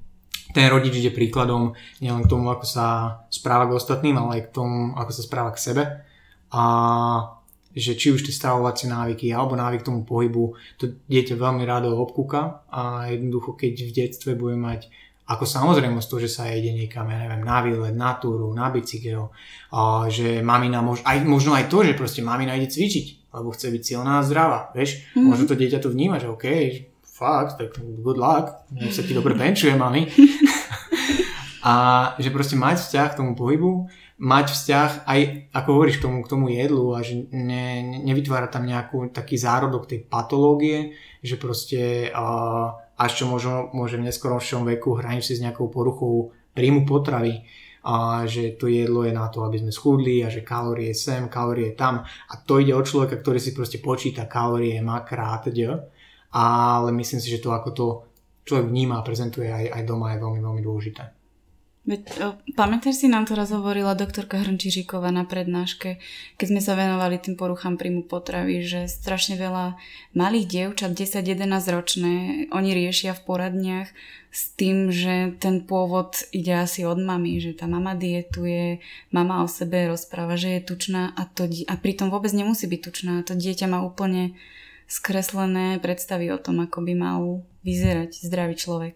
ten 0.52 0.68
rodič 0.68 0.94
ide 1.00 1.12
príkladom 1.12 1.72
nielen 1.98 2.24
k 2.24 2.30
tomu, 2.30 2.52
ako 2.52 2.64
sa 2.68 2.86
správa 3.32 3.68
k 3.68 3.76
ostatným, 3.76 4.16
ale 4.20 4.40
aj 4.40 4.42
k 4.48 4.54
tomu, 4.54 4.92
ako 4.94 5.10
sa 5.10 5.22
správa 5.24 5.50
k 5.52 5.62
sebe. 5.62 5.82
A 6.52 6.62
že 7.72 7.96
či 7.96 8.12
už 8.12 8.20
tie 8.28 8.36
stravovacie 8.36 8.84
návyky 8.92 9.32
alebo 9.32 9.56
návyk 9.56 9.80
k 9.80 9.88
tomu 9.88 10.04
pohybu, 10.04 10.52
to 10.76 10.92
dieťa 11.08 11.40
veľmi 11.40 11.64
rádo 11.64 11.96
obkúka 11.96 12.68
a 12.68 13.08
jednoducho 13.08 13.56
keď 13.56 13.88
v 13.88 13.94
detstve 13.96 14.36
bude 14.36 14.60
mať 14.60 14.92
ako 15.22 15.48
samozrejmosť 15.48 16.08
to, 16.10 16.16
že 16.20 16.28
sa 16.28 16.50
jede 16.50 16.74
niekam, 16.74 17.08
ja 17.08 17.24
neviem, 17.24 17.40
na 17.46 17.58
výlet, 17.64 17.96
na 17.96 18.18
túru, 18.18 18.52
na 18.52 18.68
bicykel, 18.68 19.32
a 19.72 20.04
že 20.10 20.44
mamina, 20.44 20.84
mož, 20.84 21.00
aj, 21.06 21.24
možno 21.24 21.56
aj 21.56 21.72
to, 21.72 21.86
že 21.86 21.96
proste 21.96 22.20
mamina 22.20 22.58
ide 22.58 22.68
cvičiť, 22.68 23.32
lebo 23.32 23.54
chce 23.54 23.72
byť 23.72 23.82
silná 23.86 24.20
a 24.20 24.26
zdravá, 24.26 24.74
vieš, 24.76 25.00
mm-hmm. 25.14 25.24
možno 25.24 25.44
to 25.48 25.56
dieťa 25.56 25.78
to 25.80 25.88
vníma, 25.88 26.20
že 26.20 26.28
OK, 26.28 26.44
fakt, 27.06 27.56
tak 27.56 27.78
good 28.02 28.18
luck, 28.18 28.66
nech 28.74 28.92
sa 28.92 29.06
ti 29.06 29.14
dobre 29.14 29.38
benčuje, 29.38 29.72
mami. 29.78 30.10
a 31.62 31.74
že 32.18 32.34
proste 32.34 32.58
mať 32.58 32.82
vzťah 32.82 33.08
k 33.14 33.18
tomu 33.18 33.32
pohybu, 33.38 33.86
mať 34.18 34.46
vzťah 34.54 34.90
aj, 35.06 35.20
ako 35.54 35.68
hovoríš, 35.74 35.98
k 35.98 36.04
tomu, 36.06 36.18
k 36.22 36.30
tomu 36.30 36.50
jedlu 36.50 36.94
a 36.94 37.02
že 37.02 37.26
ne, 37.30 37.82
nevytvára 38.02 38.50
tam 38.50 38.66
nejakú 38.66 39.14
taký 39.14 39.38
zárodok 39.38 39.86
tej 39.86 40.06
patológie, 40.06 40.98
že 41.22 41.38
proste 41.38 42.10
uh, 42.10 42.74
až 42.98 43.10
čo 43.22 43.24
možno, 43.30 43.70
môže 43.74 43.98
v 43.98 44.06
neskoročnom 44.06 44.66
veku 44.66 44.98
hraniť 44.98 45.22
si 45.22 45.34
s 45.38 45.42
nejakou 45.42 45.70
poruchou 45.70 46.34
príjmu 46.54 46.86
potravy, 46.86 47.46
a 47.82 48.22
že 48.30 48.54
to 48.54 48.70
jedlo 48.70 49.02
je 49.02 49.10
na 49.10 49.26
to, 49.26 49.42
aby 49.42 49.58
sme 49.58 49.74
schudli 49.74 50.22
a 50.22 50.30
že 50.30 50.46
kalórie 50.46 50.94
sem, 50.94 51.26
kalórie 51.26 51.74
tam. 51.74 52.06
A 52.06 52.34
to 52.38 52.62
ide 52.62 52.70
od 52.78 52.86
človeka, 52.86 53.18
ktorý 53.18 53.42
si 53.42 53.50
proste 53.50 53.82
počíta 53.82 54.30
kalórie, 54.30 54.78
makra 54.78 55.34
a 55.34 55.42
teda 55.42 55.82
ale 56.32 56.96
myslím 56.96 57.20
si, 57.20 57.28
že 57.28 57.44
to 57.44 57.52
ako 57.52 57.70
to 57.76 57.86
človek 58.48 58.72
vníma 58.72 59.02
a 59.02 59.06
prezentuje 59.06 59.52
aj, 59.52 59.68
aj 59.68 59.82
doma 59.84 60.16
je 60.16 60.22
veľmi, 60.24 60.40
veľmi 60.40 60.62
dôležité. 60.64 61.21
Veď, 61.82 62.14
pamätáš 62.54 63.02
si, 63.02 63.06
nám 63.10 63.26
to 63.26 63.34
raz 63.34 63.50
hovorila 63.50 63.98
doktorka 63.98 64.38
Hrnčiříková 64.38 65.10
na 65.10 65.26
prednáške, 65.26 65.98
keď 66.38 66.46
sme 66.46 66.62
sa 66.62 66.78
venovali 66.78 67.18
tým 67.18 67.34
poruchám 67.34 67.74
príjmu 67.74 68.06
potravy, 68.06 68.62
že 68.62 68.86
strašne 68.86 69.34
veľa 69.34 69.74
malých 70.14 70.46
dievčat, 70.46 70.94
10-11 70.94 71.42
ročné, 71.74 72.14
oni 72.54 72.70
riešia 72.70 73.18
v 73.18 73.26
poradniach 73.26 73.90
s 74.30 74.54
tým, 74.54 74.94
že 74.94 75.34
ten 75.42 75.66
pôvod 75.66 76.22
ide 76.30 76.54
asi 76.54 76.86
od 76.86 77.02
mamy, 77.02 77.42
že 77.42 77.58
tá 77.58 77.66
mama 77.66 77.98
dietuje, 77.98 78.78
mama 79.10 79.42
o 79.42 79.50
sebe 79.50 79.90
rozpráva, 79.90 80.38
že 80.38 80.62
je 80.62 80.70
tučná 80.70 81.10
a, 81.18 81.26
to, 81.26 81.50
a 81.50 81.74
pritom 81.74 82.14
vôbec 82.14 82.30
nemusí 82.30 82.70
byť 82.70 82.78
tučná. 82.78 83.26
To 83.26 83.34
dieťa 83.34 83.66
má 83.66 83.82
úplne 83.82 84.38
skreslené 84.86 85.82
predstavy 85.82 86.30
o 86.30 86.38
tom, 86.38 86.62
ako 86.62 86.78
by 86.78 86.94
mal 86.94 87.42
vyzerať 87.66 88.22
zdravý 88.22 88.54
človek. 88.54 88.94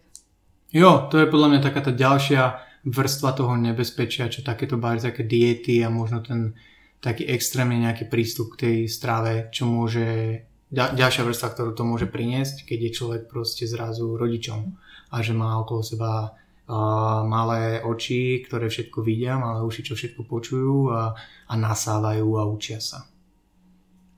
Jo, 0.70 1.10
to 1.10 1.18
je 1.18 1.26
podľa 1.26 1.50
mňa 1.50 1.60
taká 1.66 1.82
tá 1.82 1.90
ďalšia 1.90 2.65
vrstva 2.86 3.34
toho 3.34 3.58
nebezpečia, 3.58 4.30
čo 4.30 4.46
takéto 4.46 4.78
bári, 4.78 5.02
také 5.02 5.26
diety 5.26 5.82
a 5.82 5.90
možno 5.90 6.22
ten 6.22 6.54
taký 7.02 7.28
extrémne 7.28 7.82
nejaký 7.82 8.08
prístup 8.08 8.56
k 8.56 8.60
tej 8.66 8.76
strave, 8.88 9.50
čo 9.52 9.68
môže, 9.68 10.42
ďalšia 10.72 11.22
vrstva, 11.22 11.52
ktorú 11.52 11.70
to 11.76 11.84
môže 11.84 12.06
priniesť, 12.08 12.64
keď 12.66 12.78
je 12.88 12.96
človek 12.96 13.22
proste 13.30 13.68
zrazu 13.68 14.16
rodičom 14.16 14.74
a 15.12 15.16
že 15.22 15.36
má 15.36 15.60
okolo 15.62 15.82
seba 15.86 16.34
uh, 16.34 17.22
malé 17.22 17.84
oči, 17.84 18.42
ktoré 18.42 18.66
všetko 18.66 19.02
vidia, 19.06 19.38
malé 19.38 19.62
uši, 19.62 19.82
čo 19.86 19.94
všetko 19.94 20.26
počujú 20.26 20.90
a, 20.90 21.14
a 21.46 21.54
nasávajú 21.54 22.26
a 22.38 22.42
učia 22.48 22.82
sa. 22.82 23.06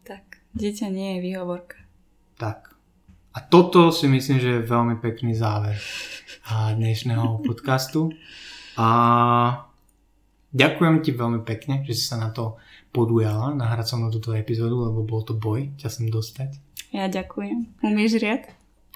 Tak, 0.06 0.40
dieťa 0.56 0.88
nie 0.88 1.18
je 1.18 1.24
výhovorka. 1.28 1.84
Tak. 2.40 2.72
A 3.36 3.38
toto 3.44 3.92
si 3.92 4.08
myslím, 4.08 4.40
že 4.40 4.50
je 4.58 4.70
veľmi 4.70 4.96
pekný 5.04 5.36
záver 5.36 5.76
dnešného 6.48 7.44
podcastu. 7.44 8.08
A 8.78 8.86
ďakujem 10.54 11.02
ti 11.02 11.10
veľmi 11.10 11.42
pekne, 11.42 11.82
že 11.82 11.98
si 11.98 12.04
sa 12.06 12.14
na 12.14 12.30
to 12.30 12.62
podujala 12.94 13.52
nahrať 13.52 13.86
so 13.90 13.94
mnou 13.98 14.14
túto 14.14 14.30
epizódu, 14.32 14.78
lebo 14.86 15.02
bol 15.02 15.26
to 15.26 15.34
boj 15.34 15.74
ťa 15.76 15.90
sem 15.90 16.06
dostať. 16.06 16.62
Ja 16.94 17.10
ďakujem. 17.10 17.82
Umieš 17.84 18.22
riad? 18.22 18.48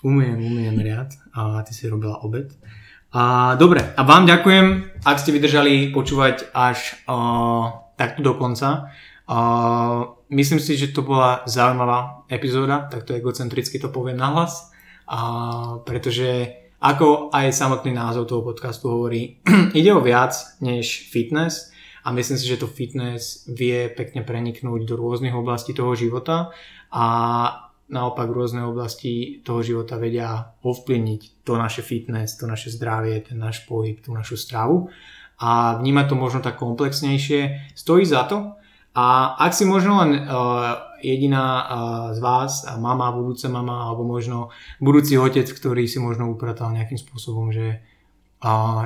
Umiem, 0.07 0.39
umiem 0.39 0.78
riad 0.80 1.11
a 1.35 1.61
ty 1.66 1.74
si 1.74 1.91
robila 1.91 2.22
obed. 2.22 2.55
A, 3.12 3.55
dobre, 3.61 3.85
a 3.85 4.01
vám 4.09 4.24
ďakujem, 4.24 4.99
ak 5.05 5.20
ste 5.20 5.37
vydržali 5.37 5.93
počúvať 5.93 6.49
až 6.57 6.97
uh, 7.05 7.93
takto 8.01 8.24
do 8.24 8.33
konca. 8.41 8.89
Uh, 9.28 10.16
myslím 10.33 10.59
si, 10.59 10.80
že 10.80 10.97
to 10.97 11.05
bola 11.05 11.45
zaujímavá 11.45 12.24
epizóda, 12.33 12.89
takto 12.89 13.12
egocentricky 13.12 13.76
to 13.76 13.93
poviem 13.93 14.16
nahlas, 14.16 14.72
uh, 15.05 15.85
pretože 15.85 16.62
ako 16.83 17.30
aj 17.30 17.55
samotný 17.55 17.95
názov 17.95 18.26
toho 18.26 18.43
podcastu 18.43 18.91
hovorí, 18.91 19.39
ide 19.78 19.95
o 19.95 20.03
viac 20.03 20.35
než 20.59 21.07
fitness 21.14 21.70
a 22.03 22.11
myslím 22.11 22.35
si, 22.35 22.51
že 22.51 22.59
to 22.59 22.66
fitness 22.66 23.47
vie 23.47 23.87
pekne 23.87 24.26
preniknúť 24.26 24.83
do 24.83 24.99
rôznych 24.99 25.30
oblastí 25.30 25.70
toho 25.78 25.95
života 25.95 26.51
a 26.91 27.07
naopak 27.87 28.26
rôzne 28.26 28.66
oblasti 28.66 29.45
toho 29.47 29.62
života 29.62 29.95
vedia 29.95 30.59
ovplyvniť 30.66 31.47
to 31.47 31.55
naše 31.55 31.87
fitness, 31.87 32.35
to 32.35 32.51
naše 32.51 32.74
zdravie, 32.74 33.22
ten 33.22 33.39
náš 33.39 33.62
pohyb, 33.62 34.03
tú 34.03 34.11
našu 34.11 34.35
stravu 34.35 34.91
a 35.39 35.78
vnímať 35.78 36.07
to 36.11 36.16
možno 36.18 36.41
tak 36.43 36.59
komplexnejšie. 36.59 37.74
Stojí 37.78 38.03
za 38.03 38.26
to 38.26 38.59
a 38.93 39.36
ak 39.40 39.53
si 39.57 39.64
možno 39.64 40.05
len 40.05 40.24
uh, 40.24 40.93
jediná 41.03 41.45
z 42.14 42.20
vás, 42.22 42.62
mama, 42.78 43.11
budúca 43.11 43.51
mama, 43.51 43.90
alebo 43.90 44.07
možno 44.07 44.55
budúci 44.78 45.18
otec, 45.18 45.51
ktorý 45.51 45.90
si 45.90 45.99
možno 45.99 46.30
upratal 46.30 46.70
nejakým 46.70 46.95
spôsobom, 46.95 47.51
že 47.51 47.82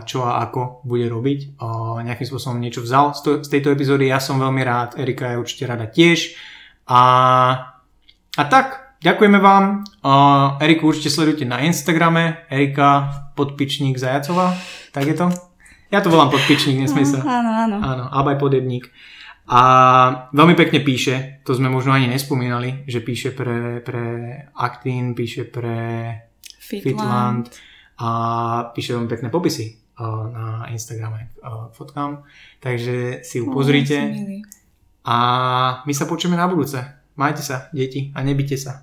čo 0.05 0.25
a 0.25 0.45
ako 0.45 0.85
bude 0.85 1.09
robiť. 1.09 1.57
Nejakým 2.05 2.29
spôsobom 2.29 2.61
niečo 2.61 2.85
vzal 2.85 3.17
z 3.17 3.49
tejto 3.49 3.73
epizódy. 3.73 4.09
Ja 4.09 4.21
som 4.21 4.37
veľmi 4.37 4.61
rád, 4.61 5.01
Erika 5.01 5.33
je 5.33 5.41
určite 5.41 5.65
rada 5.65 5.89
tiež. 5.89 6.37
A, 6.89 7.01
a 8.37 8.45
tak, 8.49 8.97
ďakujeme 9.01 9.41
vám. 9.41 9.85
Eriku 10.61 10.93
určite 10.93 11.09
sledujte 11.09 11.49
na 11.49 11.65
Instagrame. 11.65 12.49
Erika 12.53 13.29
podpičník 13.33 13.97
Zajacová. 13.97 14.53
Tak 14.93 15.05
je 15.09 15.17
to? 15.17 15.27
Ja 15.89 16.05
to 16.05 16.13
volám 16.13 16.29
podpičník, 16.29 16.77
nesmie 16.77 17.09
sa. 17.09 17.25
Áno, 17.25 17.51
áno. 17.53 17.77
Áno, 17.81 18.05
alebo 18.13 18.37
aj 18.37 18.39
podebník. 18.41 18.93
A 19.47 19.63
veľmi 20.35 20.59
pekne 20.59 20.83
píše, 20.83 21.39
to 21.47 21.55
sme 21.55 21.71
možno 21.71 21.95
ani 21.95 22.11
nespomínali, 22.11 22.83
že 22.91 22.99
píše 22.99 23.31
pre, 23.31 23.79
pre 23.79 24.05
Actin, 24.59 25.15
píše 25.15 25.47
pre 25.47 25.79
Fitland, 26.59 26.83
Fitland 26.83 27.45
a 28.03 28.09
píše 28.75 28.99
veľmi 28.99 29.07
pekné 29.07 29.29
popisy 29.31 29.79
uh, 30.03 30.27
na 30.35 30.67
Instagrame 30.75 31.31
uh, 31.47 31.71
fotkám, 31.71 32.27
takže 32.59 33.23
si 33.23 33.39
ju 33.39 33.55
pozrite. 33.55 34.19
a 35.07 35.17
my 35.87 35.93
sa 35.95 36.11
počujeme 36.11 36.35
na 36.35 36.51
budúce. 36.51 36.83
Majte 37.15 37.47
sa, 37.47 37.71
deti, 37.71 38.11
a 38.19 38.27
nebite 38.27 38.59
sa. 38.59 38.83